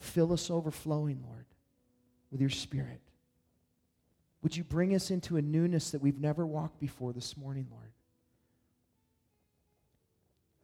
Fill 0.00 0.32
us 0.32 0.50
overflowing, 0.50 1.22
Lord, 1.22 1.44
with 2.30 2.40
your 2.40 2.50
Spirit. 2.50 3.02
Would 4.42 4.56
you 4.56 4.64
bring 4.64 4.94
us 4.94 5.10
into 5.10 5.36
a 5.36 5.42
newness 5.42 5.90
that 5.90 6.00
we've 6.00 6.18
never 6.18 6.46
walked 6.46 6.80
before 6.80 7.12
this 7.12 7.36
morning, 7.36 7.66
Lord? 7.70 7.92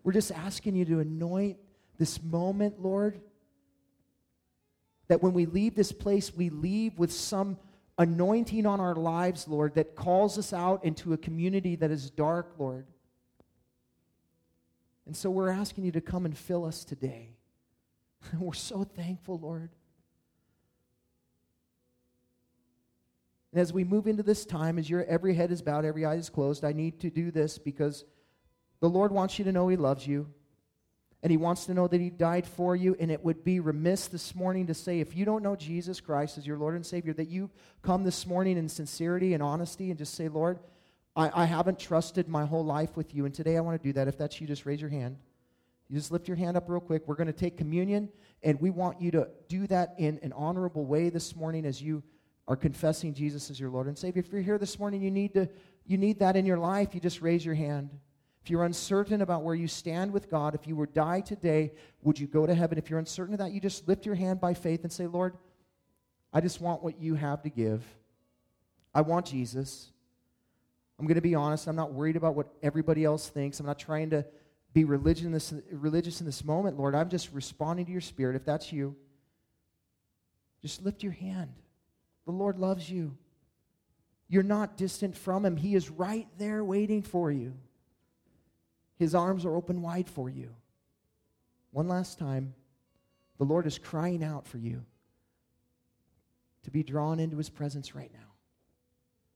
We're 0.06 0.12
just 0.12 0.30
asking 0.30 0.76
you 0.76 0.84
to 0.84 1.00
anoint 1.00 1.56
this 1.98 2.22
moment, 2.22 2.80
Lord, 2.80 3.20
that 5.08 5.20
when 5.20 5.32
we 5.32 5.46
leave 5.46 5.74
this 5.74 5.90
place, 5.90 6.32
we 6.32 6.48
leave 6.48 6.96
with 6.96 7.10
some 7.10 7.58
anointing 7.98 8.66
on 8.66 8.78
our 8.78 8.94
lives, 8.94 9.48
Lord, 9.48 9.74
that 9.74 9.96
calls 9.96 10.38
us 10.38 10.52
out 10.52 10.84
into 10.84 11.12
a 11.12 11.16
community 11.16 11.74
that 11.74 11.90
is 11.90 12.08
dark, 12.08 12.54
Lord. 12.56 12.86
And 15.06 15.16
so 15.16 15.28
we're 15.28 15.50
asking 15.50 15.82
you 15.82 15.90
to 15.90 16.00
come 16.00 16.24
and 16.24 16.38
fill 16.38 16.64
us 16.64 16.84
today. 16.84 17.30
We're 18.38 18.54
so 18.54 18.84
thankful, 18.84 19.40
Lord. 19.40 19.70
And 23.50 23.60
as 23.60 23.72
we 23.72 23.82
move 23.82 24.06
into 24.06 24.22
this 24.22 24.44
time, 24.44 24.78
as 24.78 24.88
your 24.88 25.04
every 25.06 25.34
head 25.34 25.50
is 25.50 25.62
bowed, 25.62 25.84
every 25.84 26.04
eye 26.04 26.14
is 26.14 26.30
closed, 26.30 26.64
I 26.64 26.72
need 26.72 27.00
to 27.00 27.10
do 27.10 27.32
this 27.32 27.58
because 27.58 28.04
the 28.80 28.88
Lord 28.88 29.12
wants 29.12 29.38
you 29.38 29.44
to 29.44 29.52
know 29.52 29.68
He 29.68 29.76
loves 29.76 30.06
you. 30.06 30.28
And 31.22 31.30
He 31.30 31.36
wants 31.38 31.66
to 31.66 31.74
know 31.74 31.88
that 31.88 32.00
He 32.00 32.10
died 32.10 32.46
for 32.46 32.76
you. 32.76 32.96
And 33.00 33.10
it 33.10 33.24
would 33.24 33.42
be 33.42 33.58
remiss 33.58 34.06
this 34.06 34.34
morning 34.34 34.66
to 34.66 34.74
say, 34.74 35.00
if 35.00 35.16
you 35.16 35.24
don't 35.24 35.42
know 35.42 35.56
Jesus 35.56 36.00
Christ 36.00 36.38
as 36.38 36.46
your 36.46 36.58
Lord 36.58 36.74
and 36.74 36.86
Savior, 36.86 37.12
that 37.14 37.28
you 37.28 37.50
come 37.82 38.04
this 38.04 38.26
morning 38.26 38.56
in 38.56 38.68
sincerity 38.68 39.34
and 39.34 39.42
honesty 39.42 39.90
and 39.90 39.98
just 39.98 40.14
say, 40.14 40.28
Lord, 40.28 40.58
I, 41.16 41.42
I 41.42 41.44
haven't 41.46 41.78
trusted 41.78 42.28
my 42.28 42.44
whole 42.44 42.64
life 42.64 42.96
with 42.96 43.14
you. 43.14 43.24
And 43.24 43.34
today 43.34 43.56
I 43.56 43.60
want 43.60 43.80
to 43.80 43.88
do 43.88 43.92
that. 43.94 44.08
If 44.08 44.18
that's 44.18 44.40
you, 44.40 44.46
just 44.46 44.66
raise 44.66 44.80
your 44.80 44.90
hand. 44.90 45.16
You 45.88 45.96
just 45.96 46.10
lift 46.10 46.28
your 46.28 46.36
hand 46.36 46.56
up 46.56 46.68
real 46.68 46.80
quick. 46.80 47.02
We're 47.06 47.14
going 47.14 47.28
to 47.28 47.32
take 47.32 47.56
communion, 47.56 48.08
and 48.42 48.60
we 48.60 48.70
want 48.70 49.00
you 49.00 49.12
to 49.12 49.28
do 49.48 49.66
that 49.68 49.94
in 49.98 50.18
an 50.22 50.32
honorable 50.32 50.84
way 50.84 51.10
this 51.10 51.36
morning 51.36 51.64
as 51.64 51.80
you 51.80 52.02
are 52.48 52.56
confessing 52.56 53.14
Jesus 53.14 53.50
as 53.50 53.58
your 53.58 53.70
Lord 53.70 53.86
and 53.86 53.96
Savior. 53.96 54.20
If 54.20 54.32
you're 54.32 54.42
here 54.42 54.58
this 54.58 54.78
morning, 54.78 55.00
you 55.00 55.10
need 55.10 55.34
to 55.34 55.48
you 55.84 55.96
need 55.96 56.18
that 56.18 56.34
in 56.34 56.44
your 56.44 56.58
life. 56.58 56.94
You 56.94 57.00
just 57.00 57.22
raise 57.22 57.44
your 57.44 57.54
hand. 57.54 57.90
If 58.46 58.50
you're 58.50 58.64
uncertain 58.64 59.22
about 59.22 59.42
where 59.42 59.56
you 59.56 59.66
stand 59.66 60.12
with 60.12 60.30
God, 60.30 60.54
if 60.54 60.68
you 60.68 60.76
were 60.76 60.86
to 60.86 60.92
die 60.92 61.20
today, 61.20 61.72
would 62.04 62.16
you 62.16 62.28
go 62.28 62.46
to 62.46 62.54
heaven? 62.54 62.78
If 62.78 62.88
you're 62.88 63.00
uncertain 63.00 63.34
of 63.34 63.40
that, 63.40 63.50
you 63.50 63.58
just 63.58 63.88
lift 63.88 64.06
your 64.06 64.14
hand 64.14 64.40
by 64.40 64.54
faith 64.54 64.84
and 64.84 64.92
say, 64.92 65.08
Lord, 65.08 65.34
I 66.32 66.40
just 66.40 66.60
want 66.60 66.80
what 66.80 67.00
you 67.00 67.16
have 67.16 67.42
to 67.42 67.50
give. 67.50 67.82
I 68.94 69.00
want 69.00 69.26
Jesus. 69.26 69.90
I'm 70.96 71.06
going 71.06 71.16
to 71.16 71.20
be 71.20 71.34
honest. 71.34 71.66
I'm 71.66 71.74
not 71.74 71.92
worried 71.92 72.14
about 72.14 72.36
what 72.36 72.46
everybody 72.62 73.04
else 73.04 73.28
thinks. 73.28 73.58
I'm 73.58 73.66
not 73.66 73.80
trying 73.80 74.10
to 74.10 74.24
be 74.72 74.84
religious 74.84 75.24
in, 75.24 75.32
this, 75.32 75.52
religious 75.72 76.20
in 76.20 76.26
this 76.26 76.44
moment, 76.44 76.78
Lord. 76.78 76.94
I'm 76.94 77.08
just 77.08 77.32
responding 77.32 77.86
to 77.86 77.90
your 77.90 78.00
spirit. 78.00 78.36
If 78.36 78.44
that's 78.44 78.72
you, 78.72 78.94
just 80.62 80.84
lift 80.84 81.02
your 81.02 81.10
hand. 81.10 81.52
The 82.26 82.30
Lord 82.30 82.60
loves 82.60 82.88
you. 82.88 83.16
You're 84.28 84.44
not 84.44 84.76
distant 84.76 85.16
from 85.16 85.44
him, 85.44 85.56
He 85.56 85.74
is 85.74 85.90
right 85.90 86.28
there 86.38 86.62
waiting 86.62 87.02
for 87.02 87.32
you. 87.32 87.54
His 88.96 89.14
arms 89.14 89.44
are 89.44 89.54
open 89.54 89.82
wide 89.82 90.08
for 90.08 90.28
you. 90.28 90.50
One 91.70 91.88
last 91.88 92.18
time, 92.18 92.54
the 93.38 93.44
Lord 93.44 93.66
is 93.66 93.78
crying 93.78 94.24
out 94.24 94.46
for 94.46 94.58
you 94.58 94.84
to 96.64 96.70
be 96.70 96.82
drawn 96.82 97.20
into 97.20 97.36
His 97.36 97.50
presence 97.50 97.94
right 97.94 98.10
now. 98.12 98.32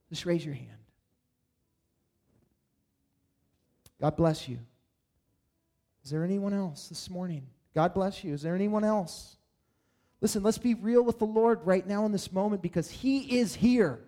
Just 0.09 0.25
raise 0.25 0.43
your 0.43 0.55
hand. 0.55 0.67
God 3.99 4.15
bless 4.15 4.49
you. 4.49 4.57
Is 6.03 6.09
there 6.09 6.23
anyone 6.23 6.53
else 6.53 6.89
this 6.89 7.09
morning? 7.09 7.45
God 7.75 7.93
bless 7.93 8.23
you. 8.23 8.33
Is 8.33 8.41
there 8.41 8.55
anyone 8.55 8.83
else? 8.83 9.37
Listen, 10.19 10.43
let's 10.43 10.57
be 10.57 10.73
real 10.73 11.03
with 11.03 11.19
the 11.19 11.25
Lord 11.25 11.59
right 11.65 11.85
now 11.85 12.05
in 12.05 12.11
this 12.11 12.31
moment 12.31 12.61
because 12.61 12.89
He 12.89 13.39
is 13.39 13.55
here. 13.55 13.99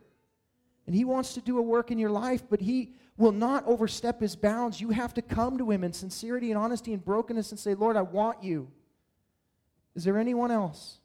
And 0.86 0.96
He 0.96 1.06
wants 1.06 1.34
to 1.36 1.42
do 1.42 1.58
a 1.58 1.62
work 1.62 1.92
in 1.92 2.00
your 2.00 2.10
life, 2.10 2.44
but 2.50 2.62
He 2.62 2.94
will 3.18 3.32
not 3.32 3.66
overstep 3.68 4.20
His 4.20 4.36
bounds. 4.36 4.82
You 4.82 4.90
have 4.90 5.14
to 5.16 5.22
come 5.22 5.58
to 5.58 5.72
Him 5.72 5.84
in 5.84 5.94
sincerity 5.94 6.52
and 6.52 6.58
honesty 6.58 6.94
and 6.94 7.04
brokenness 7.04 7.52
and 7.52 7.60
say, 7.60 7.74
Lord, 7.74 7.96
I 7.96 8.02
want 8.02 8.44
you. 8.44 8.70
Is 9.96 10.04
there 10.04 10.18
anyone 10.18 10.52
else? 10.52 11.00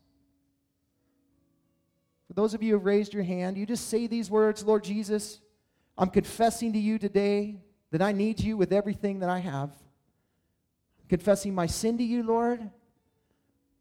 For 2.27 2.35
those 2.35 2.55
of 2.55 2.63
you 2.63 2.71
who 2.71 2.79
have 2.79 2.87
raised 2.87 3.15
your 3.15 3.23
hand, 3.23 3.57
you 3.57 3.67
just 3.67 3.89
say 3.89 4.07
these 4.07 4.31
words 4.31 4.63
Lord 4.65 4.85
Jesus, 4.85 5.41
I'm 5.97 6.11
confessing 6.11 6.73
to 6.75 6.79
you 6.79 6.99
today 6.99 7.57
that 7.91 8.03
I 8.03 8.13
need 8.13 8.41
you 8.41 8.57
with 8.57 8.73
everything 8.73 9.21
that 9.21 9.31
I 9.31 9.39
have. 9.39 9.71
Confessing 11.09 11.55
my 11.55 11.67
sin 11.67 11.97
to 11.99 12.05
you, 12.05 12.23
Lord. 12.23 12.71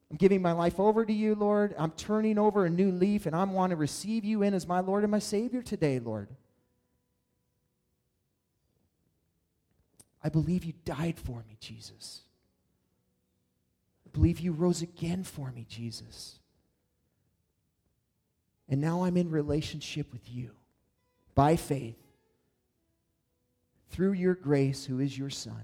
I'm 0.10 0.18
giving 0.18 0.42
my 0.42 0.54
life 0.54 0.80
over 0.80 1.06
to 1.06 1.14
you, 1.14 1.36
Lord. 1.36 1.76
I'm 1.78 1.92
turning 1.92 2.38
over 2.38 2.66
a 2.66 2.70
new 2.70 2.92
leaf, 2.92 3.26
and 3.26 3.36
I 3.36 3.44
want 3.44 3.72
to 3.72 3.76
receive 3.76 4.24
you 4.24 4.42
in 4.42 4.54
as 4.54 4.68
my 4.68 4.80
Lord 4.80 5.04
and 5.04 5.12
my 5.12 5.20
Savior 5.20 5.62
today, 5.62 6.00
Lord. 6.00 6.30
I 10.24 10.30
believe 10.30 10.64
you 10.64 10.74
died 10.86 11.20
for 11.20 11.44
me, 11.48 11.58
Jesus. 11.60 12.22
I 14.06 14.10
believe 14.12 14.40
you 14.40 14.54
rose 14.54 14.82
again 14.82 15.24
for 15.24 15.52
me, 15.52 15.66
Jesus. 15.68 16.40
And 18.70 18.82
now 18.82 19.04
I'm 19.04 19.18
in 19.18 19.30
relationship 19.30 20.12
with 20.12 20.30
you 20.30 20.52
by 21.36 21.56
faith 21.56 21.98
through 23.90 24.14
your 24.14 24.36
grace, 24.36 24.86
who 24.86 25.00
is 25.00 25.18
your 25.18 25.30
Son. 25.30 25.64